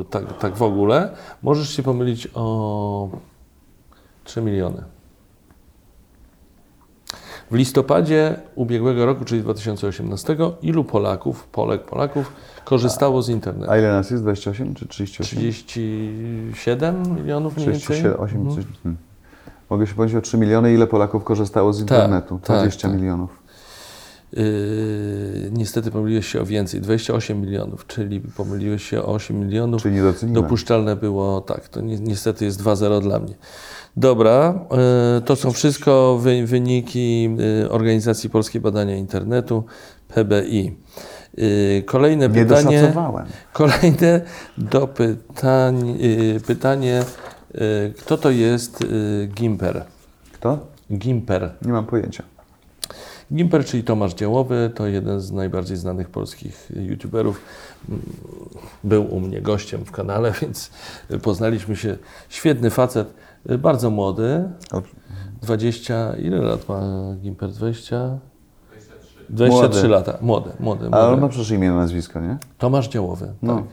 [0.01, 1.11] y, tak, tak w ogóle?
[1.43, 3.09] Możesz się pomylić o
[4.25, 4.96] 3 miliony.
[7.51, 12.33] W listopadzie ubiegłego roku, czyli 2018, ilu Polaków, Polek, Polaków
[12.65, 13.73] korzystało z internetu?
[13.73, 14.23] A ile nas jest?
[14.23, 15.39] 28 czy 38?
[15.39, 17.97] 37 milionów mniej więcej?
[17.97, 18.57] 38, Mhm.
[18.57, 18.97] coś, hmm.
[19.71, 22.41] Mogę się powiedzieć o 3 miliony, ile Polaków korzystało z internetu?
[22.45, 22.97] tak, 20 tak.
[22.97, 23.46] milionów.
[24.37, 29.83] Yy, niestety pomyliłeś się o więcej, 28 milionów, czyli pomyliłeś się o 8 milionów.
[29.83, 30.43] Czyli nie doceniłem.
[30.43, 33.35] Dopuszczalne było, tak, to ni niestety jest 2-0 dla mnie.
[33.97, 34.67] Dobra,
[35.15, 39.65] yy, to są wszystko wy wyniki yy, Organizacji Polskiej Badania Internetu,
[40.09, 40.77] PBI.
[41.87, 42.79] Kolejne Nie pytanie.
[42.79, 43.27] doszacowałem.
[43.53, 44.21] Kolejne
[44.59, 45.99] do pytań,
[46.47, 47.03] pytanie,
[47.99, 48.85] kto to jest
[49.35, 49.85] Gimper?
[50.33, 50.59] Kto?
[50.93, 51.55] Gimper.
[51.63, 52.23] Nie mam pojęcia.
[53.35, 57.41] Gimper, czyli Tomasz Działowy, to jeden z najbardziej znanych polskich youtuberów.
[57.89, 58.03] Mm,
[58.85, 60.71] Był u mnie gościem w kanale, więc
[61.23, 61.99] poznaliśmy się.
[62.29, 63.15] Świetny facet,
[63.59, 64.49] bardzo młody.
[65.43, 66.83] 20, ile lat ma
[67.23, 67.51] Gimper?
[67.51, 68.19] 20?
[69.31, 69.89] 23 Młody.
[69.89, 70.19] lata.
[70.21, 71.23] Młody, młody, Ale on młody.
[71.23, 72.39] ma przecież imię na nazwisko, nie?
[72.59, 73.57] Tomasz Działowy, No.
[73.57, 73.65] tak.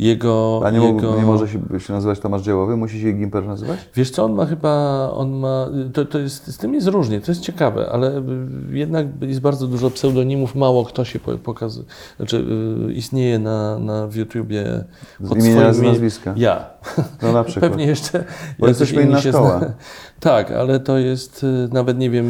[0.00, 1.16] Jego, A nie, mógł, jego...
[1.16, 2.76] nie może się, się nazywać Tomasz Działowy?
[2.76, 3.78] Musi się Gimper nazywać?
[3.94, 7.30] Wiesz co, on ma chyba, on ma, to, to jest, z tym jest różnie, to
[7.30, 8.22] jest ciekawe, ale y,
[8.70, 11.86] jednak jest bardzo dużo pseudonimów, mało kto się po- pokazuje,
[12.16, 12.44] znaczy
[12.88, 14.84] y, istnieje na, na YouTubie
[15.20, 16.34] Z imienia, imieniem- nazwiska.
[16.36, 16.64] Ja.
[17.22, 17.70] No na przykład.
[17.70, 18.24] Pewnie jeszcze
[18.58, 19.58] Bo jesteśmy inni inna się szkoła.
[19.58, 19.72] zna-
[20.20, 22.26] Tak, ale to jest, y, nawet nie wiem...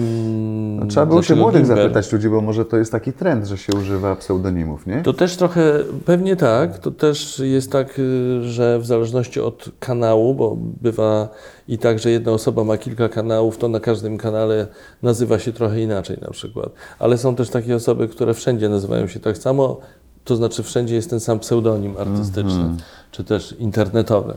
[0.77, 1.83] No, trzeba było się młodych Gimper.
[1.83, 5.03] zapytać ludzi, bo może to jest taki trend, że się używa pseudonimów, nie?
[5.03, 5.73] To też trochę,
[6.05, 11.29] pewnie tak, to też jest tak, y, że w zależności od kanału, bo bywa
[11.69, 14.67] i tak, że jedna osoba ma kilka kanałów, to na każdym kanale
[15.03, 16.69] nazywa się trochę inaczej na przykład.
[16.99, 19.81] Ale są też takie osoby, które wszędzie nazywają się tak samo,
[20.25, 22.75] to znaczy wszędzie jest ten sam pseudonim artystyczny,
[23.11, 24.35] czy też internetowy.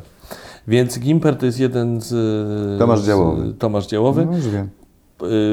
[0.68, 2.80] Więc Gimper to jest jeden z...
[2.80, 3.54] Tomasz z- Działowy.
[3.54, 4.26] Tomasz Działowy.
[4.26, 4.70] No już wiem.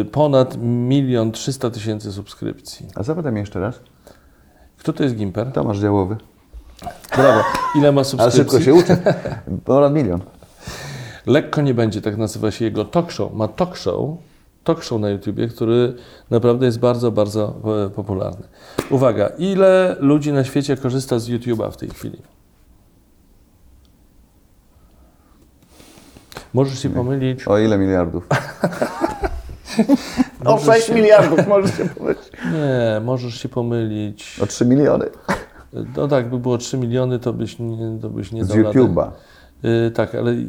[0.01, 2.86] Y, Ponad milion trzysta tysięcy subskrypcji.
[2.94, 3.81] A zapytam jeszcze raz.
[4.78, 5.52] Kto to jest Gimper?
[5.52, 6.16] Tomasz Działowy.
[7.16, 7.40] Brawo.
[7.77, 8.39] Ile ma Ale subskrypcji?
[8.40, 9.15] szybko się uczę.
[9.65, 10.20] Ponad milion.
[11.27, 13.32] Lekko nie będzie, tak nazywa się jego talk show.
[13.35, 14.11] Ma talk show,
[14.65, 15.95] talk show na YouTubie, który
[16.31, 17.55] naprawdę jest bardzo, bardzo
[17.87, 18.49] e, popularny.
[18.91, 22.19] Uwaga, ile ludzi na świecie korzysta z YouTube'a w tej chwili?
[26.55, 27.49] Możesz się pomylić.
[27.49, 28.27] O ile miliardów?
[30.45, 32.31] o Możesz 6 się- miliardów możesz się powiedzieć.
[32.45, 34.41] Nie, możesz się pomylić.
[34.43, 35.07] O 3 miliony.
[35.97, 38.51] No tak, by było 3 miliony, to byś nie, to byś nie Z.
[38.51, 39.11] YouTube'a.
[39.65, 40.47] Y, tak, ale y,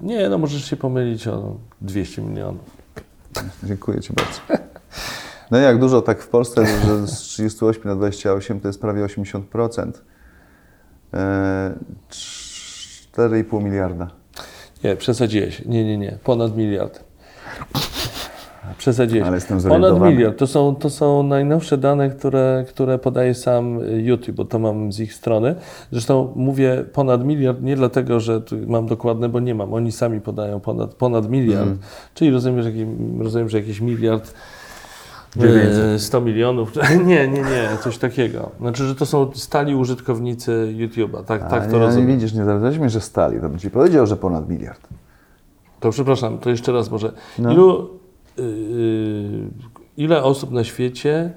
[0.00, 2.79] nie, no możesz się pomylić o 200 milionów.
[3.62, 4.40] Dziękuję Ci bardzo.
[5.50, 9.92] No jak dużo tak w Polsce, że z 38 na 28 to jest prawie 80%.
[11.12, 11.72] Eee,
[12.10, 14.10] 4,5 miliarda.
[14.84, 15.64] Nie, przesadziłeś.
[15.64, 16.18] Nie, nie, nie.
[16.24, 17.04] Ponad miliard.
[18.80, 19.26] Przesadziłeś.
[19.26, 20.38] Ale jestem Ponad miliard.
[20.38, 25.00] To są, to są najnowsze dane, które, które podaje sam YouTube, bo to mam z
[25.00, 25.54] ich strony.
[25.92, 29.74] Zresztą mówię ponad miliard nie dlatego, że mam dokładne, bo nie mam.
[29.74, 31.62] Oni sami podają ponad, ponad miliard.
[31.62, 31.78] Mhm.
[32.14, 32.86] Czyli rozumiem, że, jakiś-
[33.18, 34.34] rozumiem, że jakiś miliard
[35.36, 35.84] 900.
[35.84, 36.72] e, 100 milionów.
[37.06, 38.50] Nie, nie, nie, coś takiego.
[38.60, 41.24] Znaczy, że to są stali użytkownicy YouTube'a.
[41.24, 42.06] Tak, tak A to nie, nie rozumiem.
[42.08, 43.40] widzisz, nie zapytaliśmy, że stali.
[43.40, 44.88] To bym Ci powiedział, że ponad miliard.
[45.80, 47.12] To przepraszam, to jeszcze raz może.
[47.38, 47.52] No.
[47.52, 47.99] Ilu,
[49.96, 51.32] ile osób na świecie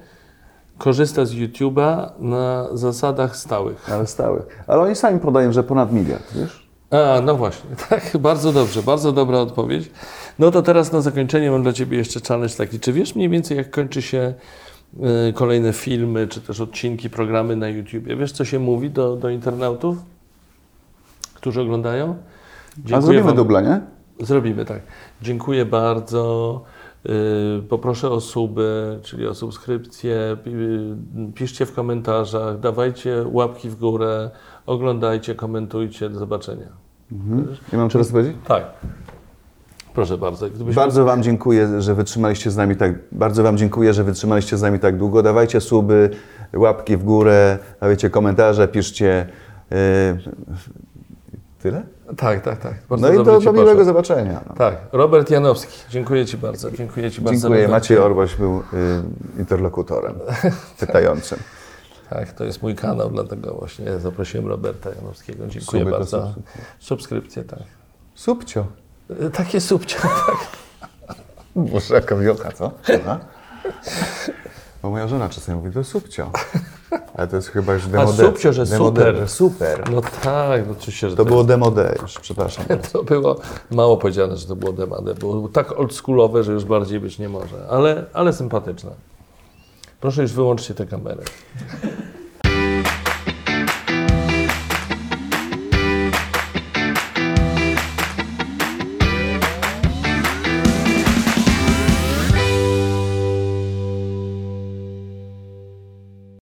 [0.78, 3.92] korzysta z YouTube'a na zasadach stałych?
[3.92, 4.42] Ale stały.
[4.66, 6.68] Ale oni sami podają, że ponad miliard, wiesz?
[6.90, 9.90] A, no właśnie, tak, bardzo dobrze, bardzo dobra odpowiedź.
[10.38, 12.80] No to teraz na zakończenie mam dla Ciebie jeszcze challenge taki.
[12.80, 14.34] Czy wiesz mniej więcej, jak kończy się
[14.96, 18.16] yy, kolejne filmy, czy też odcinki, programy na YouTubie?
[18.16, 19.96] Wiesz, co się mówi do, do internautów,
[21.34, 22.16] którzy oglądają?
[22.92, 23.80] A zrobimy wam- dubla, nie?
[24.20, 24.80] Zrobimy, tak.
[25.22, 26.62] Dziękuję bardzo.
[27.04, 30.36] Yy, Poproszę o suby, czyli o subskrypcję.
[30.46, 34.30] Yy, Piszcie w komentarzach, dawajcie łapki w górę,
[34.66, 36.10] oglądajcie, komentujcie.
[36.10, 36.68] Do zobaczenia.
[37.12, 37.56] Mhm.
[37.72, 38.36] Nie mam teraz powiedzieć?
[38.48, 38.64] Tak.
[39.94, 40.50] Proszę bardzo.
[40.50, 42.94] Gdybyś Bardzo Wam dziękuję, że wytrzymaliście z nami tak.
[43.12, 45.22] Bardzo Wam dziękuję, że wytrzymaliście z nami tak długo.
[45.22, 46.10] Dawajcie suby,
[46.56, 49.26] łapki w górę, dawajcie komentarze, piszcie.
[49.70, 49.76] Yy,
[51.64, 51.82] tyle?
[52.16, 52.74] Tak, tak, tak.
[52.88, 54.40] Bardzo No i do, do miłego zobaczenia.
[54.48, 54.54] No.
[54.54, 54.76] Tak.
[54.92, 55.78] Robert Janowski.
[55.90, 56.70] Dziękuję Ci bardzo.
[56.70, 57.40] Dziękuję Ci bardzo.
[57.40, 57.68] Dziękuję.
[57.68, 58.62] Maciej Orboś był y,
[59.38, 60.14] interlokutorem
[60.80, 61.38] pytającym.
[62.10, 65.46] Tak, to jest mój kanał, dlatego właśnie zaprosiłem Roberta Janowskiego.
[65.46, 66.34] Dziękuję Suby bardzo.
[66.78, 67.62] Subskrypcje, tak.
[68.14, 68.66] Subcio.
[69.20, 70.36] Yy, Takie subcie, tak.
[71.56, 72.70] Boże, jaka co?
[74.82, 76.30] Bo moja żona czasem mówi, to subcio.
[77.14, 78.26] Ale to jest chyba już demode.
[78.26, 79.16] subcio, że demode, super.
[79.16, 79.90] Że super.
[79.90, 81.32] No tak, no oczywiście, że To tak.
[81.32, 82.64] było demode już, przepraszam.
[82.92, 83.36] To było
[83.70, 85.14] mało powiedziane, że to było demade.
[85.14, 88.90] Było tak oldschoolowe, że już bardziej być nie może, ale, ale sympatyczne.
[90.00, 91.22] Proszę już wyłączcie tę kamerę.